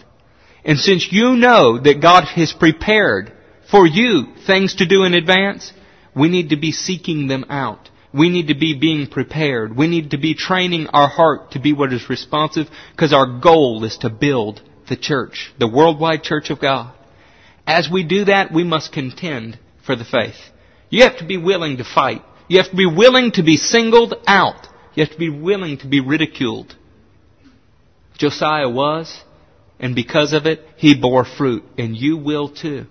And 0.63 0.77
since 0.77 1.11
you 1.11 1.35
know 1.35 1.79
that 1.79 2.01
God 2.01 2.25
has 2.25 2.53
prepared 2.53 3.31
for 3.69 3.87
you 3.87 4.33
things 4.45 4.75
to 4.75 4.87
do 4.87 5.03
in 5.03 5.13
advance, 5.13 5.71
we 6.15 6.29
need 6.29 6.49
to 6.49 6.57
be 6.57 6.71
seeking 6.71 7.27
them 7.27 7.45
out. 7.49 7.89
We 8.13 8.29
need 8.29 8.47
to 8.47 8.55
be 8.55 8.77
being 8.77 9.07
prepared. 9.07 9.75
We 9.75 9.87
need 9.87 10.11
to 10.11 10.17
be 10.17 10.35
training 10.35 10.87
our 10.87 11.07
heart 11.07 11.51
to 11.51 11.59
be 11.59 11.71
what 11.71 11.93
is 11.93 12.09
responsive 12.09 12.67
because 12.91 13.13
our 13.13 13.39
goal 13.39 13.83
is 13.85 13.97
to 13.99 14.09
build 14.09 14.61
the 14.89 14.97
church, 14.97 15.53
the 15.57 15.69
worldwide 15.69 16.21
church 16.21 16.49
of 16.49 16.59
God. 16.59 16.93
As 17.65 17.89
we 17.89 18.03
do 18.03 18.25
that, 18.25 18.51
we 18.51 18.65
must 18.65 18.91
contend 18.91 19.57
for 19.85 19.95
the 19.95 20.03
faith. 20.03 20.35
You 20.89 21.03
have 21.03 21.19
to 21.19 21.25
be 21.25 21.37
willing 21.37 21.77
to 21.77 21.85
fight. 21.85 22.21
You 22.51 22.57
have 22.57 22.71
to 22.71 22.75
be 22.75 22.85
willing 22.85 23.31
to 23.33 23.43
be 23.43 23.55
singled 23.55 24.13
out. 24.27 24.67
You 24.93 25.05
have 25.05 25.13
to 25.13 25.17
be 25.17 25.29
willing 25.29 25.77
to 25.77 25.87
be 25.87 26.01
ridiculed. 26.01 26.75
Josiah 28.17 28.69
was, 28.69 29.23
and 29.79 29.95
because 29.95 30.33
of 30.33 30.45
it, 30.45 30.59
he 30.75 30.93
bore 30.93 31.23
fruit, 31.23 31.63
and 31.77 31.95
you 31.95 32.17
will 32.17 32.49
too. 32.49 32.87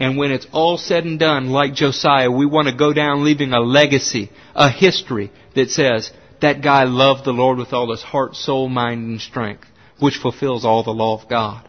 And 0.00 0.18
when 0.18 0.32
it's 0.32 0.48
all 0.52 0.78
said 0.78 1.04
and 1.04 1.20
done, 1.20 1.50
like 1.50 1.74
Josiah, 1.74 2.28
we 2.28 2.44
want 2.44 2.66
to 2.66 2.74
go 2.74 2.92
down 2.92 3.22
leaving 3.22 3.52
a 3.52 3.60
legacy, 3.60 4.32
a 4.52 4.68
history 4.68 5.30
that 5.54 5.70
says, 5.70 6.10
that 6.40 6.60
guy 6.60 6.82
loved 6.82 7.24
the 7.24 7.30
Lord 7.30 7.58
with 7.58 7.72
all 7.72 7.92
his 7.92 8.02
heart, 8.02 8.34
soul, 8.34 8.68
mind, 8.68 9.08
and 9.08 9.20
strength, 9.20 9.68
which 10.00 10.16
fulfills 10.16 10.64
all 10.64 10.82
the 10.82 10.90
law 10.90 11.22
of 11.22 11.28
God. 11.28 11.68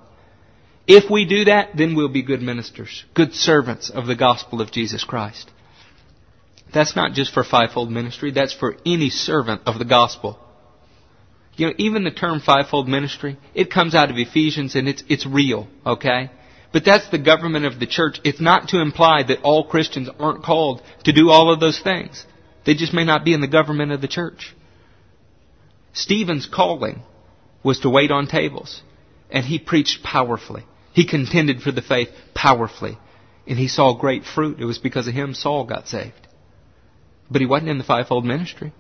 If 0.88 1.12
we 1.12 1.26
do 1.26 1.46
that, 1.46 1.78
then 1.78 1.96
we'll 1.96 2.10
be 2.10 2.24
good 2.24 2.42
ministers, 2.42 3.06
good 3.14 3.36
servants 3.36 3.92
of 3.92 4.08
the 4.08 4.16
gospel 4.16 4.62
of 4.62 4.72
Jesus 4.72 5.04
Christ. 5.04 5.52
That's 6.74 6.96
not 6.96 7.14
just 7.14 7.34
for 7.34 7.44
fivefold 7.44 7.92
ministry, 7.92 8.32
that's 8.32 8.54
for 8.54 8.76
any 8.86 9.10
servant 9.10 9.62
of 9.66 9.80
the 9.80 9.86
gospel. 9.86 10.40
You 11.56 11.68
know, 11.68 11.74
even 11.78 12.04
the 12.04 12.12
term 12.12 12.40
fivefold 12.40 12.88
ministry, 12.88 13.38
it 13.54 13.72
comes 13.72 13.96
out 13.96 14.10
of 14.10 14.18
Ephesians 14.18 14.76
and 14.76 14.88
it's, 14.88 15.04
it's 15.10 15.26
real, 15.26 15.68
okay? 15.86 16.30
But 16.72 16.86
that's 16.86 17.10
the 17.10 17.18
government 17.18 17.66
of 17.66 17.80
the 17.80 17.88
church. 17.88 18.20
It's 18.24 18.40
not 18.40 18.70
to 18.70 18.82
imply 18.82 19.24
that 19.24 19.42
all 19.42 19.66
Christians 19.68 20.10
aren't 20.20 20.44
called 20.44 20.82
to 21.06 21.12
do 21.12 21.30
all 21.30 21.52
of 21.52 21.60
those 21.60 21.80
things. 21.80 22.26
They 22.66 22.76
just 22.76 22.94
may 22.94 23.04
not 23.04 23.26
be 23.26 23.34
in 23.34 23.42
the 23.42 23.48
government 23.48 23.92
of 23.92 24.02
the 24.02 24.08
church. 24.08 24.56
Stephen's 25.94 26.46
calling 26.46 27.02
was 27.64 27.80
to 27.82 27.90
wait 27.90 28.12
on 28.12 28.28
tables, 28.28 28.82
and 29.32 29.44
he 29.44 29.60
preached 29.60 30.04
powerfully. 30.04 30.64
He 30.94 31.08
contended 31.08 31.62
for 31.62 31.72
the 31.72 31.82
faith 31.82 32.10
powerfully, 32.34 32.98
and 33.48 33.58
he 33.58 33.68
saw 33.68 33.98
great 33.98 34.24
fruit. 34.24 34.60
It 34.60 34.66
was 34.66 34.78
because 34.78 35.08
of 35.08 35.14
him 35.14 35.34
Saul 35.34 35.66
got 35.66 35.88
saved. 35.88 36.28
But 37.30 37.42
he 37.42 37.48
wasn't 37.48 37.70
in 37.70 37.78
the 37.78 37.84
fivefold 37.84 38.26
ministry. 38.26 38.74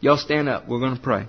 Y'all 0.00 0.16
stand 0.16 0.48
up. 0.48 0.68
We're 0.68 0.80
going 0.80 0.96
to 0.96 1.02
pray. 1.02 1.26